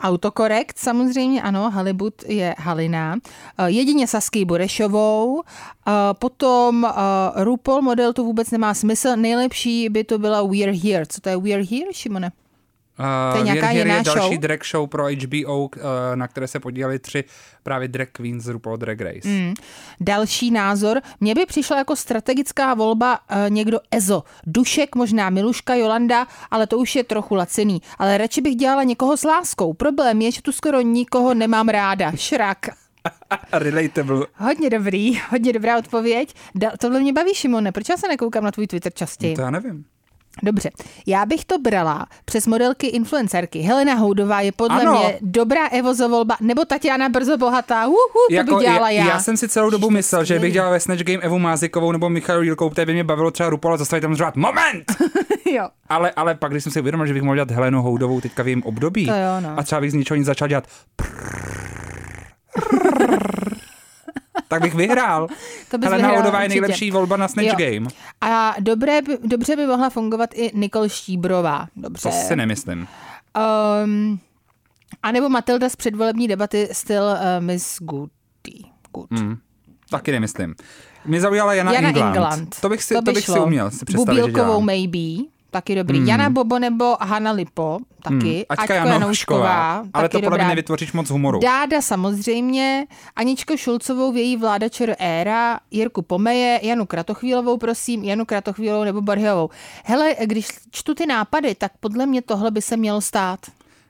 autokorekt 0.02 0.78
samozřejmě, 0.78 1.42
ano, 1.42 1.72
Halibut 1.72 2.24
je 2.28 2.56
Halina. 2.58 3.18
Eh, 3.58 3.70
jedině 3.70 4.08
Sasky 4.08 4.46
Burešovou. 4.46 5.44
Potom 6.20 6.94
RuPaul 7.36 7.82
model 7.82 8.14
to 8.14 8.24
vůbec 8.24 8.52
nemá 8.52 8.74
smysl. 8.74 9.16
Nejlepší 9.16 9.90
by 9.90 10.04
to 10.04 10.20
byla 10.20 10.42
We're 10.42 10.74
Here. 10.74 11.06
Co 11.06 11.22
to 11.22 11.30
je 11.30 11.38
We're 11.38 11.64
Here, 11.64 11.94
Šimone? 11.94 12.32
Uh, 13.00 13.06
to 13.32 13.38
je 13.38 13.44
nějaká 13.44 13.72
jiná 13.72 13.96
je 13.96 14.04
další 14.04 14.20
show? 14.20 14.38
drag 14.38 14.60
show 14.72 14.90
pro 14.90 15.06
HBO, 15.08 15.60
uh, 15.62 15.70
na 16.16 16.28
které 16.28 16.48
se 16.48 16.60
podíleli 16.60 17.00
tři 17.00 17.24
právě 17.64 17.88
drag 17.88 18.08
queens 18.12 18.44
z 18.44 18.48
RuPaul 18.48 18.78
Drag 18.78 19.02
Race. 19.02 19.28
Mm. 19.28 19.54
Další 20.00 20.52
názor. 20.52 21.02
Mně 21.20 21.36
by 21.36 21.46
přišla 21.46 21.78
jako 21.78 21.96
strategická 21.96 22.74
volba 22.74 23.20
uh, 23.32 23.50
někdo 23.50 23.80
Ezo. 23.92 24.24
Dušek, 24.48 24.96
možná 24.96 25.30
Miluška, 25.30 25.76
Jolanda, 25.76 26.28
ale 26.52 26.68
to 26.68 26.78
už 26.78 26.96
je 26.96 27.04
trochu 27.04 27.36
laciný. 27.36 27.82
Ale 27.98 28.18
radši 28.18 28.42
bych 28.42 28.56
dělala 28.56 28.84
někoho 28.84 29.18
s 29.18 29.24
láskou. 29.24 29.74
Problém 29.74 30.22
je, 30.22 30.32
že 30.32 30.42
tu 30.42 30.52
skoro 30.52 30.82
nikoho 30.82 31.34
nemám 31.34 31.70
ráda. 31.70 32.12
Šrak. 32.16 32.70
Relatable. 33.52 34.26
Hodně 34.36 34.70
dobrý, 34.70 35.22
hodně 35.30 35.54
dobrá 35.54 35.78
odpověď. 35.78 36.34
Da, 36.56 36.72
tohle 36.80 37.00
mě 37.00 37.14
baví, 37.14 37.34
Šimone. 37.34 37.72
Proč 37.72 37.90
já 37.90 37.98
se 37.98 38.08
nekoukám 38.08 38.44
na 38.44 38.52
tvůj 38.52 38.68
Twitter 38.68 38.94
častěji? 38.94 39.34
No 39.34 39.36
to 39.36 39.42
já 39.42 39.50
nevím. 39.50 39.86
Dobře, 40.44 40.70
já 41.08 41.26
bych 41.26 41.46
to 41.46 41.60
brala 41.60 42.06
přes 42.26 42.48
modelky 42.48 42.88
influencerky. 42.88 43.60
Helena 43.60 43.94
Houdová 43.94 44.42
je 44.42 44.52
podle 44.52 44.82
ano. 44.82 44.92
mě 44.92 45.20
dobrá 45.22 45.68
Evozo 45.68 46.10
volba, 46.10 46.38
nebo 46.42 46.66
Tatiana 46.66 47.10
Brzo 47.10 47.38
Bohatá, 47.38 47.88
uhu, 47.88 47.98
to 48.30 48.36
jako, 48.36 48.56
by 48.56 48.64
dělala 48.64 48.90
já. 48.90 49.08
Já 49.08 49.20
jsem 49.20 49.38
si 49.38 49.50
celou 49.50 49.70
dobu 49.70 49.90
myslel, 49.90 50.26
že 50.26 50.40
bych 50.40 50.54
dělala 50.54 50.72
ve 50.72 50.80
Snatch 50.80 51.04
Game 51.04 51.20
Evu 51.20 51.40
Mázikovou 51.40 51.92
nebo 51.92 52.10
Michalu 52.10 52.42
Jílkou, 52.42 52.70
které 52.70 52.86
by 52.86 52.94
mě 52.94 53.04
bavilo 53.04 53.32
třeba 53.32 53.50
Rupola 53.50 53.78
zastavit 53.78 54.02
tam 54.02 54.16
řvát 54.16 54.36
moment! 54.36 54.86
jo. 55.52 55.68
Ale, 55.90 56.12
ale 56.12 56.36
pak, 56.36 56.52
když 56.52 56.64
jsem 56.64 56.72
si 56.72 56.80
uvědomil, 56.80 57.08
že 57.08 57.14
bych 57.14 57.24
mohl 57.24 57.36
dělat 57.36 57.52
Helenu 57.52 57.82
Houdovou 57.82 58.22
teďka 58.22 58.44
v 58.44 58.48
jejím 58.48 58.64
období 58.64 59.06
to 59.06 59.12
jo, 59.12 59.42
no. 59.42 59.60
a 59.60 59.64
třeba 59.64 59.82
bych 59.82 59.92
z 59.92 59.94
ničeho 59.94 60.18
nic 60.18 60.26
začal 60.26 60.48
dělat 60.48 60.68
tak 64.48 64.62
bych 64.62 64.76
vyhrál. 64.76 65.28
to 65.72 65.78
bys 65.78 65.90
Helena 65.90 66.10
Houdová 66.10 66.44
je 66.44 66.50
nejlepší 66.50 66.92
volba 66.92 67.18
na 67.18 67.28
Snatch 67.28 67.48
jo. 67.48 67.56
Game. 67.58 67.88
A 68.22 68.56
dobré, 68.60 69.00
dobře 69.24 69.56
by 69.56 69.68
mohla 69.68 69.90
fungovat 69.90 70.30
i 70.34 70.52
Nikol 70.54 70.90
Štíbrová. 70.90 71.68
Dobře. 71.76 72.10
To 72.10 72.12
si 72.12 72.36
nemyslím. 72.36 72.88
Um, 73.84 74.20
a 75.04 75.12
nebo 75.12 75.30
Matilda 75.30 75.70
z 75.70 75.76
předvolební 75.76 76.28
debaty 76.28 76.70
styl 76.72 77.04
uh, 77.04 77.46
Miss 77.46 77.78
Goody. 77.80 78.10
Good. 78.94 79.12
Mm, 79.12 79.38
taky 79.90 80.12
nemyslím. 80.12 80.56
Mě 81.06 81.22
zaujala 81.22 81.54
Jana, 81.54 81.74
Jana 81.74 81.88
England. 81.88 82.16
England. 82.16 82.56
To 82.62 82.70
bych 82.70 82.84
si, 82.84 82.94
to, 82.94 83.02
by 83.02 83.06
to 83.06 83.12
bych 83.12 83.26
si 83.26 83.40
uměl 83.40 83.72
si 83.72 83.86
představit, 83.86 84.22
Bubilkovou 84.22 84.62
maybe 84.62 85.24
taky 85.54 85.76
dobrý. 85.76 85.98
Hmm. 85.98 86.08
Jana 86.08 86.30
Bobo 86.30 86.60
nebo 86.60 86.98
Hanna 87.02 87.32
Lipo, 87.32 87.80
taky. 88.04 88.16
Hmm. 88.16 88.44
Aťka, 88.50 88.64
Aťka 88.64 88.86
Janoušková, 88.86 89.86
ale 89.94 90.10
to 90.10 90.22
podle 90.22 90.38
mě 90.38 90.48
nevytvoříš 90.48 90.94
moc 90.94 91.10
humoru. 91.10 91.40
Dáda 91.40 91.82
samozřejmě, 91.82 92.86
Aničko 93.16 93.58
Šulcovou 93.58 94.12
v 94.12 94.18
její 94.18 94.38
vláda 94.38 94.70
ČR 94.70 94.96
éra, 95.00 95.60
Jirku 95.72 96.02
Pomeje, 96.02 96.60
Janu 96.64 96.86
Kratochvílovou, 96.86 97.58
prosím, 97.58 98.04
Janu 98.04 98.26
Kratochvílovou 98.26 98.84
nebo 98.84 99.02
Barhiovou. 99.02 99.50
Hele, 99.84 100.16
když 100.26 100.48
čtu 100.72 100.94
ty 100.94 101.06
nápady, 101.06 101.56
tak 101.56 101.72
podle 101.80 102.06
mě 102.06 102.22
tohle 102.22 102.52
by 102.52 102.62
se 102.62 102.78
mělo 102.78 103.02
stát. 103.02 103.40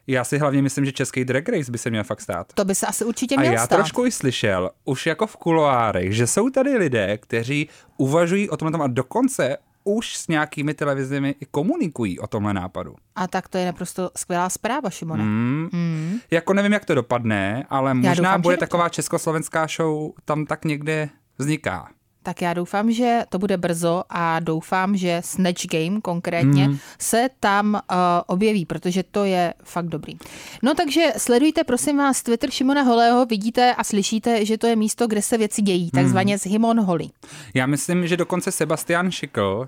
Já 0.07 0.23
si 0.23 0.37
hlavně 0.37 0.61
myslím, 0.61 0.85
že 0.85 0.91
český 0.91 1.25
drag 1.25 1.49
race 1.49 1.71
by 1.71 1.77
se 1.77 1.89
měl 1.89 2.03
fakt 2.03 2.21
stát. 2.21 2.47
To 2.53 2.65
by 2.65 2.75
se 2.75 2.87
asi 2.87 3.05
určitě 3.05 3.37
měl 3.37 3.51
A 3.51 3.53
já 3.53 3.65
stát. 3.65 3.75
trošku 3.77 4.05
i 4.05 4.11
slyšel, 4.11 4.69
už 4.85 5.05
jako 5.05 5.27
v 5.27 5.37
kuloárech, 5.37 6.15
že 6.15 6.27
jsou 6.27 6.49
tady 6.49 6.77
lidé, 6.77 7.17
kteří 7.17 7.69
uvažují 7.97 8.49
o 8.49 8.57
tom 8.57 8.81
a 8.81 8.87
dokonce 8.87 9.57
už 9.83 10.17
s 10.17 10.27
nějakými 10.27 10.73
televizemi 10.73 11.35
i 11.39 11.45
komunikují 11.45 12.19
o 12.19 12.27
tomhle 12.27 12.53
nápadu. 12.53 12.95
A 13.15 13.27
tak 13.27 13.47
to 13.47 13.57
je 13.57 13.65
naprosto 13.65 14.11
skvělá 14.17 14.49
zpráva, 14.49 14.89
Šimone. 14.89 15.23
Mm. 15.23 15.69
Mm. 15.71 16.19
Jako 16.31 16.53
nevím, 16.53 16.73
jak 16.73 16.85
to 16.85 16.95
dopadne, 16.95 17.65
ale 17.69 17.93
možná 17.93 18.13
doufám, 18.13 18.41
bude 18.41 18.57
taková 18.57 18.89
československá 18.89 19.67
show 19.67 20.11
tam 20.25 20.45
tak 20.45 20.65
někde 20.65 21.09
vzniká 21.37 21.89
tak 22.23 22.41
já 22.41 22.53
doufám, 22.53 22.91
že 22.91 23.23
to 23.29 23.39
bude 23.39 23.57
brzo 23.57 24.03
a 24.09 24.39
doufám, 24.39 24.97
že 24.97 25.21
Snatch 25.25 25.65
Game 25.65 26.01
konkrétně 26.01 26.67
mm. 26.67 26.77
se 26.99 27.29
tam 27.39 27.73
uh, 27.73 27.97
objeví, 28.27 28.65
protože 28.65 29.03
to 29.03 29.25
je 29.25 29.53
fakt 29.63 29.87
dobrý. 29.87 30.13
No 30.61 30.73
takže 30.75 31.07
sledujte 31.17 31.63
prosím 31.63 31.97
vás 31.97 32.23
Twitter 32.23 32.51
Šimona 32.51 32.81
Holého, 32.81 33.25
vidíte 33.25 33.75
a 33.75 33.83
slyšíte, 33.83 34.45
že 34.45 34.57
to 34.57 34.67
je 34.67 34.75
místo, 34.75 35.07
kde 35.07 35.21
se 35.21 35.37
věci 35.37 35.61
dějí, 35.61 35.83
mhm. 35.83 36.03
takzvaně 36.03 36.33
mm. 36.33 36.39
z 36.39 36.45
Himon 36.45 36.81
Holly. 36.81 37.07
Já 37.53 37.65
myslím, 37.65 38.07
že 38.07 38.17
dokonce 38.17 38.51
Sebastian 38.51 39.11
Schickel 39.11 39.57
uh, 39.57 39.67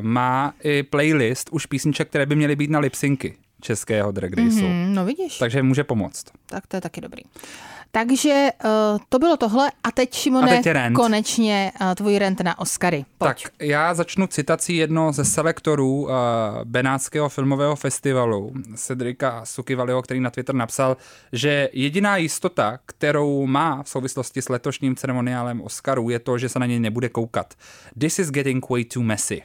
má 0.00 0.52
i 0.62 0.82
playlist 0.82 1.48
už 1.52 1.66
písniček, 1.66 2.08
které 2.08 2.26
by 2.26 2.36
měly 2.36 2.56
být 2.56 2.70
na 2.70 2.78
lipsynky 2.78 3.36
českého 3.60 4.12
drag 4.12 4.30
raceu. 4.32 4.66
Mm, 4.66 4.94
no 4.94 5.04
vidíš. 5.04 5.38
Takže 5.38 5.62
může 5.62 5.84
pomoct. 5.84 6.24
Tak 6.46 6.66
to 6.66 6.76
je 6.76 6.80
taky 6.80 7.00
dobrý. 7.00 7.22
Takže 7.90 8.48
uh, 8.64 8.70
to 9.08 9.18
bylo 9.18 9.36
tohle 9.36 9.70
a 9.84 9.90
teď, 9.90 10.14
Šimone, 10.14 10.58
a 10.58 10.62
teď 10.62 10.92
konečně 10.94 11.72
uh, 11.80 11.94
tvůj 11.94 12.18
rent 12.18 12.40
na 12.40 12.58
Oscary. 12.58 13.04
Pojď. 13.18 13.42
Tak 13.42 13.52
já 13.60 13.94
začnu 13.94 14.26
citací 14.26 14.76
jedno 14.76 15.12
ze 15.12 15.24
selektorů 15.24 16.02
uh, 16.02 16.10
Benátského 16.64 17.28
filmového 17.28 17.76
festivalu, 17.76 18.52
Cedrika 18.74 19.40
Sukivaliho, 19.44 20.02
který 20.02 20.20
na 20.20 20.30
Twitter 20.30 20.54
napsal, 20.54 20.96
že 21.32 21.68
jediná 21.72 22.16
jistota, 22.16 22.78
kterou 22.86 23.46
má 23.46 23.82
v 23.82 23.88
souvislosti 23.88 24.42
s 24.42 24.48
letošním 24.48 24.96
ceremoniálem 24.96 25.60
Oscarů, 25.60 26.10
je 26.10 26.18
to, 26.18 26.38
že 26.38 26.48
se 26.48 26.58
na 26.58 26.66
něj 26.66 26.80
nebude 26.80 27.08
koukat. 27.08 27.54
This 27.98 28.18
is 28.18 28.30
getting 28.30 28.70
way 28.70 28.84
too 28.84 29.02
messy. 29.02 29.42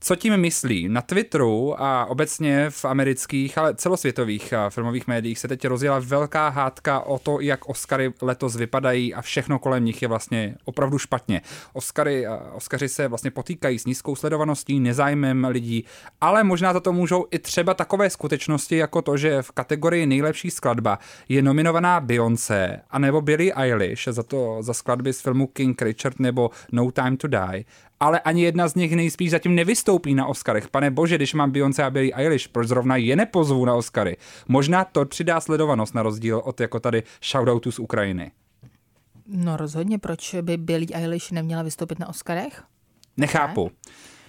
Co 0.00 0.16
tím 0.16 0.36
myslí? 0.36 0.88
Na 0.88 1.02
Twitteru 1.02 1.82
a 1.82 2.06
obecně 2.06 2.70
v 2.70 2.84
amerických, 2.84 3.58
ale 3.58 3.74
celosvětových 3.74 4.54
filmových 4.68 5.06
médiích 5.06 5.38
se 5.38 5.48
teď 5.48 5.66
rozjela 5.66 5.98
velká 5.98 6.48
hádka 6.48 7.00
o 7.00 7.18
to, 7.18 7.40
jak 7.40 7.68
Oscary 7.68 8.12
letos 8.22 8.56
vypadají 8.56 9.14
a 9.14 9.22
všechno 9.22 9.58
kolem 9.58 9.84
nich 9.84 10.02
je 10.02 10.08
vlastně 10.08 10.54
opravdu 10.64 10.98
špatně. 10.98 11.42
Oscary, 11.72 12.26
Oscary 12.52 12.88
se 12.88 13.08
vlastně 13.08 13.30
potýkají 13.30 13.78
s 13.78 13.86
nízkou 13.86 14.16
sledovaností, 14.16 14.80
nezájmem 14.80 15.44
lidí, 15.44 15.84
ale 16.20 16.44
možná 16.44 16.72
za 16.72 16.80
to 16.80 16.92
můžou 16.92 17.26
i 17.30 17.38
třeba 17.38 17.74
takové 17.74 18.10
skutečnosti, 18.10 18.76
jako 18.76 19.02
to, 19.02 19.16
že 19.16 19.42
v 19.42 19.50
kategorii 19.52 20.06
nejlepší 20.06 20.50
skladba 20.50 20.98
je 21.28 21.42
nominovaná 21.42 22.00
Beyoncé 22.00 22.80
anebo 22.90 23.20
Billie 23.20 23.54
Eilish 23.54 24.08
za 24.10 24.22
to 24.22 24.56
za 24.60 24.74
skladby 24.74 25.12
z 25.12 25.20
filmu 25.20 25.46
King 25.46 25.82
Richard 25.82 26.20
nebo 26.20 26.50
No 26.72 26.90
Time 26.90 27.16
to 27.16 27.28
Die 27.28 27.64
ale 28.00 28.20
ani 28.20 28.42
jedna 28.42 28.68
z 28.68 28.74
nich 28.74 28.96
nejspíš 28.96 29.30
zatím 29.30 29.54
nevystoupí 29.54 30.14
na 30.14 30.26
Oscarech. 30.26 30.68
Pane 30.68 30.90
bože, 30.90 31.16
když 31.16 31.34
mám 31.34 31.50
Beyoncé 31.50 31.84
a 31.84 31.90
Billie 31.90 32.14
Eilish, 32.14 32.48
proč 32.48 32.68
zrovna 32.68 32.96
je 32.96 33.16
nepozvu 33.16 33.64
na 33.64 33.74
Oscary? 33.74 34.16
Možná 34.48 34.84
to 34.84 35.04
přidá 35.04 35.40
sledovanost 35.40 35.94
na 35.94 36.02
rozdíl 36.02 36.42
od 36.44 36.60
jako 36.60 36.80
tady 36.80 37.02
shoutoutu 37.24 37.72
z 37.72 37.78
Ukrajiny. 37.78 38.30
No 39.26 39.56
rozhodně, 39.56 39.98
proč 39.98 40.34
by 40.42 40.56
Billie 40.56 40.88
Eilish 40.94 41.30
neměla 41.30 41.62
vystoupit 41.62 41.98
na 41.98 42.08
Oscarech? 42.08 42.62
Nechápu. 43.16 43.70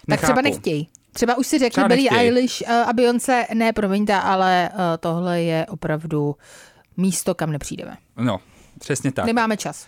Ne? 0.07 0.17
Tak 0.17 0.21
třeba 0.21 0.41
nechtějí. 0.41 0.89
Třeba 1.13 1.37
už 1.37 1.47
si 1.47 1.59
řekli 1.59 1.83
Billie. 1.83 2.09
Eilish 2.11 2.61
eh, 2.61 2.83
a 2.87 2.93
Beyoncé, 2.93 3.45
ne, 3.53 3.73
promiňte, 3.73 4.15
ale 4.15 4.69
eh, 4.69 4.97
tohle 4.99 5.41
je 5.41 5.65
opravdu 5.69 6.35
místo, 6.97 7.35
kam 7.35 7.51
nepřijdeme. 7.51 7.97
No, 8.17 8.39
přesně 8.79 9.11
tak. 9.11 9.25
Nemáme 9.25 9.57
čas. 9.57 9.87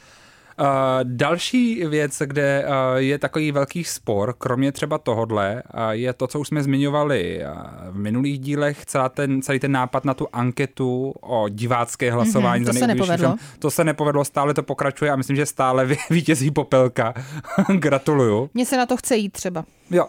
Uh, 0.62 0.68
další 1.04 1.86
věc, 1.86 2.22
kde 2.26 2.66
uh, 2.66 2.74
je 2.96 3.18
takový 3.18 3.52
velký 3.52 3.84
spor, 3.84 4.36
kromě 4.38 4.72
třeba 4.72 4.98
tohodle, 4.98 5.64
uh, 5.74 5.90
je 5.90 6.14
to, 6.14 6.28
co 6.28 6.40
už 6.40 6.48
jsme 6.48 6.64
zmiňovali 6.64 7.42
v 7.90 7.98
minulých 7.98 8.40
dílech, 8.40 8.86
celá 8.86 9.10
ten, 9.10 9.42
celý 9.42 9.60
ten 9.60 9.72
nápad 9.72 10.06
na 10.06 10.14
tu 10.14 10.28
anketu 10.34 11.14
o 11.22 11.50
divácké 11.50 12.12
hlasování. 12.12 12.64
Mm-hmm, 12.64 12.74
to 12.74 12.80
se 12.80 12.88
nepovedlo. 12.88 13.28
Film. 13.28 13.40
To 13.60 13.72
se 13.72 13.84
nepovedlo, 13.84 14.26
stále 14.26 14.54
to 14.54 14.64
pokračuje 14.64 15.12
a 15.12 15.16
myslím, 15.16 15.36
že 15.36 15.46
stále 15.46 15.88
vítězí 16.10 16.52
Popelka. 16.52 17.14
Gratuluju. 17.76 18.50
Mně 18.54 18.66
se 18.66 18.78
na 18.78 18.86
to 18.86 18.98
chce 18.98 19.16
jít 19.16 19.30
třeba. 19.30 19.66
Jo, 19.92 20.08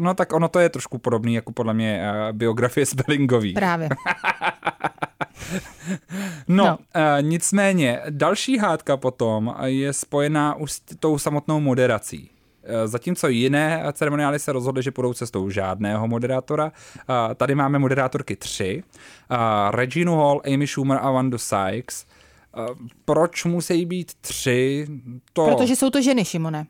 no 0.00 0.14
tak 0.14 0.32
ono 0.32 0.48
to 0.48 0.58
je 0.58 0.68
trošku 0.68 0.98
podobný 0.98 1.34
jako 1.34 1.52
podle 1.52 1.74
mě 1.74 2.02
biografie 2.32 2.86
Spellingový. 2.86 3.52
Právě. 3.52 3.88
no, 6.48 6.64
no. 6.64 6.78
Uh, 6.78 7.22
nicméně, 7.22 8.00
další 8.10 8.58
hádka 8.58 8.96
potom 8.96 9.54
je 9.64 9.92
spojená 9.92 10.54
už 10.54 10.72
s 10.72 10.80
tou 11.00 11.18
samotnou 11.18 11.60
moderací. 11.60 12.30
Eh, 12.66 12.88
Zatímco 12.88 13.28
jiné 13.28 13.84
ceremoniály 13.92 14.38
se 14.38 14.52
rozhodly, 14.52 14.82
že 14.82 14.90
půjdou 14.90 15.12
cestou 15.14 15.50
žádného 15.50 16.08
moderátora. 16.08 16.72
Eh, 17.30 17.34
Tady 17.34 17.54
máme 17.54 17.78
moderátorky 17.78 18.36
tři. 18.36 18.82
Regina 19.70 20.12
Hall, 20.12 20.42
Amy 20.54 20.66
Schumer 20.66 20.98
a 21.02 21.10
Wanda 21.10 21.38
Sykes. 21.38 22.06
Proč 23.04 23.44
musí 23.44 23.86
být 23.86 24.12
tři? 24.20 24.86
To... 25.32 25.44
Protože 25.46 25.76
jsou 25.76 25.90
to 25.90 26.02
ženy, 26.02 26.24
Šimone. 26.24 26.66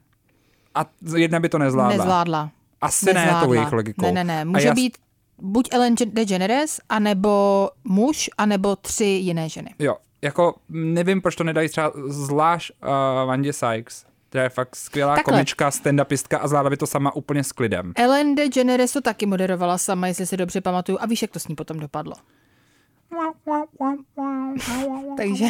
A 0.74 0.86
jedna 1.16 1.40
by 1.40 1.48
to 1.48 1.58
nezvládla. 1.58 1.96
Nezvládla. 1.96 2.50
Asi 2.80 3.06
ne, 3.06 3.12
Nezvládla. 3.14 3.46
to 3.46 3.54
jejich 3.54 3.72
logikou. 3.72 4.04
Ne, 4.04 4.12
ne, 4.12 4.24
ne. 4.24 4.44
Může 4.44 4.66
já- 4.66 4.74
být 4.74 4.98
buď 5.44 5.68
Ellen 5.72 5.94
DeGeneres, 6.06 6.80
anebo 6.88 7.70
muž, 7.84 8.30
anebo 8.38 8.76
tři 8.76 9.04
jiné 9.04 9.48
ženy. 9.48 9.74
Jo, 9.78 9.96
jako 10.22 10.54
nevím, 10.68 11.22
proč 11.22 11.36
to 11.36 11.44
nedají 11.44 11.68
třeba 11.68 11.92
zvlášť 12.06 12.72
uh, 12.82 12.88
Vandě 13.28 13.52
Sykes. 13.52 14.04
To 14.30 14.38
je 14.38 14.48
fakt 14.48 14.76
skvělá 14.76 15.14
Takhle. 15.14 15.32
komička, 15.32 15.70
stand-upistka 15.70 16.38
a 16.40 16.48
zvládla 16.48 16.70
by 16.70 16.76
to 16.76 16.86
sama 16.86 17.14
úplně 17.14 17.44
s 17.44 17.52
klidem. 17.52 17.92
Ellen 17.96 18.34
DeGeneres 18.34 18.92
to 18.92 19.00
taky 19.00 19.26
moderovala 19.26 19.78
sama, 19.78 20.06
jestli 20.06 20.26
si 20.26 20.36
dobře 20.36 20.60
pamatuju. 20.60 20.98
A 21.00 21.06
víš, 21.06 21.22
jak 21.22 21.30
to 21.30 21.38
s 21.38 21.48
ní 21.48 21.54
potom 21.54 21.80
dopadlo. 21.80 22.14
Takže, 25.16 25.46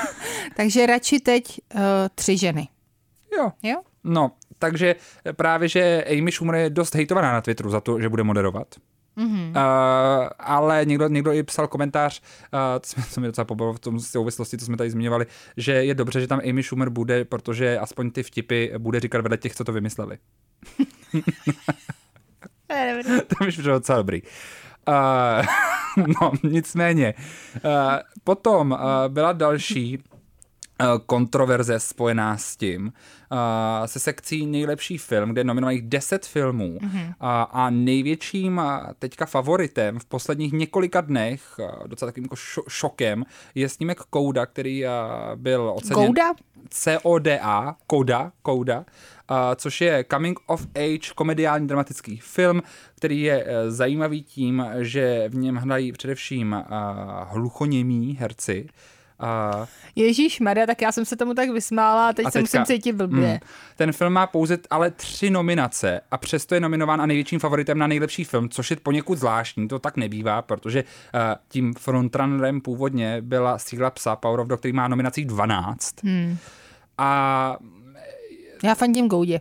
takže 0.56 0.86
radši 0.86 1.20
teď 1.20 1.60
uh, 1.74 1.80
tři 2.14 2.38
ženy. 2.38 2.68
Jo. 3.38 3.52
Jo? 3.62 3.82
No, 4.04 4.32
takže 4.58 4.96
právě, 5.32 5.68
že 5.68 6.04
Amy 6.04 6.32
Schumer 6.32 6.54
je 6.54 6.70
dost 6.70 6.94
hejtovaná 6.94 7.32
na 7.32 7.40
Twitteru 7.40 7.70
za 7.70 7.80
to, 7.80 8.00
že 8.00 8.08
bude 8.08 8.22
moderovat. 8.22 8.66
Mm-hmm. 9.16 9.48
Uh, 9.48 10.28
ale 10.38 10.84
někdo, 10.84 11.08
někdo 11.08 11.32
i 11.32 11.42
psal 11.42 11.68
komentář, 11.68 12.22
uh, 12.52 12.58
to, 12.80 12.86
jsme, 12.88 13.02
to 13.14 13.20
mi 13.20 13.26
docela 13.26 13.44
pobavilo 13.44 13.74
v 13.74 13.78
tom 13.78 14.00
souvislosti, 14.00 14.58
co 14.58 14.64
jsme 14.64 14.76
tady 14.76 14.90
zmiňovali, 14.90 15.26
že 15.56 15.72
je 15.72 15.94
dobře, 15.94 16.20
že 16.20 16.26
tam 16.26 16.40
Amy 16.48 16.62
Schumer 16.62 16.90
bude, 16.90 17.24
protože 17.24 17.78
aspoň 17.78 18.10
ty 18.10 18.22
vtipy 18.22 18.70
bude 18.78 19.00
říkat 19.00 19.20
vedle 19.20 19.38
těch, 19.38 19.54
co 19.54 19.64
to 19.64 19.72
vymysleli. 19.72 20.18
to 23.26 23.44
mi 23.44 23.50
přišlo 23.50 23.72
docela 23.72 23.98
dobrý. 23.98 24.22
Uh, 24.88 26.04
no, 26.20 26.32
nicméně. 26.42 27.14
Uh, 27.64 27.70
potom 28.24 28.70
uh, 28.70 28.78
byla 29.08 29.32
další 29.32 29.98
kontroverze 31.06 31.80
spojená 31.80 32.36
s 32.38 32.56
tím, 32.56 32.92
uh, 33.32 33.38
se 33.86 34.00
sekcí 34.00 34.46
nejlepší 34.46 34.98
film, 34.98 35.30
kde 35.30 35.40
je 35.40 35.44
nominovaných 35.44 35.82
10 35.82 36.26
filmů 36.26 36.78
mm-hmm. 36.82 37.06
uh, 37.06 37.12
a 37.50 37.70
největším 37.70 38.60
teďka 38.98 39.26
favoritem 39.26 39.98
v 39.98 40.04
posledních 40.04 40.52
několika 40.52 41.00
dnech, 41.00 41.42
uh, 41.58 41.86
docela 41.86 42.08
takovým 42.08 42.24
jako 42.24 42.34
šo- 42.34 42.64
šokem, 42.68 43.24
je 43.54 43.68
snímek 43.68 44.00
Kouda, 44.00 44.46
který 44.46 44.84
byl 45.34 45.72
oceněn... 45.76 46.06
Kouda? 46.06 46.34
CODA, 46.70 48.32
Koda, 48.42 48.78
uh, 48.78 49.36
což 49.56 49.80
je 49.80 50.04
coming 50.10 50.38
of 50.46 50.66
age 50.74 51.12
komediální 51.14 51.66
dramatický 51.66 52.16
film, 52.16 52.62
který 52.96 53.20
je 53.20 53.44
uh, 53.44 53.50
zajímavý 53.68 54.22
tím, 54.22 54.66
že 54.78 55.28
v 55.28 55.34
něm 55.34 55.56
hrají 55.56 55.92
především 55.92 56.52
uh, 56.52 56.76
hluchoněmí 57.28 58.16
herci. 58.20 58.68
Uh, 59.22 59.66
Ježíš 59.96 60.40
Maria, 60.40 60.66
tak 60.66 60.82
já 60.82 60.92
jsem 60.92 61.04
se 61.04 61.16
tomu 61.16 61.34
tak 61.34 61.50
vysmála 61.50 62.08
a 62.08 62.12
teď 62.12 62.26
A 62.26 62.30
se 62.30 62.38
teďka- 62.42 62.58
musím 62.60 62.74
cítit 62.74 62.92
blbě. 62.92 63.32
Mm. 63.32 63.38
Ten 63.76 63.92
film 63.92 64.12
má 64.12 64.26
pouze 64.26 64.58
ale 64.70 64.90
tři 64.90 65.30
nominace 65.30 66.00
a 66.10 66.18
přesto 66.18 66.54
je 66.54 66.60
nominován 66.60 67.00
a 67.00 67.06
největším 67.06 67.40
favoritem 67.40 67.78
na 67.78 67.86
nejlepší 67.86 68.24
film, 68.24 68.48
což 68.48 68.70
je 68.70 68.76
poněkud 68.76 69.18
zvláštní, 69.18 69.68
to 69.68 69.78
tak 69.78 69.96
nebývá, 69.96 70.42
protože 70.42 70.84
uh, 70.84 71.20
tím 71.48 71.74
frontrunnerem 71.74 72.60
původně 72.60 73.16
byla 73.20 73.58
Síla 73.58 73.90
psa 73.90 74.16
Power 74.16 74.40
of 74.40 74.48
Dog, 74.48 74.58
který 74.58 74.72
má 74.72 74.88
nominací 74.88 75.24
12. 75.24 76.04
Hmm. 76.04 76.36
A 76.98 77.56
Já 78.64 78.74
fandím 78.74 79.08
Goudě. 79.08 79.40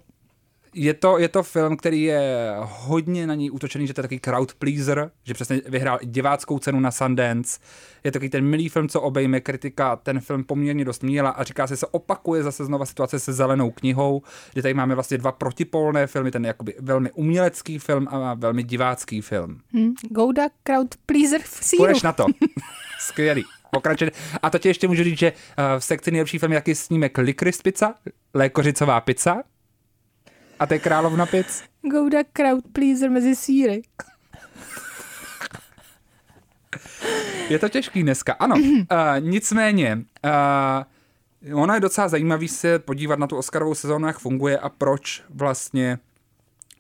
Je 0.76 0.94
to, 0.94 1.18
je 1.18 1.30
to 1.30 1.44
film, 1.44 1.78
který 1.78 2.02
je 2.02 2.54
hodně 2.60 3.28
na 3.28 3.36
ní 3.36 3.52
útočený, 3.52 3.88
že 3.88 3.94
to 3.94 4.00
je 4.00 4.04
takový 4.04 4.20
crowd 4.20 4.54
pleaser, 4.54 5.12
že 5.24 5.34
přesně 5.34 5.62
vyhrál 5.68 6.00
diváckou 6.04 6.60
cenu 6.60 6.80
na 6.80 6.92
Sundance. 6.92 7.60
Je 8.04 8.12
to 8.12 8.16
takový 8.16 8.30
ten 8.30 8.46
milý 8.46 8.70
film, 8.70 8.90
co 8.90 9.02
obejme 9.02 9.40
kritika, 9.40 9.96
ten 9.96 10.20
film 10.20 10.44
poměrně 10.44 10.86
dost 10.86 11.04
míla 11.04 11.30
a 11.30 11.44
říká 11.44 11.68
se, 11.68 11.78
se 11.78 11.88
opakuje 11.88 12.44
zase 12.44 12.66
znova 12.66 12.86
situace 12.86 13.20
se 13.20 13.34
zelenou 13.34 13.72
knihou, 13.72 14.22
kde 14.54 14.62
tady 14.62 14.74
máme 14.74 14.96
vlastně 14.96 15.18
dva 15.18 15.32
protipolné 15.32 16.08
filmy, 16.08 16.32
ten 16.32 16.46
jakoby 16.46 16.76
velmi 16.80 17.12
umělecký 17.12 17.80
film 17.80 18.08
a 18.10 18.34
velmi 18.34 18.64
divácký 18.64 19.22
film. 19.22 19.60
Hm. 19.74 19.94
Gouda 20.10 20.44
Crowd 20.64 20.96
Pleaser 21.06 21.42
v 21.42 21.66
síru. 21.66 21.84
Půjdeš 21.84 22.02
na 22.02 22.14
to. 22.14 22.26
Skvělý. 23.00 23.44
Pokračuje. 23.72 24.12
A 24.42 24.50
to 24.50 24.60
ti 24.60 24.68
ještě 24.68 24.88
můžu 24.88 25.04
říct, 25.04 25.18
že 25.18 25.32
uh, 25.32 25.80
v 25.80 25.84
sekci 25.84 26.12
nejlepší 26.12 26.38
film 26.38 26.52
je 26.52 26.56
jaký 26.56 26.76
snímek 26.76 27.18
Licorice 27.18 27.64
pizza, 27.64 27.94
lékořicová 28.34 29.02
pizza, 29.02 29.44
a 30.62 30.66
to 30.66 30.74
je 30.74 30.80
královna 30.80 31.26
pic. 31.26 31.64
Gouda 31.82 32.24
Crowd 32.34 32.64
Pleaser 32.74 33.10
mezi 33.10 33.36
síry. 33.36 33.82
Je 37.50 37.60
to 37.60 37.70
těžký 37.70 38.04
dneska, 38.04 38.34
ano. 38.34 38.56
Uh, 38.56 38.86
nicméně, 39.20 40.04
uh, 41.50 41.62
ono 41.62 41.74
je 41.74 41.80
docela 41.80 42.08
zajímavý 42.08 42.48
se 42.48 42.80
podívat 42.80 43.20
na 43.20 43.28
tu 43.28 43.38
Oscarovou 43.38 43.76
sezónu, 43.76 44.08
jak 44.08 44.20
funguje 44.20 44.58
a 44.60 44.70
proč 44.70 45.24
vlastně 45.30 46.00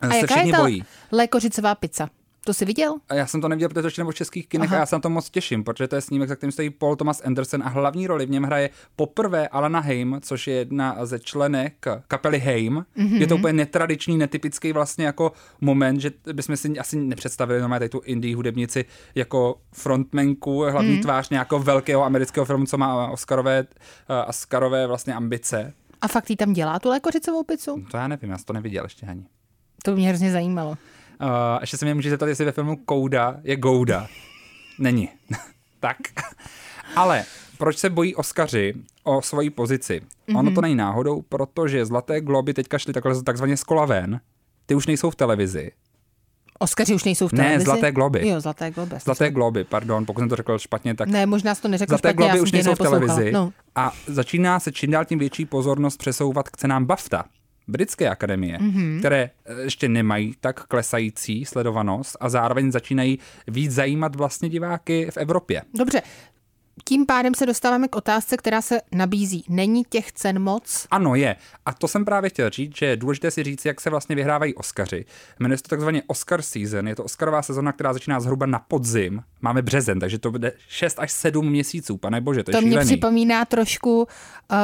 uh, 0.03 0.09
A 0.09 0.13
se 0.13 0.17
jaká 0.17 0.33
všichni 0.33 0.49
je 0.49 0.55
ta 0.55 0.61
bojí. 0.61 0.83
lékořicová 1.11 1.75
pizza? 1.75 2.09
To 2.45 2.53
jsi 2.53 2.65
viděl? 2.65 2.95
A 3.09 3.15
já 3.15 3.27
jsem 3.27 3.41
to 3.41 3.47
neviděl, 3.47 3.69
protože 3.69 3.81
to 3.81 3.87
ještě 3.87 4.01
nebo 4.01 4.11
v 4.11 4.15
českých 4.15 4.47
kinech 4.47 4.69
Aha. 4.69 4.77
a 4.77 4.79
já 4.79 4.85
se 4.85 4.95
na 4.95 4.99
to 4.99 5.09
moc 5.09 5.29
těším, 5.29 5.63
protože 5.63 5.87
to 5.87 5.95
je 5.95 6.01
snímek, 6.01 6.29
za 6.29 6.35
kterým 6.35 6.51
stojí 6.51 6.69
Paul 6.69 6.95
Thomas 6.95 7.21
Anderson 7.25 7.63
a 7.63 7.69
hlavní 7.69 8.07
roli 8.07 8.25
v 8.25 8.29
něm 8.29 8.43
hraje 8.43 8.69
poprvé 8.95 9.47
Alana 9.47 9.79
Haim, 9.79 10.19
což 10.21 10.47
je 10.47 10.55
jedna 10.55 11.05
ze 11.05 11.19
členek 11.19 11.85
kapely 12.07 12.39
Haim. 12.39 12.85
Mm-hmm. 12.97 13.21
Je 13.21 13.27
to 13.27 13.35
úplně 13.35 13.53
netradiční, 13.53 14.17
netypický 14.17 14.73
vlastně 14.73 15.05
jako 15.05 15.31
moment, 15.61 15.99
že 15.99 16.11
bychom 16.33 16.57
si 16.57 16.79
asi 16.79 16.95
nepředstavili 16.95 17.61
normálně 17.61 17.79
tady 17.79 17.89
tu 17.89 18.01
indie 18.05 18.35
hudebnici 18.35 18.85
jako 19.15 19.55
frontmanku, 19.73 20.61
hlavní 20.61 20.93
mm. 20.93 21.01
tvář 21.01 21.29
nějakého 21.29 21.59
velkého 21.59 22.03
amerického 22.03 22.45
filmu, 22.45 22.65
co 22.65 22.77
má 22.77 23.11
Oscarové, 23.11 23.61
uh, 23.61 24.29
Oscarové 24.29 24.87
vlastně 24.87 25.13
ambice. 25.13 25.73
A 26.01 26.07
fakt 26.07 26.29
jí 26.29 26.35
tam 26.35 26.53
dělá 26.53 26.79
tu 26.79 26.89
lékořicovou 26.89 27.43
pizzu? 27.43 27.83
To 27.91 27.97
já 27.97 28.07
nevím, 28.07 28.29
já 28.29 28.37
jsem 28.37 28.45
to 28.45 28.53
neviděl 28.53 28.83
ještě 28.83 29.05
ani. 29.05 29.25
To 29.83 29.95
mě 29.95 30.09
hrozně 30.09 30.31
zajímalo. 30.31 30.77
Uh, 31.21 31.27
ještě 31.61 31.77
se 31.77 31.85
mě 31.85 31.93
může 31.93 32.09
zeptat, 32.09 32.25
jestli 32.25 32.45
ve 32.45 32.51
filmu 32.51 32.75
Kouda 32.75 33.37
je 33.43 33.55
Gouda. 33.55 34.07
Není. 34.79 35.09
tak. 35.79 35.97
Ale 36.95 37.23
proč 37.57 37.77
se 37.77 37.89
bojí 37.89 38.15
Oscaři 38.15 38.73
o 39.03 39.21
svoji 39.21 39.49
pozici? 39.49 40.01
Mm-hmm. 40.01 40.39
Ono 40.39 40.51
to 40.51 40.61
není 40.61 40.75
náhodou, 40.75 41.21
protože 41.21 41.85
Zlaté 41.85 42.21
globy 42.21 42.53
teďka 42.53 42.77
šly 42.77 42.93
takhle 42.93 43.23
takzvaně 43.23 43.57
z 43.57 43.63
kola 43.63 43.85
ven. 43.85 44.19
Ty 44.65 44.75
už 44.75 44.87
nejsou 44.87 45.09
v 45.09 45.15
televizi. 45.15 45.71
Oscaři 46.59 46.93
už 46.95 47.03
nejsou 47.03 47.27
v 47.27 47.31
Ne, 47.31 47.43
televizi? 47.43 47.65
Zlaté 47.65 47.91
globy. 47.91 48.27
Jo, 48.27 48.41
Zlaté 48.41 48.71
globy. 48.71 48.95
Zlaté 49.03 49.31
globy, 49.31 49.63
pardon, 49.63 50.05
pokud 50.05 50.19
jsem 50.19 50.29
to 50.29 50.35
řekl 50.35 50.57
špatně, 50.57 50.95
tak 50.95 51.07
Ne, 51.09 51.25
možná 51.25 51.55
jsi 51.55 51.61
to 51.61 51.67
neřekl 51.67 51.89
Zlaté 51.89 52.09
špatně, 52.09 52.25
já 52.25 52.31
globy 52.31 52.37
jsem 52.37 52.43
už 52.43 52.51
nejsou 52.51 52.75
v 52.75 52.77
televizi 52.77 53.31
No. 53.31 53.51
a 53.75 53.91
začíná 54.07 54.59
se 54.59 54.71
čím 54.71 54.91
dál 54.91 55.05
tím 55.05 55.19
větší 55.19 55.45
pozornost 55.45 55.97
přesouvat 55.97 56.49
k 56.49 56.57
cenám 56.57 56.85
BAFTA, 56.85 57.23
britské 57.67 58.09
akademie, 58.09 58.57
Mhm. 58.61 58.69
mm-hmm. 58.71 58.99
které 58.99 59.29
eh, 59.45 59.61
ještě 59.61 59.89
nemají 59.89 60.33
tak 60.39 60.63
klesající 60.67 61.45
sledovanost 61.45 62.17
a 62.19 62.29
zároveň 62.29 62.71
začínají 62.71 63.19
víc 63.47 63.71
zajímat 63.71 64.15
vlastně 64.15 64.49
diváky 64.49 65.07
v 65.11 65.17
Evropě. 65.17 65.61
Dobře, 65.77 66.01
tím 66.85 67.05
pádem 67.05 67.33
se 67.35 67.45
dostáváme 67.45 67.87
k 67.87 67.95
otázce, 67.95 68.37
která 68.37 68.61
se 68.61 68.81
nabízí. 68.91 69.43
Není 69.49 69.83
těch 69.89 70.11
cen 70.11 70.39
moc? 70.39 70.87
Ano, 70.91 71.15
je. 71.15 71.35
A 71.65 71.73
to 71.73 71.87
jsem 71.87 72.05
právě 72.05 72.29
chtěl 72.29 72.49
říct, 72.49 72.77
že 72.77 72.85
je 72.85 72.97
důležité 72.97 73.31
si 73.31 73.43
říct, 73.43 73.65
jak 73.65 73.81
se 73.81 73.89
vlastně 73.89 74.15
vyhrávají 74.15 74.55
Oscaři. 74.55 75.05
Jmenuje 75.39 75.57
se 75.57 75.63
to 75.63 75.69
takzvaně 75.69 76.03
Oscar 76.07 76.41
season. 76.41 76.87
Je 76.87 76.95
to 76.95 77.03
Oscarová 77.03 77.41
sezona, 77.41 77.71
která 77.71 77.93
začíná 77.93 78.19
zhruba 78.19 78.45
na 78.45 78.59
podzim. 78.59 79.21
Máme 79.41 79.61
březen, 79.61 79.99
takže 79.99 80.19
to 80.19 80.31
bude 80.31 80.51
6 80.67 80.99
až 80.99 81.11
7 81.11 81.49
měsíců. 81.49 81.97
Pane 81.97 82.21
bože, 82.21 82.43
to, 82.43 82.51
To 82.51 82.57
je 82.57 82.61
mě 82.61 82.69
šílený. 82.71 82.87
připomíná 82.87 83.45
trošku 83.45 84.01
uh, 84.01 84.57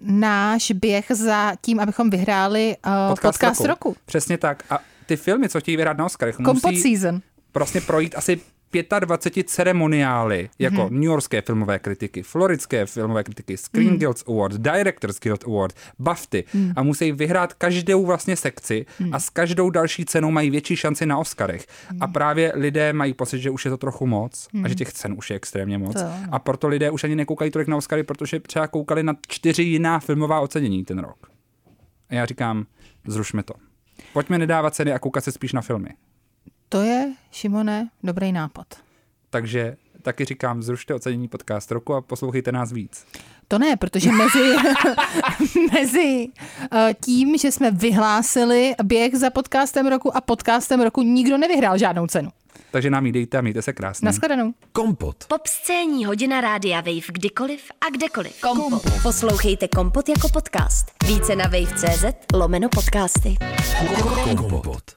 náš 0.00 0.70
běh 0.70 1.06
za 1.14 1.52
tím, 1.62 1.80
abychom 1.80 2.10
vyhráli 2.10 2.76
uh, 2.86 2.92
podcast, 3.08 3.38
podcast 3.40 3.64
roku. 3.64 3.96
Přesně 4.06 4.38
tak. 4.38 4.62
A 4.70 4.78
ty 5.06 5.16
filmy, 5.16 5.48
co 5.48 5.60
chtějí 5.60 5.76
vyhrát 5.76 5.96
na 5.98 6.04
Oscarech, 6.06 6.36
Kompot 6.36 6.72
musí 6.72 6.82
season. 6.82 7.20
prostě 7.52 7.80
projít 7.80 8.14
asi 8.16 8.40
25 9.00 9.50
ceremoniály, 9.50 10.50
jako 10.58 10.74
Mhm. 10.74 10.84
mm-hmm. 10.84 10.90
New 10.92 11.02
Yorkské 11.02 11.42
filmové 11.42 11.78
kritiky, 11.78 12.22
floridské 12.22 12.86
filmové 12.86 13.24
kritiky, 13.24 13.56
Screen 13.56 13.86
Mhm. 13.86 13.94
mm. 13.94 13.98
Guild 13.98 14.22
Award, 14.28 14.52
Directors 14.54 15.20
Guild 15.20 15.44
Award, 15.44 15.74
BAFTY 15.98 16.44
mm. 16.54 16.72
a 16.76 16.82
musí 16.82 17.12
vyhrát 17.12 17.52
každou 17.54 18.06
vlastně 18.06 18.36
sekci 18.36 18.86
Mhm. 19.00 19.14
a 19.14 19.18
s 19.20 19.30
každou 19.30 19.70
další 19.70 20.04
cenou 20.04 20.30
mají 20.30 20.50
větší 20.50 20.76
šanci 20.76 21.06
na 21.06 21.18
Oscarech. 21.18 21.66
A 22.00 22.04
Mhm. 22.06 22.12
právě 22.12 22.52
lidé 22.54 22.92
mají 22.92 23.14
pocit, 23.14 23.38
že 23.40 23.50
už 23.50 23.64
je 23.64 23.70
to 23.70 23.76
trochu 23.76 24.06
moc 24.06 24.48
a 24.64 24.68
že 24.68 24.74
těch 24.74 24.92
cen 24.92 25.14
už 25.18 25.30
je 25.30 25.36
extrémně 25.36 25.78
moc. 25.78 25.92
To 25.94 26.00
jo. 26.00 26.10
A 26.32 26.38
proto 26.38 26.68
lidé 26.68 26.90
už 26.90 27.04
ani 27.04 27.16
nekoukají 27.16 27.50
tolik 27.50 27.68
na 27.68 27.76
Oscary, 27.76 28.02
protože 28.02 28.40
třeba 28.40 28.66
koukali 28.66 29.02
na 29.02 29.16
čtyři 29.28 29.62
jiná 29.62 29.98
filmová 30.00 30.40
ocenění 30.40 30.84
ten 30.84 30.98
rok. 30.98 31.30
A 32.08 32.14
já 32.14 32.26
říkám, 32.26 32.66
zrušme 33.06 33.42
to. 33.42 33.54
Pojďme 34.12 34.38
nedávat 34.38 34.74
ceny 34.74 34.92
a 34.92 34.98
koukat 34.98 35.24
se 35.24 35.32
spíš 35.32 35.52
na 35.52 35.60
filmy. 35.60 35.88
To 36.72 36.82
je, 36.82 37.12
Šimone, 37.32 37.88
dobrý 38.02 38.32
nápad. 38.32 38.66
Takže 39.30 39.76
taky 40.02 40.24
říkám, 40.24 40.62
zrušte 40.62 40.94
ocenění 40.94 41.28
podcast 41.28 41.70
roku 41.70 41.94
a 41.94 42.00
poslouchejte 42.00 42.52
nás 42.52 42.72
víc. 42.72 43.06
To 43.48 43.58
ne, 43.58 43.76
protože 43.76 44.12
mezi, 44.12 44.56
mezi 45.72 46.28
eh, 46.72 46.94
tím, 47.04 47.38
že 47.38 47.52
jsme 47.52 47.70
vyhlásili 47.70 48.74
běh 48.82 49.14
za 49.14 49.30
podcastem 49.30 49.86
roku 49.86 50.16
a 50.16 50.20
podcastem 50.20 50.80
roku, 50.80 51.02
nikdo 51.02 51.38
nevyhrál 51.38 51.78
žádnou 51.78 52.06
cenu. 52.06 52.30
Takže 52.70 52.90
nám 52.90 53.06
jí 53.06 53.12
dejte 53.12 53.38
a 53.38 53.40
mějte 53.40 53.62
se 53.62 53.72
krásně. 53.72 54.06
Naschledanou. 54.06 54.54
Kompot. 54.72 55.24
Pop 55.28 55.46
scéní 55.46 56.04
hodina 56.04 56.40
rádia 56.40 56.80
Wave 56.80 57.12
kdykoliv 57.12 57.62
a 57.80 57.90
kdekoliv. 57.90 58.40
Kompot. 58.40 58.82
Poslouchejte 59.02 59.68
Kompot 59.68 60.08
jako 60.08 60.28
podcast. 60.28 60.86
Více 61.06 61.36
na 61.36 61.44
wave.cz 61.44 62.04
lomeno 62.34 62.68
podcasty. 62.68 63.36
Kompot. 64.36 64.90